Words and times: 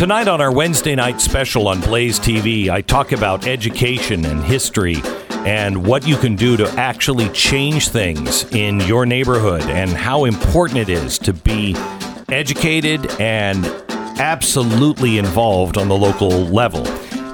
Tonight 0.00 0.28
on 0.28 0.40
our 0.40 0.50
Wednesday 0.50 0.94
night 0.94 1.20
special 1.20 1.68
on 1.68 1.82
Blaze 1.82 2.18
TV, 2.18 2.70
I 2.70 2.80
talk 2.80 3.12
about 3.12 3.46
education 3.46 4.24
and 4.24 4.42
history 4.42 4.96
and 5.44 5.86
what 5.86 6.08
you 6.08 6.16
can 6.16 6.36
do 6.36 6.56
to 6.56 6.66
actually 6.80 7.28
change 7.28 7.90
things 7.90 8.50
in 8.54 8.80
your 8.80 9.04
neighborhood 9.04 9.60
and 9.64 9.90
how 9.90 10.24
important 10.24 10.78
it 10.78 10.88
is 10.88 11.18
to 11.18 11.34
be 11.34 11.76
educated 12.30 13.10
and 13.20 13.66
absolutely 14.18 15.18
involved 15.18 15.76
on 15.76 15.88
the 15.88 15.98
local 15.98 16.30
level. 16.46 16.82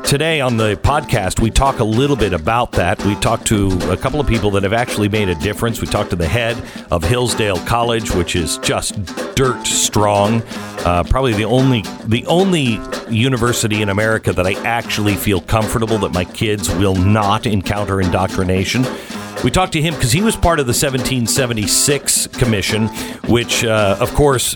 Today 0.07 0.41
on 0.41 0.57
the 0.57 0.77
podcast, 0.77 1.41
we 1.41 1.51
talk 1.51 1.81
a 1.81 1.85
little 1.85 2.15
bit 2.15 2.33
about 2.33 2.71
that. 2.73 3.05
We 3.05 3.17
talk 3.17 3.45
to 3.47 3.77
a 3.91 3.97
couple 3.97 4.21
of 4.21 4.29
people 4.29 4.53
that 4.53 4.63
have 4.63 4.73
actually 4.73 5.09
made 5.09 5.29
a 5.29 5.35
difference. 5.35 5.81
We 5.81 5.89
talk 5.89 6.11
to 6.11 6.17
the 6.17 6.29
head 6.29 6.57
of 6.93 7.03
Hillsdale 7.03 7.59
College, 7.67 8.13
which 8.13 8.37
is 8.37 8.59
just 8.59 9.05
dirt 9.35 9.67
strong. 9.67 10.43
Uh, 10.85 11.03
probably 11.03 11.33
the 11.33 11.47
only 11.47 11.83
the 12.05 12.25
only 12.27 12.79
university 13.11 13.83
in 13.83 13.89
America 13.89 14.33
that 14.33 14.47
I 14.47 14.53
actually 14.63 15.17
feel 15.17 15.41
comfortable 15.41 15.99
that 15.99 16.13
my 16.13 16.25
kids 16.25 16.71
will 16.71 16.95
not 16.95 17.45
encounter 17.45 18.01
indoctrination. 18.01 18.87
We 19.43 19.51
talked 19.51 19.73
to 19.73 19.83
him 19.83 19.95
because 19.95 20.13
he 20.13 20.23
was 20.23 20.37
part 20.37 20.61
of 20.61 20.67
the 20.67 20.71
1776 20.71 22.29
commission, 22.29 22.87
which, 23.27 23.65
uh, 23.65 23.97
of 23.99 24.15
course, 24.15 24.55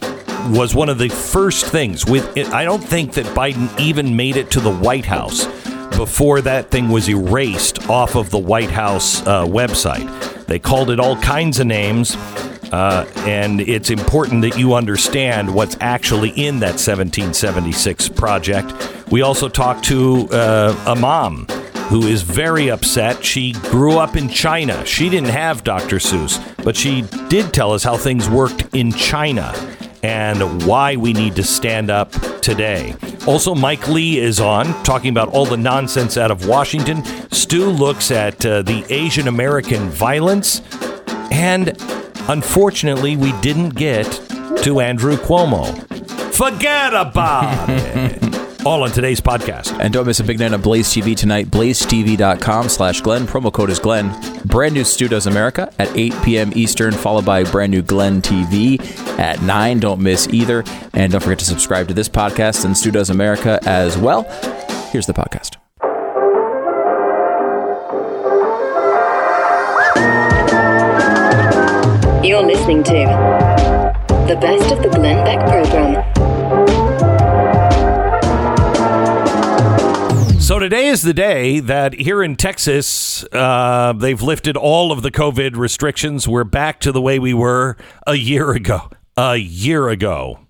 was 0.49 0.75
one 0.75 0.89
of 0.89 0.99
the 0.99 1.09
first 1.09 1.67
things. 1.67 2.07
With 2.07 2.37
it, 2.37 2.49
I 2.49 2.65
don't 2.65 2.83
think 2.83 3.15
that 3.15 3.27
Biden 3.27 3.79
even 3.79 4.17
made 4.17 4.37
it 4.37 4.51
to 4.53 4.61
the 4.61 4.73
White 4.73 5.05
House 5.05 5.47
before 5.97 6.41
that 6.41 6.71
thing 6.71 6.89
was 6.89 7.09
erased 7.09 7.89
off 7.91 8.15
of 8.17 8.31
the 8.31 8.39
White 8.39 8.71
House 8.71 9.21
uh, 9.27 9.45
website. 9.45 10.47
They 10.47 10.59
called 10.59 10.91
it 10.91 10.99
all 10.99 11.17
kinds 11.17 11.61
of 11.61 11.67
names. 11.67 12.17
Uh, 12.73 13.05
and 13.27 13.61
it's 13.61 13.91
important 13.91 14.43
that 14.43 14.57
you 14.57 14.75
understand 14.75 15.53
what's 15.53 15.77
actually 15.81 16.31
in 16.31 16.61
that 16.61 16.79
1776 16.79 18.09
project. 18.11 18.73
We 19.11 19.23
also 19.23 19.49
talked 19.49 19.85
to 19.87 20.29
uh, 20.31 20.85
a 20.87 20.95
mom 20.95 21.47
who 21.89 22.07
is 22.07 22.23
very 22.23 22.71
upset. 22.71 23.25
She 23.25 23.53
grew 23.53 23.99
up 23.99 24.15
in 24.15 24.29
China. 24.29 24.87
She 24.87 25.09
didn't 25.09 25.31
have 25.31 25.65
Dr. 25.65 25.97
Seuss, 25.97 26.39
but 26.63 26.77
she 26.77 27.03
did 27.29 27.53
tell 27.53 27.73
us 27.73 27.83
how 27.83 27.97
things 27.97 28.29
worked 28.29 28.73
in 28.73 28.93
China 28.93 29.53
and 30.03 30.65
why 30.65 30.97
we 30.97 31.13
need 31.13 31.37
to 31.37 31.43
stand 31.43 31.91
up 31.91 32.13
today. 32.41 32.95
Also, 33.27 33.55
Mike 33.55 33.87
Lee 33.89 34.19
is 34.19 34.41
on 34.41 34.67
talking 34.83 35.11
about 35.11 35.29
all 35.29 35.45
the 35.45 35.57
nonsense 35.57 36.17
out 36.17 36.31
of 36.31 36.47
Washington. 36.47 37.05
Stu 37.31 37.67
looks 37.67 38.11
at 38.11 38.45
uh, 38.45 38.63
the 38.63 38.85
Asian 38.89 39.29
American 39.29 39.89
violence. 39.91 40.63
And 41.31 41.77
unfortunately, 42.29 43.17
we 43.17 43.33
didn't 43.41 43.71
get 43.71 44.07
to 44.63 44.81
Andrew 44.81 45.17
Cuomo. 45.17 45.87
Forget 46.35 46.95
about 46.95 47.69
it. 47.69 48.30
All 48.67 48.83
on 48.83 48.91
today's 48.91 49.23
podcast. 49.23 49.79
And 49.81 49.93
don't 49.93 50.07
miss 50.07 50.21
a 50.21 50.25
big 50.25 50.39
night 50.39 50.53
on 50.53 50.61
Blaze 50.61 50.89
TV 50.89 51.17
tonight. 51.17 51.47
BlazeTV.com 51.47 52.69
slash 52.69 53.01
Glenn. 53.01 53.27
Promo 53.27 53.51
code 53.51 53.71
is 53.71 53.79
Glenn. 53.79 54.15
Brand 54.45 54.75
new 54.75 54.85
Stu 54.85 55.09
Does 55.09 55.27
America 55.27 55.73
at 55.79 55.89
8 55.97 56.13
p.m. 56.23 56.53
Eastern, 56.55 56.93
followed 56.93 57.25
by 57.25 57.43
brand 57.45 57.73
new 57.73 57.81
Glenn 57.81 58.21
TV 58.21 58.79
at 59.19 59.41
9. 59.41 59.81
Don't 59.81 60.01
miss 60.03 60.29
either. 60.29 60.63
And 60.93 61.11
don't 61.11 61.23
forget 61.23 61.39
to 61.39 61.47
subscribe 61.47 61.89
to 61.89 61.95
this 61.95 62.09
podcast 62.09 62.67
and 62.67 62.77
Stu 62.77 62.91
Does 62.91 63.09
America 63.09 63.59
as 63.65 63.97
well. 63.97 64.25
Here's 64.91 65.07
the 65.07 65.15
podcast. 65.15 65.57
You're 72.23 72.43
listening 72.43 72.83
to 72.85 72.93
the 74.29 74.37
best 74.39 74.71
of 74.71 74.83
the 74.83 74.91
Glenn 74.91 75.25
Beck 75.25 75.41
program. 75.49 76.10
So 80.51 80.59
today 80.59 80.89
is 80.89 81.03
the 81.03 81.15
day 81.15 81.61
that 81.61 81.95
here 81.95 82.25
in 82.25 82.35
Texas, 82.35 83.23
uh, 83.31 83.93
they've 83.93 84.21
lifted 84.21 84.57
all 84.57 84.91
of 84.91 85.03
the 85.03 85.13
COVID 85.13 85.55
restrictions. 85.55 86.27
We're 86.27 86.43
back 86.43 86.81
to 86.81 86.91
the 86.91 87.01
way 87.01 87.21
we 87.21 87.33
were 87.33 87.77
a 88.05 88.17
year 88.17 88.51
ago. 88.51 88.91
A 89.17 89.37
year 89.37 89.89
ago. 89.89 90.41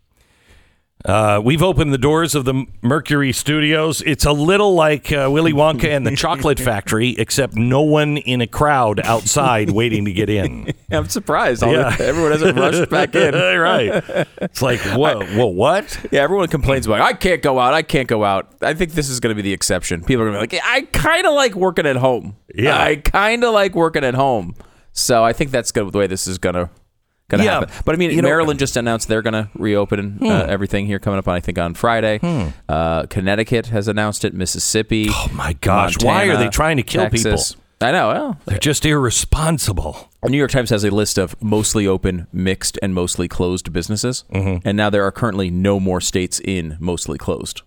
Uh, 1.04 1.40
we've 1.42 1.62
opened 1.62 1.92
the 1.92 1.98
doors 1.98 2.34
of 2.34 2.44
the 2.44 2.66
Mercury 2.82 3.32
Studios. 3.32 4.02
It's 4.02 4.26
a 4.26 4.32
little 4.32 4.74
like 4.74 5.10
uh, 5.10 5.28
Willy 5.30 5.52
Wonka 5.52 5.84
and 5.84 6.06
the 6.06 6.14
Chocolate 6.14 6.60
Factory, 6.60 7.14
except 7.18 7.54
no 7.54 7.80
one 7.80 8.18
in 8.18 8.40
a 8.40 8.46
crowd 8.46 9.00
outside 9.00 9.70
waiting 9.70 10.04
to 10.04 10.12
get 10.12 10.28
in. 10.28 10.72
I'm 10.90 11.08
surprised. 11.08 11.62
All 11.62 11.72
yeah. 11.72 11.96
everyone 11.98 12.32
hasn't 12.32 12.58
rushed 12.58 12.90
back 12.90 13.14
in. 13.14 13.34
right. 13.58 14.04
It's 14.42 14.60
like, 14.60 14.80
whoa, 14.94 15.24
whoa, 15.24 15.46
what? 15.46 16.06
Yeah, 16.10 16.20
everyone 16.20 16.48
complains 16.48 16.86
about, 16.86 17.00
I 17.00 17.14
can't 17.14 17.40
go 17.40 17.58
out. 17.58 17.72
I 17.72 17.82
can't 17.82 18.08
go 18.08 18.24
out. 18.24 18.52
I 18.60 18.74
think 18.74 18.92
this 18.92 19.08
is 19.08 19.20
going 19.20 19.34
to 19.34 19.42
be 19.42 19.42
the 19.42 19.54
exception. 19.54 20.04
People 20.04 20.22
are 20.22 20.30
going 20.30 20.40
to 20.42 20.48
be 20.48 20.56
like, 20.56 20.64
I 20.66 20.82
kind 20.82 21.26
of 21.26 21.32
like 21.32 21.54
working 21.54 21.86
at 21.86 21.96
home. 21.96 22.36
Yeah. 22.54 22.78
I 22.78 22.96
kind 22.96 23.42
of 23.42 23.54
like 23.54 23.74
working 23.74 24.04
at 24.04 24.14
home. 24.14 24.54
So 24.92 25.24
I 25.24 25.32
think 25.32 25.50
that's 25.50 25.72
good 25.72 25.90
the 25.92 25.98
way 25.98 26.06
this 26.08 26.26
is 26.26 26.36
going 26.36 26.56
to 26.56 26.68
going 27.30 27.38
to 27.38 27.44
yeah, 27.44 27.60
happen. 27.60 27.74
But 27.84 27.94
I 27.94 27.98
mean, 27.98 28.20
Maryland 28.20 28.58
know, 28.58 28.60
just 28.60 28.76
announced 28.76 29.08
they're 29.08 29.22
going 29.22 29.34
to 29.34 29.48
reopen 29.54 30.00
uh, 30.00 30.18
hmm. 30.18 30.26
uh, 30.26 30.42
everything 30.42 30.86
here 30.86 30.98
coming 30.98 31.18
up 31.18 31.26
on 31.26 31.36
I 31.36 31.40
think 31.40 31.58
on 31.58 31.74
Friday. 31.74 32.18
Hmm. 32.18 32.48
Uh, 32.68 33.06
Connecticut 33.06 33.66
has 33.66 33.88
announced 33.88 34.24
it. 34.24 34.34
Mississippi. 34.34 35.08
Oh 35.10 35.28
my 35.32 35.54
gosh! 35.54 35.94
Montana, 35.94 36.12
Why 36.12 36.24
are 36.26 36.36
they 36.36 36.48
trying 36.48 36.76
to 36.76 36.82
kill 36.82 37.04
Texas. 37.04 37.52
people? 37.52 37.64
I 37.82 37.92
know. 37.92 38.08
Well, 38.08 38.40
they're 38.44 38.58
just 38.58 38.84
irresponsible. 38.84 40.10
The 40.22 40.28
New 40.28 40.36
York 40.36 40.50
Times 40.50 40.68
has 40.68 40.84
a 40.84 40.90
list 40.90 41.16
of 41.16 41.40
mostly 41.42 41.86
open, 41.86 42.26
mixed, 42.30 42.78
and 42.82 42.94
mostly 42.94 43.26
closed 43.26 43.72
businesses, 43.72 44.24
mm-hmm. 44.30 44.66
and 44.68 44.76
now 44.76 44.90
there 44.90 45.04
are 45.04 45.12
currently 45.12 45.50
no 45.50 45.80
more 45.80 46.02
states 46.02 46.40
in 46.44 46.76
mostly 46.78 47.16
closed. 47.16 47.62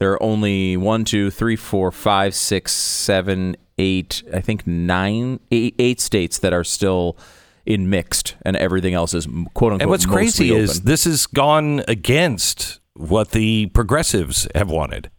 There 0.00 0.10
are 0.12 0.22
only 0.22 0.76
one, 0.76 1.04
two, 1.04 1.30
three, 1.30 1.54
four, 1.54 1.92
five, 1.92 2.34
six, 2.34 2.72
seven, 2.72 3.56
eight. 3.78 4.24
I 4.34 4.40
think 4.40 4.66
nine, 4.66 5.38
eight, 5.52 5.76
eight 5.78 6.00
states 6.00 6.38
that 6.40 6.52
are 6.52 6.64
still 6.64 7.16
in 7.64 7.88
mixed, 7.88 8.36
and 8.42 8.56
everything 8.56 8.94
else 8.94 9.14
is 9.14 9.26
quote 9.26 9.72
unquote. 9.72 9.82
And 9.82 9.90
what's 9.90 10.06
crazy 10.06 10.50
open. 10.50 10.62
is 10.62 10.82
this 10.82 11.04
has 11.04 11.26
gone 11.26 11.82
against 11.88 12.80
what 12.94 13.30
the 13.30 13.66
progressives 13.66 14.48
have 14.54 14.70
wanted. 14.70 15.10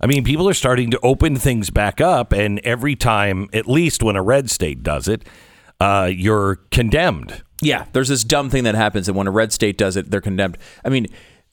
I 0.00 0.06
mean, 0.06 0.24
people 0.24 0.48
are 0.48 0.54
starting 0.54 0.90
to 0.90 1.00
open 1.02 1.36
things 1.36 1.70
back 1.70 2.00
up, 2.00 2.32
and 2.32 2.60
every 2.60 2.96
time, 2.96 3.48
at 3.52 3.66
least 3.66 4.02
when 4.02 4.16
a 4.16 4.22
red 4.22 4.50
state 4.50 4.82
does 4.82 5.08
it, 5.08 5.26
uh, 5.80 6.10
you're 6.12 6.56
condemned. 6.70 7.42
Yeah, 7.62 7.86
there's 7.92 8.08
this 8.08 8.24
dumb 8.24 8.50
thing 8.50 8.64
that 8.64 8.74
happens, 8.74 9.08
and 9.08 9.16
when 9.16 9.26
a 9.26 9.30
red 9.30 9.52
state 9.52 9.78
does 9.78 9.96
it, 9.96 10.10
they're 10.10 10.20
condemned. 10.20 10.58
I 10.84 10.88
mean, 10.90 11.06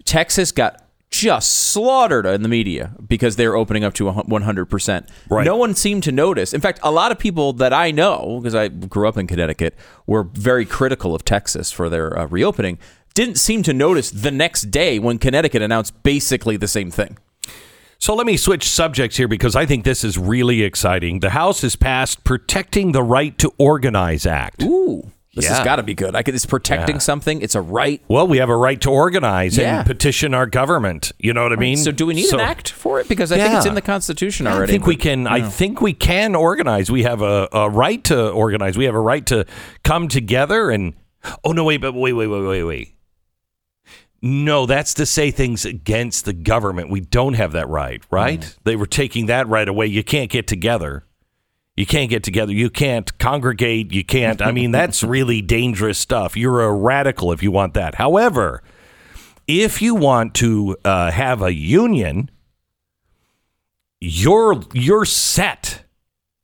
Texas 0.06 0.52
got 0.52 0.84
just 1.12 1.52
slaughtered 1.72 2.26
in 2.26 2.42
the 2.42 2.50
media 2.50 2.96
because 3.06 3.36
they're 3.36 3.56
opening 3.56 3.84
up 3.84 3.94
to 3.94 4.06
100%. 4.06 5.10
Right. 5.30 5.46
No 5.46 5.58
one 5.58 5.76
seemed 5.76 6.04
to 6.04 6.12
notice. 6.12 6.54
In 6.54 6.62
fact, 6.62 6.80
a 6.82 6.92
lot 6.92 7.12
of 7.12 7.20
people 7.20 7.54
that 7.54 7.74
I 7.74 7.92
know, 7.92 8.40
because 8.42 8.56
I 8.56 8.70
grew 8.70 9.08
up 9.08 9.18
in 9.18 9.28
Connecticut, 9.28 9.76
were 10.08 10.24
very 10.24 10.66
critical 10.66 11.14
of 11.14 11.26
Texas 11.26 11.72
for 11.72 11.90
their 11.90 12.18
uh, 12.18 12.26
reopening, 12.28 12.80
didn't 13.14 13.38
seem 13.38 13.62
to 13.64 13.74
notice 13.74 14.10
the 14.10 14.32
next 14.32 14.72
day 14.72 15.00
when 15.00 15.18
Connecticut 15.18 15.62
announced 15.62 16.02
basically 16.02 16.56
the 16.56 16.68
same 16.68 16.90
thing. 16.90 17.18
So 18.00 18.16
let 18.16 18.26
me 18.26 18.36
switch 18.36 18.68
subjects 18.68 19.18
here 19.18 19.28
because 19.28 19.56
I 19.56 19.66
think 19.66 19.84
this 19.84 20.04
is 20.04 20.18
really 20.18 20.64
exciting. 20.64 21.20
The 21.20 21.32
House 21.32 21.62
has 21.62 21.76
passed 21.76 22.24
Protecting 22.24 22.94
the 22.94 23.04
Right 23.04 23.38
to 23.38 23.54
Organize 23.60 24.26
Act. 24.26 24.64
Ooh. 24.64 25.12
This 25.34 25.46
yeah. 25.46 25.56
has 25.56 25.64
got 25.64 25.78
to 25.78 25.84
be 25.84 25.94
good. 25.94 26.14
I 26.14 26.24
could, 26.24 26.36
it's 26.36 26.46
protecting 26.46 26.98
yeah. 26.98 27.00
something. 27.00 27.42
It's 27.42 27.56
a 27.56 27.62
right. 27.62 28.02
Well, 28.10 28.28
we 28.28 28.40
have 28.40 28.50
a 28.50 28.56
right 28.56 28.80
to 28.82 28.90
organize 28.90 29.58
yeah. 29.58 29.78
and 29.78 29.88
petition 29.88 30.34
our 30.34 30.46
government. 30.46 31.14
You 31.20 31.34
know 31.34 31.44
what 31.44 31.54
I 31.54 31.56
mean? 31.56 31.78
So, 31.78 31.94
do 31.94 32.06
we 32.06 32.16
need 32.16 32.26
so, 32.26 32.38
an 32.38 32.42
act 32.42 32.70
for 32.70 33.00
it? 33.00 33.08
Because 33.08 33.32
I 33.32 33.38
think 33.38 33.54
it's 33.54 33.66
in 33.66 33.76
the 33.76 33.82
Constitution 33.82 34.46
already. 34.46 34.64
I 34.64 34.74
think 34.74 34.86
we 34.86 34.98
can. 34.98 35.28
I 35.28 35.48
think 35.48 35.80
we 35.80 35.94
can 35.94 36.36
organize. 36.36 36.92
We 36.92 37.04
have 37.04 37.22
a, 37.22 37.48
a 37.54 37.70
right 37.70 38.04
to 38.06 38.30
organize. 38.30 38.78
We 38.78 38.86
have 38.86 38.96
a 38.96 39.00
right 39.00 39.26
to 39.28 39.46
come 39.84 40.10
together 40.10 40.70
and. 40.70 40.96
Oh 41.44 41.52
no! 41.52 41.64
Wait, 41.64 41.78
but 41.78 41.94
wait, 41.94 42.14
wait, 42.14 42.28
wait, 42.28 42.42
wait, 42.42 42.64
wait. 42.64 42.96
No, 44.24 44.66
that's 44.66 44.94
to 44.96 45.06
say 45.06 45.32
things 45.32 45.66
against 45.66 46.26
the 46.26 46.34
government. 46.34 46.90
We 46.90 47.00
don't 47.00 47.34
have 47.34 47.54
that 47.54 47.70
right, 47.70 48.04
right? 48.12 48.42
Mm. 48.42 48.58
They 48.64 48.76
were 48.76 48.86
taking 48.86 49.28
that 49.28 49.48
right 49.48 49.68
away. 49.68 49.88
You 49.88 50.04
can't 50.04 50.30
get 50.30 50.46
together. 50.46 51.06
You 51.76 51.86
can't 51.86 52.10
get 52.10 52.24
together. 52.24 52.52
You 52.52 52.70
can't 52.70 53.18
congregate. 53.18 53.94
You 53.94 54.04
can't. 54.04 54.42
I 54.42 54.52
mean, 54.52 54.72
that's 54.72 55.04
really 55.04 55.42
dangerous 55.42 55.98
stuff. 55.98 56.36
You're 56.36 56.62
a 56.62 56.74
radical 56.74 57.32
if 57.32 57.42
you 57.42 57.52
want 57.52 57.74
that. 57.76 57.96
However, 57.96 58.62
if 59.48 59.82
you 59.82 59.96
want 59.96 60.36
to 60.36 60.78
uh, 60.84 61.12
have 61.12 61.42
a 61.42 61.54
union, 61.54 62.30
you're 64.00 64.62
you're 64.74 65.06
set. 65.06 65.86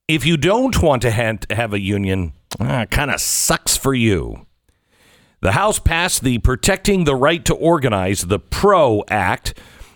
If 0.07 0.25
you 0.25 0.37
don't 0.37 0.81
want 0.81 1.01
to 1.01 1.11
have 1.11 1.73
a 1.73 1.79
union, 1.79 2.33
uh, 2.59 2.85
kind 2.85 3.11
of 3.11 3.19
sucks 3.19 3.75
for 3.75 3.93
you. 3.93 4.45
The 5.41 5.51
House 5.51 5.77
passed 5.77 6.23
the 6.23 6.39
Protecting 6.39 7.03
the 7.03 7.15
Right 7.15 7.43
to 7.45 7.53
Organize, 7.53 8.21
the 8.21 8.39
PRO 8.39 9.03
Act, 9.09 9.53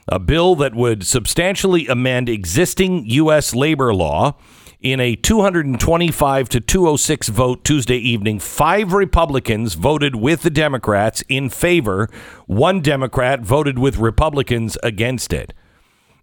a 0.07 0.19
bill 0.19 0.55
that 0.55 0.75
would 0.75 1.05
substantially 1.05 1.87
amend 1.87 2.27
existing 2.27 3.05
U.S. 3.05 3.55
labor 3.55 3.93
law 3.93 4.35
in 4.81 4.99
a 4.99 5.15
225 5.15 6.49
to 6.49 6.59
206 6.59 7.29
vote 7.29 7.63
Tuesday 7.63 7.97
evening, 7.97 8.39
five 8.39 8.93
Republicans 8.93 9.75
voted 9.75 10.15
with 10.15 10.41
the 10.41 10.49
Democrats 10.49 11.23
in 11.29 11.49
favor. 11.49 12.09
One 12.47 12.81
Democrat 12.81 13.41
voted 13.41 13.77
with 13.77 13.97
Republicans 13.97 14.77
against 14.81 15.33
it. 15.33 15.53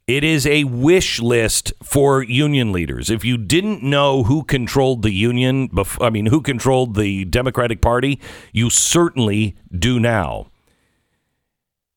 It 0.09 0.25
is 0.25 0.47
a 0.47 0.65
wish 0.65 1.21
list 1.21 1.73
for 1.83 2.23
union 2.23 2.73
leaders. 2.73 3.11
If 3.11 3.25
you 3.25 3.37
didn't 3.37 3.83
know 3.83 4.25
who 4.25 4.43
controlled 4.43 5.03
the 5.03 5.13
union, 5.13 5.69
I 6.01 6.11
mean, 6.11 6.27
who 6.27 6.41
controlled 6.41 6.97
the 6.97 7.27
Democratic 7.27 7.81
Party, 7.81 8.19
you 8.53 8.71
certainly 8.71 9.57
do 9.71 10.01
now. 10.01 10.47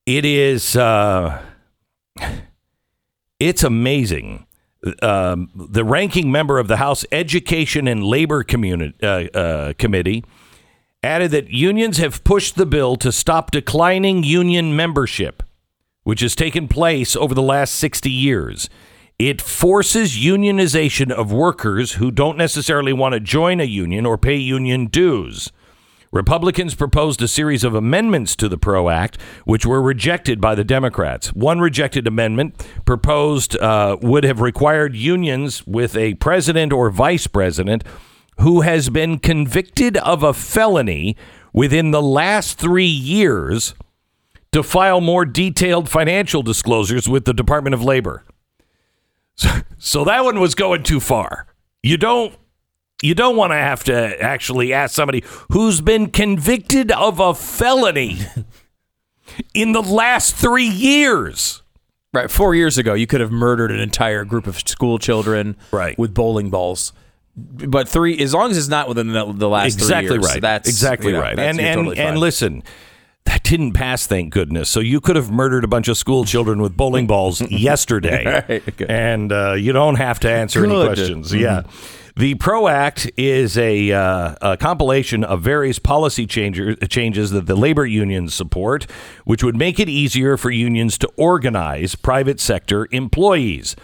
It 0.05 0.25
is, 0.25 0.75
uh, 0.75 1.41
it's 3.39 3.63
amazing. 3.63 4.45
Um, 5.01 5.49
the 5.53 5.83
ranking 5.83 6.31
member 6.31 6.57
of 6.57 6.67
the 6.67 6.77
House 6.77 7.05
Education 7.11 7.87
and 7.87 8.03
Labor 8.03 8.43
Communi- 8.43 8.93
uh, 9.03 9.37
uh, 9.37 9.73
Committee 9.77 10.23
added 11.03 11.31
that 11.31 11.49
unions 11.49 11.97
have 11.97 12.23
pushed 12.23 12.55
the 12.55 12.65
bill 12.65 12.95
to 12.95 13.11
stop 13.11 13.51
declining 13.51 14.23
union 14.23 14.75
membership 14.75 15.43
which 16.03 16.21
has 16.21 16.35
taken 16.35 16.67
place 16.67 17.15
over 17.15 17.33
the 17.33 17.41
last 17.41 17.75
60 17.75 18.09
years. 18.09 18.69
It 19.19 19.41
forces 19.41 20.17
unionization 20.17 21.11
of 21.11 21.31
workers 21.31 21.93
who 21.93 22.09
don't 22.09 22.37
necessarily 22.37 22.91
want 22.91 23.13
to 23.13 23.19
join 23.19 23.59
a 23.59 23.65
union 23.65 24.05
or 24.05 24.17
pay 24.17 24.35
union 24.35 24.87
dues. 24.87 25.51
Republicans 26.11 26.75
proposed 26.75 27.21
a 27.21 27.27
series 27.27 27.63
of 27.63 27.73
amendments 27.73 28.35
to 28.35 28.49
the 28.49 28.57
PRO 28.57 28.89
Act, 28.89 29.17
which 29.45 29.65
were 29.65 29.81
rejected 29.81 30.41
by 30.41 30.55
the 30.55 30.63
Democrats. 30.63 31.33
One 31.33 31.59
rejected 31.59 32.05
amendment 32.05 32.67
proposed 32.85 33.57
uh, 33.57 33.97
would 34.01 34.25
have 34.25 34.41
required 34.41 34.95
unions 34.95 35.65
with 35.65 35.95
a 35.95 36.15
president 36.15 36.73
or 36.73 36.89
vice 36.89 37.27
president 37.27 37.85
who 38.39 38.61
has 38.61 38.89
been 38.89 39.19
convicted 39.19 39.95
of 39.97 40.23
a 40.23 40.33
felony 40.33 41.15
within 41.53 41.91
the 41.91 42.01
last 42.01 42.57
three 42.57 42.85
years 42.85 43.73
to 44.51 44.63
file 44.63 44.99
more 44.99 45.25
detailed 45.25 45.87
financial 45.87 46.41
disclosures 46.41 47.07
with 47.07 47.23
the 47.23 47.33
Department 47.33 47.73
of 47.73 47.83
Labor. 47.83 48.23
So, 49.33 49.49
so 49.79 50.03
that 50.03 50.23
one 50.25 50.39
was 50.39 50.53
going 50.53 50.83
too 50.83 50.99
far. 50.99 51.47
You 51.81 51.97
don't 51.97 52.35
you 53.01 53.15
don't 53.15 53.35
want 53.35 53.51
to 53.51 53.57
have 53.57 53.83
to 53.85 54.21
actually 54.21 54.73
ask 54.73 54.95
somebody 54.95 55.23
who's 55.51 55.81
been 55.81 56.09
convicted 56.09 56.91
of 56.91 57.19
a 57.19 57.33
felony 57.33 58.19
in 59.53 59.71
the 59.71 59.81
last 59.81 60.35
3 60.35 60.65
years. 60.65 61.61
Right, 62.13 62.29
4 62.29 62.55
years 62.55 62.77
ago 62.77 62.93
you 62.93 63.07
could 63.07 63.21
have 63.21 63.31
murdered 63.31 63.71
an 63.71 63.79
entire 63.79 64.25
group 64.25 64.47
of 64.47 64.59
school 64.59 64.99
children 64.99 65.55
right. 65.71 65.97
with 65.97 66.13
bowling 66.13 66.49
balls 66.49 66.93
but 67.33 67.87
three 67.87 68.19
as 68.19 68.33
long 68.33 68.51
as 68.51 68.57
it's 68.57 68.67
not 68.67 68.89
within 68.89 69.07
the, 69.07 69.31
the 69.31 69.47
last 69.47 69.75
exactly 69.75 70.15
years, 70.15 70.25
right 70.25 70.41
that's 70.41 70.67
exactly 70.67 71.07
you 71.07 71.13
know, 71.13 71.21
right 71.21 71.37
that's, 71.37 71.57
and 71.57 71.65
and, 71.65 71.77
totally 71.77 71.97
and 71.97 72.17
listen 72.17 72.61
that 73.25 73.43
didn't 73.43 73.73
pass, 73.73 74.07
thank 74.07 74.33
goodness. 74.33 74.69
So 74.69 74.79
you 74.79 74.99
could 74.99 75.15
have 75.15 75.31
murdered 75.31 75.63
a 75.63 75.67
bunch 75.67 75.87
of 75.87 75.97
school 75.97 76.25
children 76.25 76.61
with 76.61 76.75
bowling 76.75 77.07
balls 77.07 77.41
yesterday, 77.51 78.43
right, 78.47 78.81
and 78.89 79.31
uh, 79.31 79.53
you 79.53 79.73
don't 79.73 79.95
have 79.95 80.19
to 80.21 80.29
answer 80.29 80.61
Good. 80.61 80.71
any 80.71 80.85
questions. 80.85 81.31
Mm-hmm. 81.31 81.41
Yeah. 81.41 81.63
The 82.15 82.35
PRO 82.35 82.67
Act 82.67 83.09
is 83.17 83.57
a, 83.57 83.91
uh, 83.91 84.35
a, 84.41 84.57
compilation 84.57 85.23
of 85.23 85.41
various 85.41 85.79
policy 85.79 86.25
changer, 86.27 86.75
changes 86.75 87.31
that 87.31 87.45
the 87.45 87.55
labor 87.55 87.85
unions 87.85 88.33
support, 88.33 88.85
which 89.23 89.43
would 89.43 89.55
make 89.55 89.79
it 89.79 89.87
easier 89.87 90.35
for 90.35 90.51
unions 90.51 90.97
to 90.99 91.09
organize 91.15 91.95
private 91.95 92.39
sector 92.39 92.87
employees. 92.91 93.75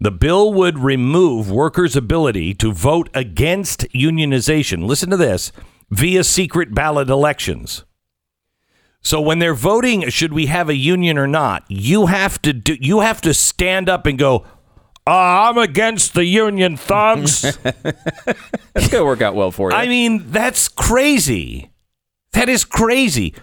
The 0.00 0.10
bill 0.10 0.52
would 0.52 0.80
remove 0.80 1.50
workers' 1.50 1.96
ability 1.96 2.54
to 2.54 2.72
vote 2.72 3.08
against 3.14 3.82
unionization. 3.94 4.84
Listen 4.86 5.10
to 5.10 5.16
this 5.16 5.52
via 5.90 6.24
secret 6.24 6.74
ballot 6.74 7.08
elections. 7.08 7.84
So 9.00 9.20
when 9.20 9.38
they're 9.38 9.54
voting, 9.54 10.08
should 10.08 10.32
we 10.32 10.46
have 10.46 10.68
a 10.68 10.74
union 10.74 11.16
or 11.16 11.28
not? 11.28 11.64
You 11.68 12.06
have 12.06 12.42
to 12.42 12.52
do. 12.52 12.76
You 12.80 13.00
have 13.00 13.20
to 13.20 13.32
stand 13.32 13.88
up 13.88 14.04
and 14.04 14.18
go. 14.18 14.44
Uh, 15.06 15.10
I'm 15.50 15.58
against 15.58 16.14
the 16.14 16.24
union 16.24 16.76
thugs. 16.76 17.42
that's 17.62 18.88
gonna 18.88 19.04
work 19.04 19.22
out 19.22 19.34
well 19.36 19.52
for 19.52 19.70
you. 19.70 19.76
I 19.76 19.86
mean, 19.86 20.30
that's 20.30 20.68
crazy. 20.68 21.70
That 22.32 22.50
is 22.50 22.66
crazy. 22.66 23.34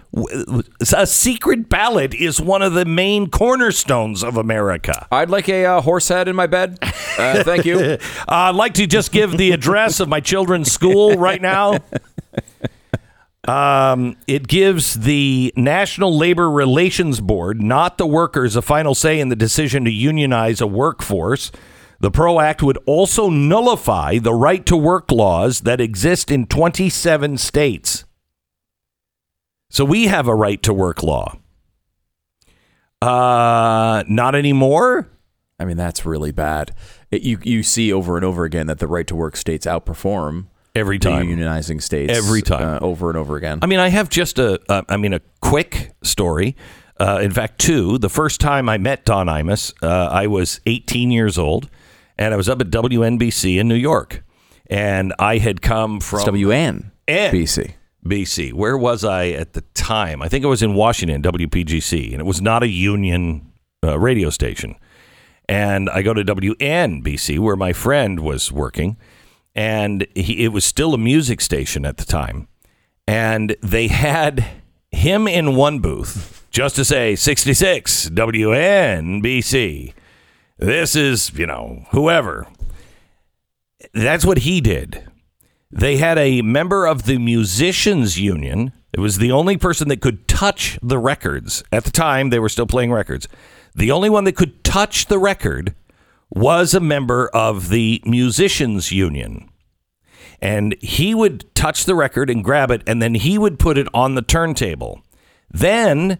A 0.96 1.04
secret 1.04 1.68
ballot 1.68 2.14
is 2.14 2.40
one 2.40 2.62
of 2.62 2.74
the 2.74 2.84
main 2.84 3.28
cornerstones 3.28 4.22
of 4.22 4.36
America. 4.36 5.08
I'd 5.10 5.30
like 5.30 5.48
a 5.48 5.64
uh, 5.64 5.80
horse 5.80 6.06
head 6.06 6.28
in 6.28 6.36
my 6.36 6.46
bed. 6.46 6.78
Uh, 7.18 7.42
thank 7.42 7.64
you. 7.64 7.78
uh, 7.78 7.98
I'd 8.28 8.54
like 8.54 8.74
to 8.74 8.86
just 8.86 9.10
give 9.10 9.36
the 9.36 9.50
address 9.50 9.98
of 9.98 10.08
my 10.08 10.20
children's 10.20 10.70
school 10.70 11.16
right 11.16 11.42
now. 11.42 11.78
Um, 13.46 14.16
it 14.26 14.48
gives 14.48 14.94
the 14.94 15.52
National 15.56 16.16
Labor 16.16 16.50
Relations 16.50 17.20
Board, 17.20 17.60
not 17.60 17.98
the 17.98 18.06
workers, 18.06 18.56
a 18.56 18.62
final 18.62 18.94
say 18.94 19.20
in 19.20 19.28
the 19.28 19.36
decision 19.36 19.84
to 19.84 19.90
unionize 19.90 20.60
a 20.60 20.66
workforce. 20.66 21.52
The 22.00 22.10
PRO 22.10 22.40
Act 22.40 22.62
would 22.62 22.78
also 22.86 23.28
nullify 23.28 24.18
the 24.18 24.34
right 24.34 24.64
to 24.66 24.76
work 24.76 25.10
laws 25.10 25.60
that 25.60 25.80
exist 25.80 26.30
in 26.30 26.46
27 26.46 27.38
states. 27.38 28.04
So 29.70 29.84
we 29.84 30.06
have 30.06 30.26
a 30.26 30.34
right 30.34 30.62
to 30.62 30.72
work 30.72 31.02
law. 31.02 31.38
Uh, 33.02 34.04
not 34.08 34.34
anymore. 34.34 35.08
I 35.58 35.64
mean, 35.64 35.76
that's 35.76 36.06
really 36.06 36.32
bad. 36.32 36.74
It, 37.10 37.22
you 37.22 37.38
you 37.42 37.62
see 37.62 37.92
over 37.92 38.16
and 38.16 38.24
over 38.24 38.44
again 38.44 38.66
that 38.66 38.78
the 38.78 38.86
right 38.86 39.06
to 39.06 39.14
work 39.14 39.36
states 39.36 39.66
outperform 39.66 40.46
every 40.74 40.98
time 40.98 41.28
unionizing 41.28 41.80
states 41.80 42.16
every 42.16 42.42
time 42.42 42.82
uh, 42.82 42.86
over 42.86 43.08
and 43.08 43.18
over 43.18 43.36
again. 43.36 43.60
I 43.62 43.66
mean, 43.66 43.78
I 43.78 43.88
have 43.88 44.08
just 44.08 44.38
a, 44.38 44.60
uh, 44.68 44.82
I 44.88 44.96
mean, 44.96 45.12
a 45.12 45.20
quick 45.40 45.92
story. 46.02 46.56
Uh, 46.98 47.20
in 47.22 47.30
fact, 47.30 47.58
two. 47.58 47.98
The 47.98 48.08
first 48.08 48.40
time 48.40 48.68
I 48.68 48.78
met 48.78 49.04
Don 49.04 49.26
Imus, 49.26 49.74
uh, 49.82 50.08
I 50.10 50.26
was 50.26 50.60
18 50.66 51.10
years 51.10 51.38
old, 51.38 51.68
and 52.18 52.32
I 52.32 52.36
was 52.36 52.48
up 52.48 52.60
at 52.60 52.70
WNBC 52.70 53.58
in 53.58 53.68
New 53.68 53.74
York, 53.74 54.24
and 54.68 55.12
I 55.18 55.38
had 55.38 55.60
come 55.60 56.00
from 56.00 56.20
it's 56.20 56.28
WN 56.28 56.92
BC. 57.08 57.74
BC. 58.06 58.52
Where 58.52 58.76
was 58.76 59.04
I 59.04 59.28
at 59.28 59.54
the 59.54 59.62
time? 59.74 60.22
I 60.22 60.28
think 60.28 60.44
I 60.44 60.48
was 60.48 60.62
in 60.62 60.74
Washington, 60.74 61.22
WPGC, 61.22 62.12
and 62.12 62.20
it 62.20 62.26
was 62.26 62.40
not 62.40 62.62
a 62.62 62.68
union 62.68 63.52
uh, 63.82 63.98
radio 63.98 64.30
station. 64.30 64.76
And 65.48 65.90
I 65.90 66.02
go 66.02 66.14
to 66.14 66.24
WNBC, 66.24 67.38
where 67.38 67.56
my 67.56 67.72
friend 67.72 68.20
was 68.20 68.52
working 68.52 68.96
and 69.54 70.06
he, 70.14 70.44
it 70.44 70.48
was 70.48 70.64
still 70.64 70.94
a 70.94 70.98
music 70.98 71.40
station 71.40 71.84
at 71.84 71.96
the 71.96 72.04
time, 72.04 72.48
and 73.06 73.56
they 73.62 73.88
had 73.88 74.44
him 74.90 75.26
in 75.28 75.56
one 75.56 75.80
booth 75.80 76.46
just 76.50 76.76
to 76.76 76.84
say 76.84 77.16
66 77.16 78.10
WNBC. 78.10 79.92
This 80.56 80.94
is, 80.94 81.32
you 81.36 81.46
know, 81.46 81.84
whoever. 81.90 82.46
That's 83.92 84.24
what 84.24 84.38
he 84.38 84.60
did. 84.60 85.08
They 85.70 85.96
had 85.96 86.16
a 86.16 86.42
member 86.42 86.86
of 86.86 87.04
the 87.04 87.18
musicians 87.18 88.20
union. 88.20 88.72
It 88.92 89.00
was 89.00 89.18
the 89.18 89.32
only 89.32 89.56
person 89.56 89.88
that 89.88 90.00
could 90.00 90.28
touch 90.28 90.78
the 90.80 90.98
records. 90.98 91.64
At 91.72 91.82
the 91.82 91.90
time, 91.90 92.30
they 92.30 92.38
were 92.38 92.48
still 92.48 92.66
playing 92.68 92.92
records. 92.92 93.26
The 93.74 93.90
only 93.90 94.08
one 94.08 94.22
that 94.24 94.36
could 94.36 94.62
touch 94.62 95.06
the 95.06 95.18
record 95.18 95.74
was 96.34 96.74
a 96.74 96.80
member 96.80 97.28
of 97.28 97.68
the 97.68 98.02
musicians 98.04 98.92
union. 98.92 99.48
And 100.40 100.76
he 100.80 101.14
would 101.14 101.54
touch 101.54 101.84
the 101.84 101.94
record 101.94 102.28
and 102.28 102.44
grab 102.44 102.70
it, 102.70 102.82
and 102.86 103.00
then 103.00 103.14
he 103.14 103.38
would 103.38 103.58
put 103.58 103.78
it 103.78 103.86
on 103.94 104.14
the 104.14 104.22
turntable. 104.22 105.02
Then 105.50 106.18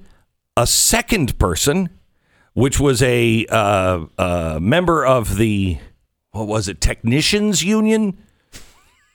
a 0.57 0.67
second 0.67 1.39
person, 1.39 1.91
which 2.55 2.79
was 2.79 3.03
a 3.03 3.45
uh, 3.47 4.07
uh, 4.17 4.59
member 4.63 5.05
of 5.05 5.37
the, 5.37 5.79
what 6.31 6.47
was 6.47 6.69
it, 6.69 6.81
technicians 6.81 7.65
union, 7.65 8.17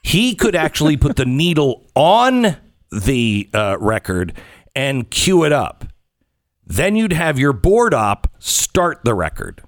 he 0.04 0.36
could 0.36 0.56
actually 0.56 0.98
put 0.98 1.16
the 1.16 1.26
needle 1.26 1.88
on 1.96 2.58
the 2.92 3.50
uh, 3.54 3.78
record 3.80 4.34
and 4.76 5.10
cue 5.10 5.44
it 5.44 5.54
up. 5.54 5.86
Then 6.66 6.96
you'd 6.96 7.14
have 7.14 7.40
your 7.40 7.54
board 7.54 7.94
op 7.94 8.28
start 8.40 9.00
the 9.04 9.16
record. 9.16 9.64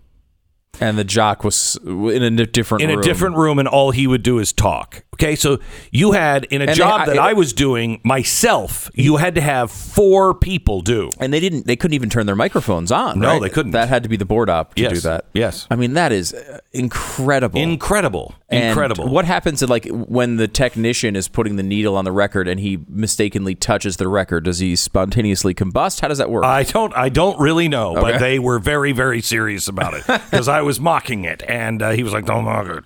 And 0.82 0.98
the 0.98 1.04
jock 1.04 1.44
was 1.44 1.80
in 1.86 2.24
a 2.24 2.46
different 2.46 2.82
in 2.82 2.90
room. 2.90 3.00
a 3.00 3.02
different 3.04 3.38
room, 3.38 3.60
and 3.60 3.68
all 3.68 3.92
he 3.92 4.08
would 4.08 4.24
do 4.24 4.40
is 4.40 4.52
talk. 4.52 5.04
Okay, 5.22 5.36
so 5.36 5.60
you 5.92 6.14
had 6.14 6.46
in 6.46 6.62
a 6.64 6.66
And 6.66 6.76
job 6.76 7.06
they- 7.06 7.14
that 7.14 7.20
I- 7.22 7.34
was 7.34 7.54
doing 7.54 8.02
myself, 8.04 8.90
you 8.96 9.18
had 9.18 9.36
to 9.36 9.42
have 9.42 9.70
four 9.70 10.34
people 10.34 10.82
do. 10.82 11.10
and 11.20 11.32
they 11.32 11.40
didn't. 11.40 11.68
They 11.68 11.76
couldn't 11.76 11.94
even 11.94 12.10
turn 12.10 12.26
their 12.26 12.36
microphones 12.36 12.92
on. 12.92 13.20
No, 13.20 13.28
right? 13.34 13.42
they 13.42 13.50
couldn't. 13.50 13.72
That 13.74 13.88
had 13.88 14.02
to 14.04 14.10
be 14.10 14.16
the 14.18 14.26
board 14.26 14.50
op 14.50 14.74
to 14.76 14.82
Yes, 14.82 14.94
do 14.94 15.00
that. 15.02 15.26
yes. 15.34 15.68
I 15.70 15.76
mean 15.76 15.94
that 15.94 16.12
is 16.12 16.34
uh, 16.34 16.58
incredible. 16.74 17.60
Incredible, 17.62 18.34
And 18.50 18.70
incredible. 18.70 19.08
What 19.10 19.26
happens 19.26 19.60
to 19.60 19.68
like 19.68 19.88
when 19.92 20.38
the 20.38 20.48
technician 20.48 21.16
is 21.16 21.28
putting 21.28 21.56
the 21.56 21.64
needle 21.64 21.96
on 21.96 22.04
the 22.06 22.12
record 22.12 22.48
and 22.48 22.60
he 22.60 22.80
mistakenly 22.90 23.54
touches 23.54 23.98
the 23.98 24.08
record? 24.08 24.46
Does 24.46 24.58
he 24.60 24.76
spontaneously 24.76 25.54
combust? 25.54 26.02
How 26.02 26.08
does 26.08 26.18
that 26.18 26.32
work? 26.32 26.44
I 26.46 26.64
don't. 26.64 26.96
I 26.96 27.10
don't 27.10 27.40
really 27.40 27.68
know, 27.68 27.92
Okay. 27.98 28.14
but 28.14 28.20
they 28.20 28.40
were 28.40 28.58
very, 28.60 28.92
very 28.92 29.22
serious 29.22 29.68
about 29.68 29.94
it 29.94 30.04
because 30.08 30.48
I 30.48 30.62
was 30.62 30.80
mocking 30.80 31.26
it, 31.26 31.44
and 31.48 31.82
uh, 31.84 31.92
he 31.92 32.02
was 32.04 32.12
like, 32.14 32.26
"Don't 32.26 32.46
mock 32.46 32.68
it, 32.68 32.84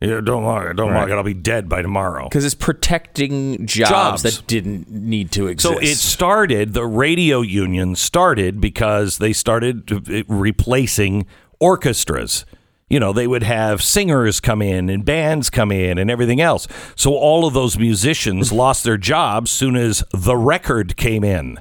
yeah, 0.00 0.20
don't 0.20 0.44
it, 0.66 0.76
don't 0.76 0.92
mock 0.92 1.08
it. 1.08 1.12
I'll 1.12 1.22
be 1.22 1.34
dead 1.34 1.68
by 1.68 1.82
tomorrow." 1.82 2.24
Because 2.24 2.44
it's 2.44 2.54
protecting 2.54 3.66
jobs, 3.66 3.90
Jobs. 3.90 4.22
that 4.22 4.46
didn't 4.46 4.90
need 4.90 5.30
to 5.32 5.46
exist. 5.46 5.74
So 5.74 5.80
it 5.80 5.96
started. 5.96 6.74
The 6.74 6.86
radio 6.86 7.40
union 7.40 7.96
started 7.96 8.60
because 8.60 9.18
they 9.18 9.32
started 9.32 9.90
uh, 9.92 10.24
replacing 10.28 11.26
orchestras. 11.60 12.44
You 12.90 13.00
know, 13.00 13.12
they 13.12 13.26
would 13.26 13.42
have 13.42 13.82
singers 13.82 14.40
come 14.40 14.60
in 14.60 14.90
and 14.90 15.04
bands 15.04 15.48
come 15.50 15.72
in 15.72 15.96
and 15.98 16.10
everything 16.10 16.40
else. 16.40 16.68
So 16.96 17.14
all 17.14 17.46
of 17.46 17.54
those 17.54 17.78
musicians 17.78 18.52
lost 18.64 18.84
their 18.84 18.98
jobs 18.98 19.50
soon 19.50 19.74
as 19.74 20.04
the 20.12 20.36
record 20.36 20.96
came 20.96 21.24
in. 21.24 21.58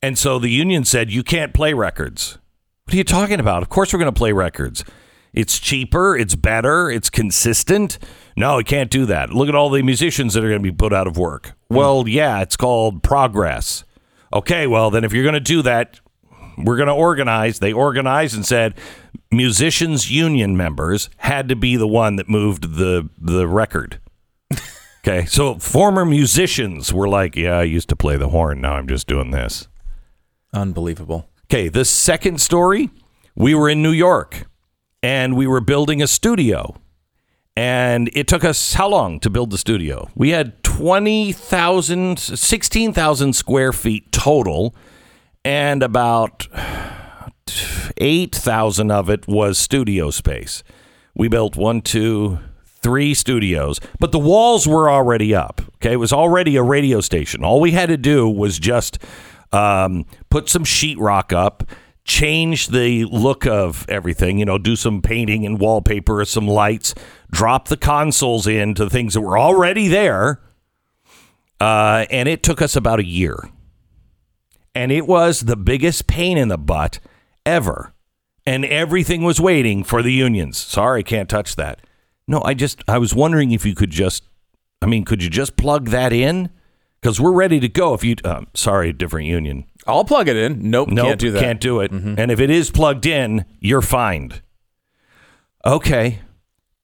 And 0.00 0.16
so 0.16 0.38
the 0.38 0.48
union 0.48 0.84
said, 0.84 1.10
You 1.10 1.22
can't 1.24 1.52
play 1.52 1.74
records. 1.74 2.38
What 2.84 2.94
are 2.94 2.96
you 2.98 3.04
talking 3.04 3.40
about? 3.40 3.62
Of 3.64 3.68
course 3.68 3.92
we're 3.92 3.98
going 3.98 4.12
to 4.14 4.16
play 4.16 4.30
records. 4.32 4.84
It's 5.36 5.58
cheaper, 5.58 6.16
it's 6.16 6.34
better, 6.34 6.90
it's 6.90 7.10
consistent. 7.10 7.98
No, 8.38 8.56
we 8.56 8.64
can't 8.64 8.90
do 8.90 9.04
that. 9.04 9.30
Look 9.30 9.50
at 9.50 9.54
all 9.54 9.68
the 9.68 9.82
musicians 9.82 10.32
that 10.32 10.42
are 10.42 10.48
going 10.48 10.62
to 10.62 10.72
be 10.72 10.74
put 10.74 10.94
out 10.94 11.06
of 11.06 11.18
work. 11.18 11.52
Well, 11.68 12.08
yeah, 12.08 12.40
it's 12.40 12.56
called 12.56 13.02
progress. 13.02 13.84
Okay, 14.32 14.66
well, 14.66 14.90
then 14.90 15.04
if 15.04 15.12
you're 15.12 15.22
going 15.22 15.34
to 15.34 15.40
do 15.40 15.60
that, 15.62 16.00
we're 16.56 16.76
going 16.76 16.88
to 16.88 16.94
organize. 16.94 17.58
They 17.58 17.74
organized 17.74 18.34
and 18.34 18.46
said 18.46 18.74
musicians 19.30 20.10
union 20.10 20.56
members 20.56 21.10
had 21.18 21.50
to 21.50 21.56
be 21.56 21.76
the 21.76 21.86
one 21.86 22.16
that 22.16 22.28
moved 22.28 22.76
the 22.76 23.08
the 23.20 23.46
record. 23.46 24.00
Okay, 25.08 25.24
so 25.24 25.54
former 25.60 26.04
musicians 26.04 26.92
were 26.92 27.06
like, 27.06 27.36
"Yeah, 27.36 27.58
I 27.58 27.62
used 27.62 27.88
to 27.90 27.94
play 27.94 28.16
the 28.16 28.30
horn. 28.30 28.60
Now 28.60 28.72
I'm 28.72 28.88
just 28.88 29.06
doing 29.06 29.30
this." 29.30 29.68
Unbelievable. 30.52 31.28
Okay, 31.44 31.68
the 31.68 31.84
second 31.84 32.40
story, 32.40 32.90
we 33.36 33.54
were 33.54 33.68
in 33.68 33.84
New 33.84 33.92
York 33.92 34.48
and 35.02 35.36
we 35.36 35.46
were 35.46 35.60
building 35.60 36.02
a 36.02 36.06
studio. 36.06 36.76
And 37.56 38.10
it 38.12 38.28
took 38.28 38.44
us 38.44 38.74
how 38.74 38.88
long 38.88 39.18
to 39.20 39.30
build 39.30 39.50
the 39.50 39.58
studio? 39.58 40.10
We 40.14 40.30
had 40.30 40.62
20,000, 40.62 42.18
16,000 42.18 43.32
square 43.32 43.72
feet 43.72 44.12
total, 44.12 44.74
and 45.44 45.82
about 45.82 46.48
8,000 47.96 48.90
of 48.90 49.08
it 49.08 49.26
was 49.26 49.58
studio 49.58 50.10
space. 50.10 50.62
We 51.14 51.28
built 51.28 51.56
one, 51.56 51.80
two, 51.80 52.38
three 52.82 53.14
studios, 53.14 53.80
but 53.98 54.12
the 54.12 54.18
walls 54.18 54.66
were 54.68 54.90
already 54.90 55.34
up. 55.34 55.62
Okay, 55.76 55.94
it 55.94 55.96
was 55.96 56.12
already 56.12 56.56
a 56.56 56.62
radio 56.62 57.00
station. 57.00 57.42
All 57.42 57.60
we 57.60 57.72
had 57.72 57.88
to 57.88 57.96
do 57.96 58.28
was 58.28 58.58
just 58.58 58.98
um, 59.52 60.04
put 60.30 60.48
some 60.48 60.64
sheetrock 60.64 61.32
up, 61.32 61.64
change 62.06 62.68
the 62.68 63.04
look 63.06 63.46
of 63.46 63.84
everything, 63.88 64.38
you 64.38 64.44
know, 64.44 64.58
do 64.58 64.76
some 64.76 65.02
painting 65.02 65.44
and 65.44 65.58
wallpaper, 65.58 66.20
or 66.20 66.24
some 66.24 66.46
lights, 66.46 66.94
drop 67.30 67.68
the 67.68 67.76
consoles 67.76 68.46
into 68.46 68.88
things 68.88 69.14
that 69.14 69.20
were 69.20 69.38
already 69.38 69.88
there. 69.88 70.40
Uh, 71.60 72.06
and 72.10 72.28
it 72.28 72.42
took 72.42 72.62
us 72.62 72.76
about 72.76 73.00
a 73.00 73.04
year. 73.04 73.50
And 74.74 74.92
it 74.92 75.06
was 75.06 75.40
the 75.40 75.56
biggest 75.56 76.06
pain 76.06 76.38
in 76.38 76.48
the 76.48 76.58
butt 76.58 77.00
ever. 77.44 77.92
And 78.46 78.64
everything 78.64 79.24
was 79.24 79.40
waiting 79.40 79.82
for 79.82 80.02
the 80.02 80.12
unions. 80.12 80.58
Sorry, 80.58 81.02
can't 81.02 81.28
touch 81.28 81.56
that. 81.56 81.80
No, 82.28 82.40
I 82.44 82.54
just, 82.54 82.84
I 82.86 82.98
was 82.98 83.14
wondering 83.14 83.50
if 83.50 83.66
you 83.66 83.74
could 83.74 83.90
just, 83.90 84.22
I 84.80 84.86
mean, 84.86 85.04
could 85.04 85.22
you 85.22 85.30
just 85.30 85.56
plug 85.56 85.88
that 85.88 86.12
in? 86.12 86.50
Because 87.00 87.20
we're 87.20 87.32
ready 87.32 87.58
to 87.58 87.68
go. 87.68 87.94
If 87.94 88.04
you, 88.04 88.16
uh, 88.22 88.42
sorry, 88.54 88.92
different 88.92 89.26
union. 89.26 89.64
I'll 89.86 90.04
plug 90.04 90.28
it 90.28 90.36
in. 90.36 90.70
Nope, 90.70 90.88
Nope, 90.90 91.06
can't 91.06 91.20
do 91.20 91.30
that. 91.32 91.40
Can't 91.40 91.60
do 91.60 91.80
it. 91.80 91.90
And 91.90 92.30
if 92.30 92.40
it 92.40 92.50
is 92.50 92.70
plugged 92.70 93.06
in, 93.06 93.44
you're 93.60 93.82
fined. 93.82 94.42
Okay. 95.64 96.20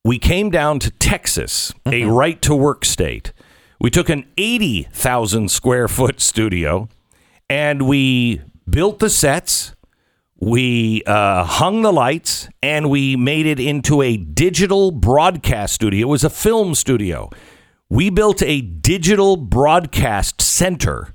We 0.05 0.19
came 0.19 0.51
down 0.51 0.81
to 0.81 0.91
Texas, 0.91 1.73
a 1.87 2.05
right 2.05 2.41
to 2.43 2.55
work 2.55 2.85
state. 2.85 3.33
We 3.81 3.91
took 3.91 4.09
an 4.09 4.27
80,000 4.37 5.51
square 5.51 5.89
foot 5.89 6.21
studio 6.21 6.89
and 7.49 7.83
we 7.83 8.41
built 8.69 8.99
the 8.99 9.11
sets. 9.11 9.75
We 10.41 11.03
uh, 11.07 11.45
hung 11.45 11.83
the 11.83 11.93
lights 11.93 12.49
and 12.63 12.91
we 12.91 13.15
made 13.15 13.47
it 13.47 13.61
into 13.61 14.03
a 14.03 14.17
digital 14.17 14.91
broadcast 14.91 15.75
studio. 15.75 16.09
It 16.09 16.11
was 16.11 16.25
a 16.25 16.31
film 16.31 16.75
studio. 16.75 17.31
We 17.89 18.11
built 18.11 18.43
a 18.43 18.61
digital 18.61 19.37
broadcast 19.37 20.41
center 20.43 21.15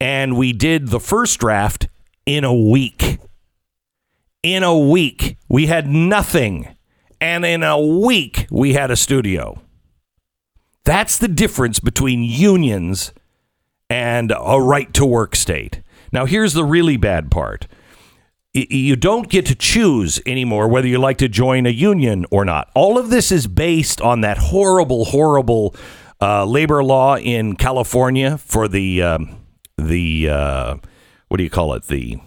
and 0.00 0.36
we 0.36 0.52
did 0.52 0.88
the 0.88 1.00
first 1.00 1.38
draft 1.40 1.88
in 2.26 2.44
a 2.44 2.54
week. 2.54 3.18
In 4.42 4.62
a 4.62 4.78
week, 4.78 5.36
we 5.48 5.66
had 5.66 5.88
nothing. 5.88 6.76
And 7.20 7.44
in 7.44 7.62
a 7.62 7.80
week, 7.80 8.46
we 8.50 8.74
had 8.74 8.90
a 8.90 8.96
studio. 8.96 9.60
That's 10.84 11.18
the 11.18 11.28
difference 11.28 11.80
between 11.80 12.22
unions 12.22 13.12
and 13.90 14.32
a 14.38 14.60
right 14.60 14.92
to 14.94 15.04
work 15.04 15.34
state. 15.34 15.82
Now, 16.12 16.26
here's 16.26 16.54
the 16.54 16.64
really 16.64 16.96
bad 16.96 17.30
part 17.30 17.66
you 18.54 18.96
don't 18.96 19.28
get 19.28 19.46
to 19.46 19.54
choose 19.54 20.20
anymore 20.26 20.68
whether 20.68 20.88
you 20.88 20.98
like 20.98 21.18
to 21.18 21.28
join 21.28 21.66
a 21.66 21.70
union 21.70 22.24
or 22.30 22.44
not. 22.44 22.70
All 22.74 22.98
of 22.98 23.10
this 23.10 23.30
is 23.30 23.46
based 23.46 24.00
on 24.00 24.22
that 24.22 24.38
horrible, 24.38 25.04
horrible 25.04 25.76
uh, 26.20 26.44
labor 26.44 26.82
law 26.82 27.16
in 27.16 27.56
California 27.56 28.38
for 28.38 28.66
the 28.66 29.02
um, 29.02 29.36
the 29.78 30.28
uh, 30.28 30.76
what 31.28 31.38
do 31.38 31.44
you 31.44 31.50
call 31.50 31.74
it? 31.74 31.84
The 31.84 32.18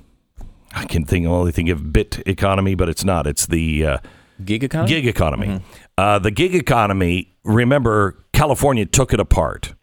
I 0.73 0.85
can 0.85 1.05
think 1.05 1.27
only 1.27 1.51
think 1.51 1.69
of 1.69 1.91
bit 1.91 2.23
economy, 2.25 2.75
but 2.75 2.89
it's 2.89 3.03
not. 3.03 3.27
It's 3.27 3.45
the 3.45 3.85
uh, 3.85 3.97
Gig 4.43 4.63
economy? 4.63 4.89
gig 4.89 5.07
economy. 5.07 5.61
Uh, 5.97 6.17
the 6.19 6.31
gig 6.31 6.55
economy. 6.55 7.35
Remember, 7.43 8.23
California 8.33 8.85
took 8.85 9.13
it 9.13 9.19
apart, 9.19 9.73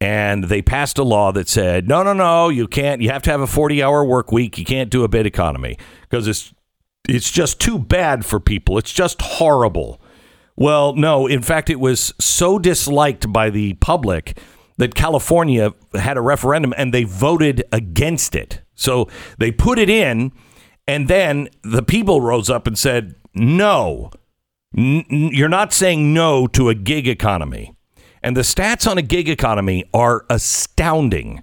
and 0.00 0.44
they 0.44 0.62
passed 0.62 0.98
a 0.98 1.02
law 1.02 1.32
that 1.32 1.48
said, 1.48 1.88
no, 1.88 2.02
no, 2.02 2.12
no, 2.12 2.48
you 2.48 2.68
can't. 2.68 3.00
You 3.02 3.10
have 3.10 3.22
to 3.22 3.30
have 3.30 3.40
a 3.40 3.46
forty-hour 3.46 4.04
work 4.04 4.32
week. 4.32 4.56
You 4.58 4.64
can't 4.64 4.90
do 4.90 5.04
a 5.04 5.08
bit 5.08 5.26
economy 5.26 5.76
because 6.02 6.28
it's 6.28 6.54
it's 7.08 7.30
just 7.30 7.60
too 7.60 7.78
bad 7.78 8.24
for 8.24 8.38
people. 8.38 8.78
It's 8.78 8.92
just 8.92 9.20
horrible. 9.20 10.00
Well, 10.56 10.94
no, 10.94 11.26
in 11.26 11.42
fact, 11.42 11.70
it 11.70 11.80
was 11.80 12.12
so 12.20 12.58
disliked 12.58 13.32
by 13.32 13.50
the 13.50 13.74
public 13.74 14.38
that 14.80 14.94
California 14.94 15.72
had 15.94 16.16
a 16.16 16.20
referendum 16.20 16.74
and 16.76 16.92
they 16.92 17.04
voted 17.04 17.62
against 17.70 18.34
it. 18.34 18.62
So 18.74 19.08
they 19.38 19.52
put 19.52 19.78
it 19.78 19.90
in, 19.90 20.32
and 20.88 21.06
then 21.06 21.48
the 21.62 21.82
people 21.82 22.20
rose 22.20 22.48
up 22.48 22.66
and 22.66 22.78
said, 22.78 23.14
no, 23.34 24.10
N- 24.76 25.04
you're 25.08 25.48
not 25.48 25.72
saying 25.72 26.14
no 26.14 26.46
to 26.48 26.68
a 26.68 26.74
gig 26.74 27.08
economy. 27.08 27.74
And 28.22 28.36
the 28.36 28.42
stats 28.42 28.90
on 28.90 28.98
a 28.98 29.02
gig 29.02 29.28
economy 29.28 29.84
are 29.92 30.24
astounding. 30.30 31.42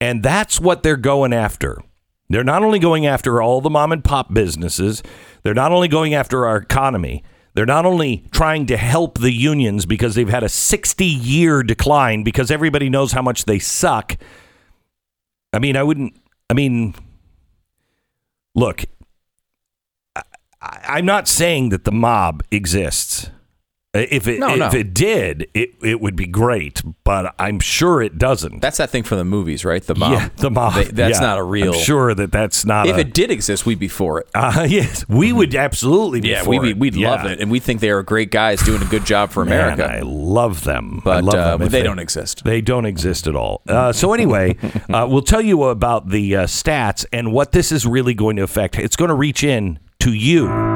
And 0.00 0.22
that's 0.22 0.60
what 0.60 0.82
they're 0.82 0.96
going 0.96 1.32
after. 1.32 1.82
They're 2.28 2.44
not 2.44 2.62
only 2.62 2.78
going 2.78 3.06
after 3.06 3.42
all 3.42 3.60
the 3.60 3.70
mom 3.70 3.92
and 3.92 4.04
pop 4.04 4.32
businesses, 4.32 5.02
they're 5.42 5.54
not 5.54 5.72
only 5.72 5.88
going 5.88 6.14
after 6.14 6.46
our 6.46 6.58
economy, 6.58 7.24
they're 7.60 7.66
not 7.66 7.84
only 7.84 8.24
trying 8.30 8.64
to 8.64 8.76
help 8.78 9.18
the 9.18 9.30
unions 9.30 9.84
because 9.84 10.14
they've 10.14 10.30
had 10.30 10.42
a 10.42 10.48
60 10.48 11.04
year 11.04 11.62
decline 11.62 12.22
because 12.22 12.50
everybody 12.50 12.88
knows 12.88 13.12
how 13.12 13.20
much 13.20 13.44
they 13.44 13.58
suck. 13.58 14.16
I 15.52 15.58
mean, 15.58 15.76
I 15.76 15.82
wouldn't, 15.82 16.16
I 16.48 16.54
mean, 16.54 16.94
look, 18.54 18.86
I, 20.16 20.22
I'm 20.62 21.04
not 21.04 21.28
saying 21.28 21.68
that 21.68 21.84
the 21.84 21.92
mob 21.92 22.42
exists. 22.50 23.28
If 23.92 24.28
it 24.28 24.38
No, 24.38 24.50
if 24.50 24.58
no. 24.58 24.68
it 24.78 24.94
did, 24.94 25.48
it 25.52 25.70
it 25.82 26.00
would 26.00 26.14
be 26.14 26.26
great, 26.26 26.80
but 27.02 27.34
I'm 27.40 27.58
sure 27.58 28.00
it 28.00 28.18
doesn't. 28.18 28.60
That's 28.62 28.76
that 28.76 28.90
thing 28.90 29.02
from 29.02 29.18
the 29.18 29.24
movies, 29.24 29.64
right? 29.64 29.82
The 29.82 29.96
mob. 29.96 30.12
Yeah, 30.12 30.28
the 30.36 30.48
mob. 30.50 30.74
They- 30.74 30.84
that's 30.84 31.18
Yeah. 31.18 31.26
not 31.26 31.38
a 31.38 31.42
real. 31.42 31.74
I'm 31.74 31.80
sure 31.80 32.14
that 32.14 32.30
that's 32.30 32.64
not. 32.64 32.86
If 32.86 32.96
a, 32.96 33.00
it 33.00 33.12
did 33.12 33.32
exist, 33.32 33.66
we'd 33.66 33.80
be 33.80 33.88
for 33.88 34.20
it. 34.20 34.28
uh, 34.32 34.64
yes, 34.70 35.04
we 35.08 35.32
would 35.32 35.52
absolutely. 35.56 36.20
Be 36.20 36.28
yeah, 36.28 36.42
for 36.44 36.50
we'd, 36.50 36.60
be, 36.62 36.72
we'd 36.74 36.94
Yeah. 36.94 37.10
love 37.10 37.26
it, 37.26 37.40
and 37.40 37.50
we 37.50 37.58
think 37.58 37.80
they 37.80 37.90
are 37.90 38.04
great 38.04 38.30
guys 38.30 38.62
doing 38.62 38.80
a 38.80 38.84
good 38.84 39.04
job 39.04 39.30
for 39.32 39.44
Man, 39.44 39.54
America. 39.72 39.92
I 39.92 40.02
love 40.04 40.62
them. 40.62 40.98
I 41.00 41.04
but 41.04 41.24
love 41.24 41.34
uh, 41.34 41.56
them 41.56 41.66
if 41.66 41.72
they, 41.72 41.82
don't 41.82 41.98
exist. 41.98 42.44
They 42.44 42.60
don't 42.60 42.86
exist 42.86 43.26
at 43.26 43.34
all. 43.34 43.60
Uh, 43.66 43.92
so 43.92 44.12
anyway, 44.12 44.56
uh, 44.88 45.08
we'll 45.10 45.20
tell 45.22 45.40
you 45.42 45.64
about 45.64 46.10
the 46.10 46.36
uh, 46.36 46.42
stats 46.44 47.04
and 47.12 47.32
what 47.32 47.50
this 47.50 47.72
is 47.72 47.86
really 47.86 48.14
going 48.14 48.36
to 48.36 48.42
affect. 48.44 48.78
It's 48.78 48.94
going 48.94 49.08
to 49.08 49.16
reach 49.16 49.42
in 49.42 49.80
to 49.98 50.12
you. 50.12 50.69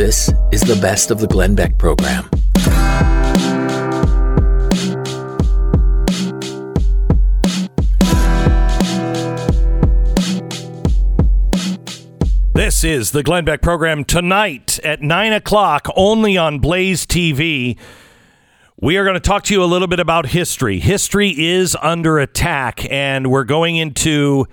This 0.00 0.32
is 0.50 0.62
the 0.62 0.78
best 0.80 1.10
of 1.10 1.20
the 1.20 1.26
Glenn 1.26 1.54
Beck 1.54 1.76
program. 1.76 2.24
This 12.54 12.82
is 12.82 13.10
the 13.10 13.22
Glenn 13.22 13.44
Beck 13.44 13.60
program 13.60 14.04
tonight 14.04 14.78
at 14.82 15.02
9 15.02 15.34
o'clock, 15.34 15.86
only 15.94 16.38
on 16.38 16.60
Blaze 16.60 17.04
TV. 17.04 17.76
We 18.80 18.96
are 18.96 19.04
going 19.04 19.12
to 19.12 19.20
talk 19.20 19.42
to 19.44 19.54
you 19.54 19.62
a 19.62 19.66
little 19.66 19.86
bit 19.86 20.00
about 20.00 20.28
history. 20.28 20.78
History 20.78 21.38
is 21.38 21.76
under 21.82 22.18
attack, 22.18 22.90
and 22.90 23.30
we're 23.30 23.44
going 23.44 23.76
into 23.76 24.46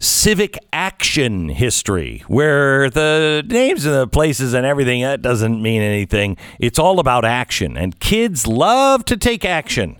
civic 0.00 0.58
action 0.72 1.48
history, 1.48 2.22
where 2.26 2.90
the 2.90 3.44
names 3.46 3.84
of 3.84 3.92
the 3.94 4.06
places 4.06 4.54
and 4.54 4.66
everything 4.66 5.02
that 5.02 5.22
doesn't 5.22 5.62
mean 5.62 5.82
anything. 5.82 6.36
It's 6.58 6.78
all 6.78 7.00
about 7.00 7.24
action, 7.24 7.76
and 7.76 7.98
kids 7.98 8.46
love 8.46 9.04
to 9.06 9.16
take 9.16 9.44
action. 9.44 9.98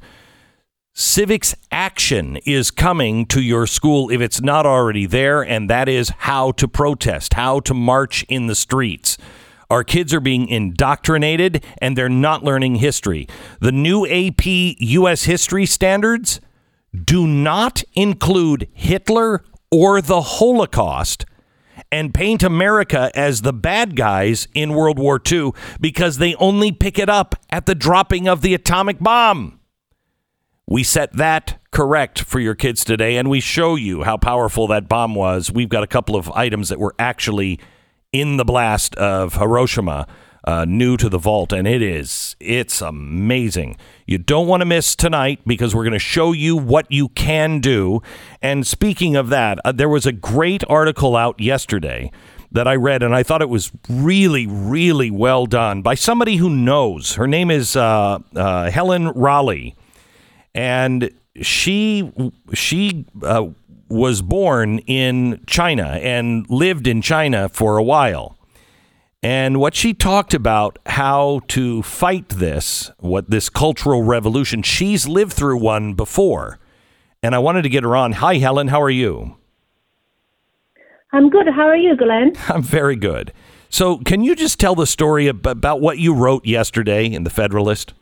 Civics 0.99 1.55
Action 1.71 2.39
is 2.47 2.71
coming 2.71 3.27
to 3.27 3.43
your 3.43 3.67
school 3.67 4.11
if 4.11 4.23
it's 4.23 4.41
not 4.41 4.65
already 4.65 5.05
there, 5.05 5.43
and 5.43 5.69
that 5.69 5.91
is 5.91 6.09
how 6.09 6.53
to 6.53 6.67
protest, 6.67 7.35
how 7.35 7.61
to 7.61 7.75
march 7.75 8.25
in 8.31 8.47
the 8.47 8.55
streets. 8.55 9.19
Our 9.69 9.85
kids 9.85 10.15
are 10.15 10.21
being 10.21 10.49
indoctrinated 10.49 11.63
and 11.83 11.99
they're 11.99 12.09
not 12.09 12.45
learning 12.45 12.77
history. 12.77 13.29
The 13.61 13.73
new 13.73 14.07
AP 14.07 14.47
U.S. 14.47 15.25
history 15.25 15.67
standards 15.67 16.41
do 17.05 17.27
not 17.27 17.83
include 17.95 18.69
Hitler 18.73 19.45
or 19.71 20.01
the 20.01 20.21
Holocaust 20.21 21.27
and 21.93 22.15
paint 22.15 22.43
America 22.43 23.11
as 23.15 23.43
the 23.43 23.53
bad 23.53 23.97
guys 23.97 24.49
in 24.55 24.75
World 24.75 24.99
War 24.99 25.21
II 25.31 25.53
because 25.81 26.19
they 26.19 26.35
only 26.37 26.73
pick 26.73 26.99
it 26.99 27.09
up 27.09 27.35
at 27.51 27.67
the 27.67 27.75
dropping 27.75 28.29
of 28.29 28.43
the 28.43 28.55
atomic 28.55 28.99
bomb. 28.99 29.61
We 30.69 30.83
set 30.83 31.13
that 31.13 31.61
correct 31.71 32.23
for 32.23 32.41
your 32.41 32.57
kids 32.57 32.85
today, 32.85 33.17
and 33.17 33.31
we 33.31 33.39
show 33.39 33.77
you 33.77 34.03
how 34.03 34.17
powerful 34.17 34.67
that 34.69 34.89
bomb 34.89 35.15
was. 35.15 35.53
We've 35.53 35.69
got 35.69 35.85
a 35.85 35.87
couple 35.87 36.17
of 36.17 36.31
items 36.33 36.71
that 36.71 36.81
were 36.81 36.95
actually 36.99 37.61
in 38.13 38.37
the 38.37 38.45
blast 38.45 38.97
of 38.97 39.35
Hiroshima, 39.35 40.09
uh, 40.47 40.65
new 40.65 40.97
to 40.97 41.09
the 41.09 41.19
vault, 41.19 41.53
and 41.53 41.67
it 41.67 41.83
is 41.83 42.37
it's 42.41 42.81
amazing. 42.81 43.77
You 44.07 44.19
don't 44.19 44.47
want 44.47 44.61
to 44.61 44.65
miss 44.65 44.95
tonight 44.95 45.41
because 45.47 45.75
we're 45.75 45.85
going 45.85 45.93
to 45.93 45.99
show 45.99 46.33
you 46.33 46.57
what 46.57 46.91
you 46.91 47.09
can 47.11 47.61
do. 47.61 48.03
And 48.41 48.67
speaking 48.67 49.17
of 49.17 49.29
that, 49.31 49.59
uh, 49.65 49.73
there 49.73 49.89
was 49.89 50.07
a 50.07 50.13
great 50.13 50.63
article 50.69 51.17
out 51.17 51.41
yesterday 51.41 52.13
that 52.53 52.69
I 52.69 52.77
read, 52.77 53.03
and 53.03 53.15
I 53.15 53.23
thought 53.23 53.43
it 53.43 53.49
was 53.49 53.73
really, 53.89 54.47
really 54.47 55.11
well 55.11 55.47
done 55.47 55.83
by 55.83 55.95
somebody 55.95 56.37
who 56.37 56.49
knows. 56.49 57.15
Her 57.15 57.27
name 57.27 57.51
is 57.51 57.77
uh, 57.77 58.21
uh 58.35 58.71
Helen 58.71 59.09
Raleigh 59.09 59.77
and 60.57 61.11
she 61.43 62.11
she 62.55 63.05
uh, 63.23 63.47
was 63.89 64.23
born 64.23 64.79
in 64.81 65.45
China 65.47 66.01
and 66.03 66.49
lived 66.51 66.89
in 66.89 67.03
China 67.03 67.49
for 67.51 67.77
a 67.77 67.83
while. 67.83 68.36
And 69.23 69.59
what 69.59 69.75
she 69.75 69.95
talked 69.95 70.35
about 70.35 70.79
how 70.87 71.41
to 71.49 71.83
fight 71.83 72.29
this, 72.29 72.91
what 72.99 73.31
this 73.31 73.49
cultural 73.49 74.03
revolution, 74.03 74.63
she's 74.63 75.09
lived 75.09 75.33
through 75.33 75.59
one 75.59 75.95
before. 75.95 76.59
And 77.23 77.35
I 77.35 77.39
wanted 77.39 77.63
to 77.63 77.69
get 77.69 77.83
her 77.83 77.97
on. 77.97 78.13
Hi, 78.13 78.37
Helen. 78.37 78.69
How 78.69 78.81
are 78.81 78.91
you? 78.91 79.37
I'm 81.13 81.31
good. 81.31 81.47
How 81.49 81.67
are 81.67 81.77
you, 81.77 81.97
Glenn? 81.97 82.35
I'm 82.49 82.63
very 82.63 82.97
good. 82.97 83.33
So, 83.69 83.99
can 83.99 84.23
you 84.23 84.37
just 84.37 84.61
tell 84.61 84.75
the 84.75 84.87
story 84.87 85.27
about 85.27 85.81
what 85.81 85.99
you 85.99 86.15
wrote 86.15 86.47
yesterday 86.47 87.07
in 87.07 87.25
the 87.25 87.31
Federalist? 87.31 87.95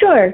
Sure. 0.00 0.32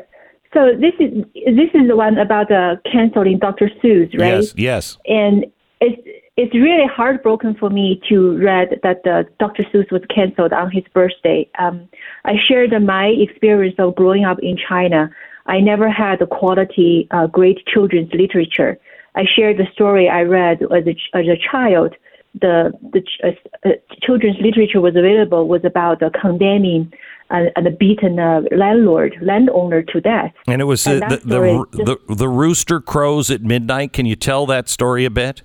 So 0.55 0.73
this 0.79 0.93
is 1.01 1.25
this 1.35 1.71
is 1.75 1.89
the 1.89 1.97
one 1.97 2.19
about 2.19 2.53
uh, 2.53 2.77
canceling 2.91 3.39
Dr. 3.39 3.71
Seuss, 3.83 4.17
right? 4.19 4.35
Yes, 4.35 4.55
yes. 4.57 4.99
And 5.07 5.47
it's 5.81 6.01
it's 6.37 6.55
really 6.55 6.87
heartbroken 6.87 7.55
for 7.55 7.69
me 7.69 8.01
to 8.09 8.39
read 8.39 8.81
that 8.83 9.07
uh, 9.07 9.25
Dr. 9.39 9.65
Seuss 9.65 9.91
was 9.93 10.03
canceled 10.15 10.53
on 10.53 10.71
his 10.71 10.85
birthday. 10.95 11.49
Um, 11.59 11.89
I 12.25 12.35
shared 12.49 12.71
my 12.83 13.07
experience 13.07 13.77
of 13.79 13.95
growing 13.95 14.25
up 14.25 14.39
in 14.41 14.57
China. 14.57 15.11
I 15.47 15.61
never 15.61 15.91
had 15.91 16.23
a 16.23 16.27
quality, 16.27 17.07
uh, 17.11 17.27
great 17.27 17.59
children's 17.67 18.11
literature. 18.15 18.79
I 19.15 19.25
shared 19.37 19.59
the 19.59 19.67
story 19.75 20.09
I 20.09 20.23
read 20.23 20.63
as 20.63 20.87
a, 20.87 21.19
as 21.19 21.27
a 21.27 21.39
child. 21.51 21.95
The 22.41 22.73
the 22.95 23.03
uh, 23.23 23.69
children's 24.01 24.39
literature 24.41 24.81
was 24.81 24.97
available 24.97 25.49
was 25.49 25.63
about 25.67 26.03
uh, 26.03 26.09
condemning 26.19 26.91
and, 27.29 27.51
and 27.57 27.79
beaten 27.79 28.19
a 28.19 28.41
landlord, 28.57 29.15
landowner 29.21 29.83
to 29.83 30.01
death. 30.01 30.33
And 30.47 30.63
it 30.63 30.65
was 30.65 30.87
and 30.87 31.03
the, 31.03 31.17
the, 31.19 31.67
the, 31.73 31.99
the, 32.09 32.15
the 32.15 32.29
rooster 32.29 32.81
crows 32.81 33.31
at 33.31 33.43
midnight. 33.43 33.93
Can 33.93 34.07
you 34.07 34.17
tell 34.17 34.47
that 34.47 34.71
story 34.71 35.05
a 35.05 35.11
bit? 35.11 35.43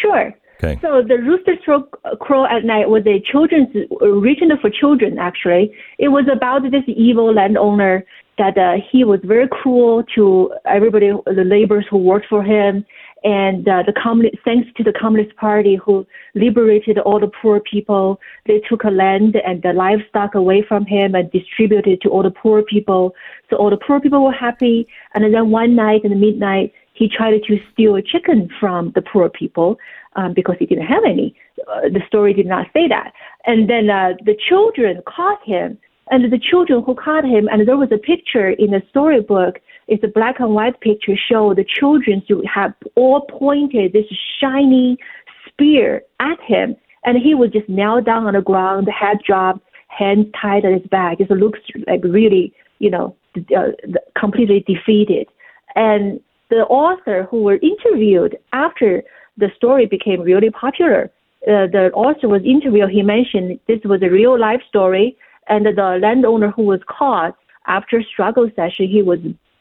Sure. 0.00 0.34
Okay. 0.62 0.78
So 0.80 1.02
the 1.02 1.18
rooster 1.18 1.56
crow 2.20 2.46
at 2.46 2.64
night 2.64 2.88
was 2.88 3.02
a 3.06 3.20
children's 3.30 3.68
original 4.00 4.56
for 4.60 4.70
children. 4.70 5.18
Actually, 5.18 5.74
it 5.98 6.08
was 6.08 6.26
about 6.32 6.62
this 6.62 6.84
evil 6.86 7.34
landowner 7.34 8.04
that 8.38 8.56
uh, 8.56 8.74
he 8.90 9.04
was 9.04 9.20
very 9.24 9.48
cruel 9.48 10.04
to 10.14 10.52
everybody, 10.66 11.10
the 11.26 11.44
laborers 11.44 11.86
who 11.90 11.98
worked 11.98 12.26
for 12.28 12.42
him, 12.42 12.84
and 13.24 13.66
uh, 13.66 13.82
the 13.86 13.94
communist, 14.00 14.36
thanks 14.44 14.68
to 14.76 14.82
the 14.84 14.92
Communist 14.92 15.34
Party 15.36 15.76
who 15.76 16.06
liberated 16.34 16.98
all 16.98 17.18
the 17.18 17.30
poor 17.40 17.58
people, 17.58 18.20
they 18.46 18.60
took 18.68 18.84
a 18.84 18.90
land 18.90 19.36
and 19.46 19.62
the 19.62 19.72
livestock 19.72 20.34
away 20.34 20.62
from 20.68 20.84
him 20.84 21.14
and 21.14 21.30
distributed 21.32 22.02
to 22.02 22.10
all 22.10 22.22
the 22.22 22.30
poor 22.30 22.62
people. 22.62 23.14
So 23.48 23.56
all 23.56 23.70
the 23.70 23.78
poor 23.78 23.98
people 23.98 24.22
were 24.22 24.32
happy. 24.32 24.86
And 25.14 25.32
then 25.32 25.50
one 25.50 25.74
night 25.74 26.04
in 26.04 26.10
the 26.10 26.16
midnight, 26.16 26.74
he 26.94 27.08
tried 27.08 27.38
to 27.46 27.58
steal 27.72 27.96
a 27.96 28.02
chicken 28.02 28.48
from 28.58 28.92
the 28.94 29.02
poor 29.02 29.28
people 29.28 29.76
um, 30.16 30.32
because 30.32 30.56
he 30.58 30.66
didn't 30.66 30.86
have 30.86 31.04
any. 31.04 31.36
Uh, 31.68 31.82
the 31.92 32.00
story 32.06 32.32
did 32.32 32.46
not 32.46 32.66
say 32.72 32.88
that. 32.88 33.12
And 33.46 33.68
then 33.68 33.90
uh, 33.90 34.14
the 34.24 34.36
children 34.48 35.02
caught 35.06 35.42
him, 35.44 35.78
and 36.10 36.32
the 36.32 36.38
children 36.38 36.82
who 36.84 36.94
caught 36.94 37.24
him, 37.24 37.48
and 37.50 37.68
there 37.68 37.76
was 37.76 37.92
a 37.92 37.98
picture 37.98 38.50
in 38.50 38.70
the 38.70 38.82
storybook 38.90 39.60
it's 39.86 40.04
a 40.04 40.08
black 40.08 40.40
and 40.40 40.54
white 40.54 40.80
picture 40.80 41.14
show 41.16 41.54
the 41.54 41.64
children 41.64 42.22
who 42.28 42.42
have 42.52 42.72
all 42.94 43.22
pointed 43.22 43.92
this 43.92 44.06
shiny 44.40 44.96
spear 45.46 46.02
at 46.20 46.40
him, 46.40 46.76
and 47.04 47.18
he 47.18 47.34
was 47.34 47.50
just 47.50 47.68
kneel 47.68 48.00
down 48.00 48.26
on 48.26 48.34
the 48.34 48.40
ground, 48.40 48.88
head 48.88 49.18
dropped, 49.26 49.60
hands 49.88 50.26
tied 50.40 50.64
at 50.64 50.72
his 50.72 50.86
back. 50.90 51.20
It 51.20 51.30
looks 51.30 51.60
like 51.86 52.02
really, 52.02 52.52
you 52.78 52.90
know, 52.90 53.14
uh, 53.56 53.72
completely 54.18 54.64
defeated. 54.66 55.28
And 55.74 56.20
the 56.50 56.64
author 56.66 57.26
who 57.30 57.42
were 57.42 57.58
interviewed 57.62 58.38
after 58.52 59.02
the 59.36 59.50
story 59.56 59.86
became 59.86 60.20
really 60.20 60.50
popular, 60.50 61.10
uh, 61.46 61.66
the 61.66 61.90
author 61.94 62.28
was 62.28 62.42
interviewed. 62.44 62.90
He 62.90 63.02
mentioned 63.02 63.58
this 63.66 63.80
was 63.84 64.02
a 64.02 64.10
real 64.10 64.38
life 64.38 64.62
story, 64.68 65.16
and 65.48 65.66
the 65.66 65.98
landowner 66.00 66.50
who 66.50 66.62
was 66.62 66.80
caught 66.86 67.36
after 67.66 68.02
struggle 68.02 68.50
session, 68.54 68.88
he 68.88 69.02
was 69.02 69.18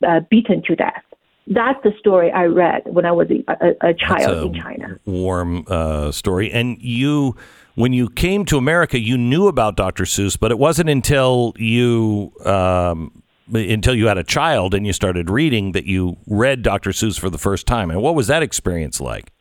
uh, 0.07 0.21
beaten 0.29 0.61
to 0.63 0.75
death. 0.75 1.03
That's 1.47 1.81
the 1.83 1.91
story 1.99 2.31
I 2.31 2.45
read 2.45 2.83
when 2.85 3.05
I 3.05 3.11
was 3.11 3.27
a, 3.29 3.89
a, 3.89 3.93
child 3.93 4.37
a 4.37 4.41
in 4.47 4.53
China. 4.53 4.99
Warm 5.05 5.65
uh, 5.67 6.11
story. 6.11 6.49
And 6.51 6.81
you, 6.81 7.35
when 7.75 7.91
you 7.91 8.09
came 8.09 8.45
to 8.45 8.57
America, 8.57 8.97
you 8.97 9.17
knew 9.17 9.47
about 9.47 9.75
Dr. 9.75 10.05
Seuss, 10.05 10.39
but 10.39 10.51
it 10.51 10.59
wasn't 10.59 10.89
until 10.89 11.53
you 11.57 12.31
um, 12.45 13.22
until 13.51 13.95
you 13.95 14.07
had 14.07 14.17
a 14.17 14.23
child 14.23 14.73
and 14.73 14.85
you 14.85 14.93
started 14.93 15.29
reading 15.29 15.73
that 15.73 15.85
you 15.85 16.17
read 16.27 16.61
Dr. 16.61 16.91
Seuss 16.91 17.19
for 17.19 17.29
the 17.29 17.37
first 17.37 17.67
time. 17.67 17.91
And 17.91 18.01
what 18.01 18.15
was 18.15 18.27
that 18.27 18.43
experience 18.43 19.01
like? 19.01 19.31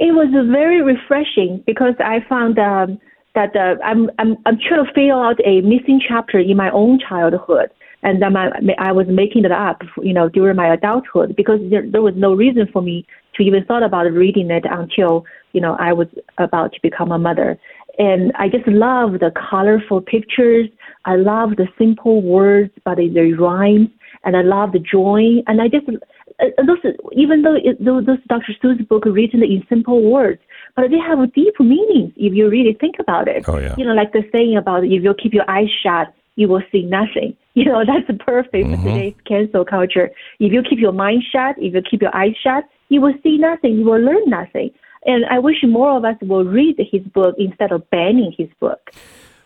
It 0.00 0.12
was 0.12 0.28
very 0.50 0.80
refreshing 0.80 1.62
because 1.66 1.94
I 1.98 2.24
found 2.28 2.58
um, 2.58 3.00
that 3.34 3.56
uh, 3.56 3.82
I'm, 3.84 4.10
I'm 4.18 4.36
I'm 4.46 4.58
trying 4.58 4.84
to 4.84 4.92
fill 4.94 5.20
out 5.20 5.40
a 5.44 5.60
missing 5.62 6.00
chapter 6.06 6.38
in 6.38 6.56
my 6.56 6.70
own 6.70 7.00
childhood 7.00 7.70
and 8.02 8.22
then 8.22 8.36
I, 8.36 8.50
I 8.78 8.92
was 8.92 9.06
making 9.08 9.44
it 9.44 9.52
up, 9.52 9.82
you 10.02 10.12
know, 10.12 10.28
during 10.28 10.56
my 10.56 10.72
adulthood 10.72 11.34
because 11.36 11.58
there, 11.70 11.84
there 11.90 12.02
was 12.02 12.14
no 12.16 12.32
reason 12.32 12.68
for 12.72 12.80
me 12.80 13.06
to 13.34 13.42
even 13.42 13.64
thought 13.64 13.82
about 13.82 14.04
reading 14.12 14.50
it 14.50 14.64
until, 14.70 15.24
you 15.52 15.60
know, 15.60 15.76
I 15.80 15.92
was 15.92 16.06
about 16.38 16.72
to 16.74 16.78
become 16.80 17.10
a 17.10 17.18
mother. 17.18 17.58
And 17.98 18.32
I 18.36 18.48
just 18.48 18.68
love 18.68 19.14
the 19.14 19.32
colorful 19.50 20.00
pictures. 20.00 20.68
I 21.08 21.16
love 21.16 21.56
the 21.56 21.66
simple 21.78 22.20
words, 22.20 22.70
but 22.84 22.98
the 22.98 23.32
rhyme, 23.32 23.90
and 24.24 24.36
I 24.36 24.42
love 24.42 24.72
the 24.72 24.78
joy. 24.78 25.42
And 25.46 25.62
I 25.62 25.68
just, 25.68 25.88
uh, 25.88 26.62
those, 26.66 26.84
even 27.12 27.40
though 27.40 27.56
it, 27.56 27.82
those, 27.82 28.04
those 28.04 28.18
Dr. 28.28 28.52
Seuss 28.62 28.86
book 28.86 29.06
written 29.06 29.42
in 29.42 29.64
simple 29.70 30.02
words, 30.02 30.42
but 30.76 30.90
they 30.90 30.98
have 30.98 31.32
deep 31.32 31.58
meanings 31.58 32.12
if 32.16 32.34
you 32.34 32.50
really 32.50 32.76
think 32.78 32.96
about 33.00 33.26
it. 33.26 33.48
Oh, 33.48 33.58
yeah. 33.58 33.74
You 33.78 33.86
know, 33.86 33.94
like 33.94 34.12
the 34.12 34.22
saying 34.30 34.58
about 34.58 34.84
if 34.84 35.02
you 35.02 35.14
keep 35.14 35.32
your 35.32 35.50
eyes 35.50 35.70
shut, 35.82 36.12
you 36.36 36.46
will 36.46 36.62
see 36.70 36.82
nothing. 36.82 37.34
You 37.58 37.64
know, 37.64 37.82
that's 37.84 38.06
perfect 38.24 38.68
mm-hmm. 38.68 38.84
for 38.84 38.88
today's 38.88 39.14
cancel 39.26 39.64
culture. 39.64 40.12
If 40.38 40.52
you 40.52 40.62
keep 40.62 40.78
your 40.78 40.92
mind 40.92 41.24
shut, 41.32 41.56
if 41.58 41.74
you 41.74 41.82
keep 41.82 42.00
your 42.00 42.14
eyes 42.14 42.36
shut, 42.40 42.62
you 42.88 43.00
will 43.00 43.14
see 43.24 43.36
nothing. 43.36 43.78
You 43.78 43.84
will 43.84 43.98
learn 44.00 44.30
nothing. 44.30 44.70
And 45.04 45.24
I 45.26 45.40
wish 45.40 45.56
more 45.66 45.96
of 45.96 46.04
us 46.04 46.14
will 46.22 46.44
read 46.44 46.76
his 46.78 47.02
book 47.02 47.34
instead 47.36 47.72
of 47.72 47.90
banning 47.90 48.32
his 48.38 48.48
book. 48.60 48.92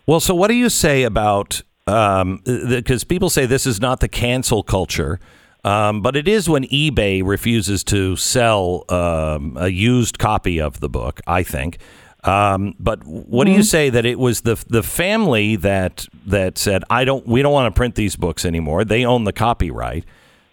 Well, 0.07 0.21
so 0.21 0.35
what 0.35 0.49
do 0.49 0.55
you 0.55 0.69
say 0.69 1.05
about 1.05 1.63
because 1.85 2.23
um, 2.23 3.09
people 3.09 3.29
say 3.29 3.47
this 3.47 3.67
is 3.67 3.81
not 3.81 4.01
the 4.01 4.09
cancel 4.09 4.63
culture, 4.63 5.19
um, 5.65 6.01
but 6.01 6.17
it 6.17 6.29
is 6.29 6.49
when 6.49 6.65
eBay 6.65 7.23
refuses 7.25 7.83
to 7.85 8.17
sell 8.17 8.85
um, 8.89 9.57
a 9.59 9.69
used 9.69 10.19
copy 10.19 10.61
of 10.61 10.81
the 10.81 10.89
book. 10.89 11.21
I 11.27 11.43
think. 11.43 11.79
Um, 12.25 12.77
but 12.79 13.05
what 13.05 13.47
mm-hmm. 13.47 13.47
do 13.47 13.51
you 13.51 13.59
mm-hmm. 13.59 13.63
say 13.65 13.91
that 13.91 14.07
it 14.07 14.19
was 14.19 14.43
the 14.43 14.63
the 14.69 14.83
family 14.83 15.57
that 15.57 16.07
that 16.27 16.57
said 16.57 16.85
I 16.89 17.05
don't 17.05 17.27
we 17.27 17.43
don't 17.43 17.53
want 17.53 17.73
to 17.73 17.77
print 17.77 17.97
these 17.97 18.17
books 18.17 18.45
anymore. 18.45 18.85
They 18.85 19.05
own 19.05 19.25
the 19.25 19.33
copyright. 19.33 20.05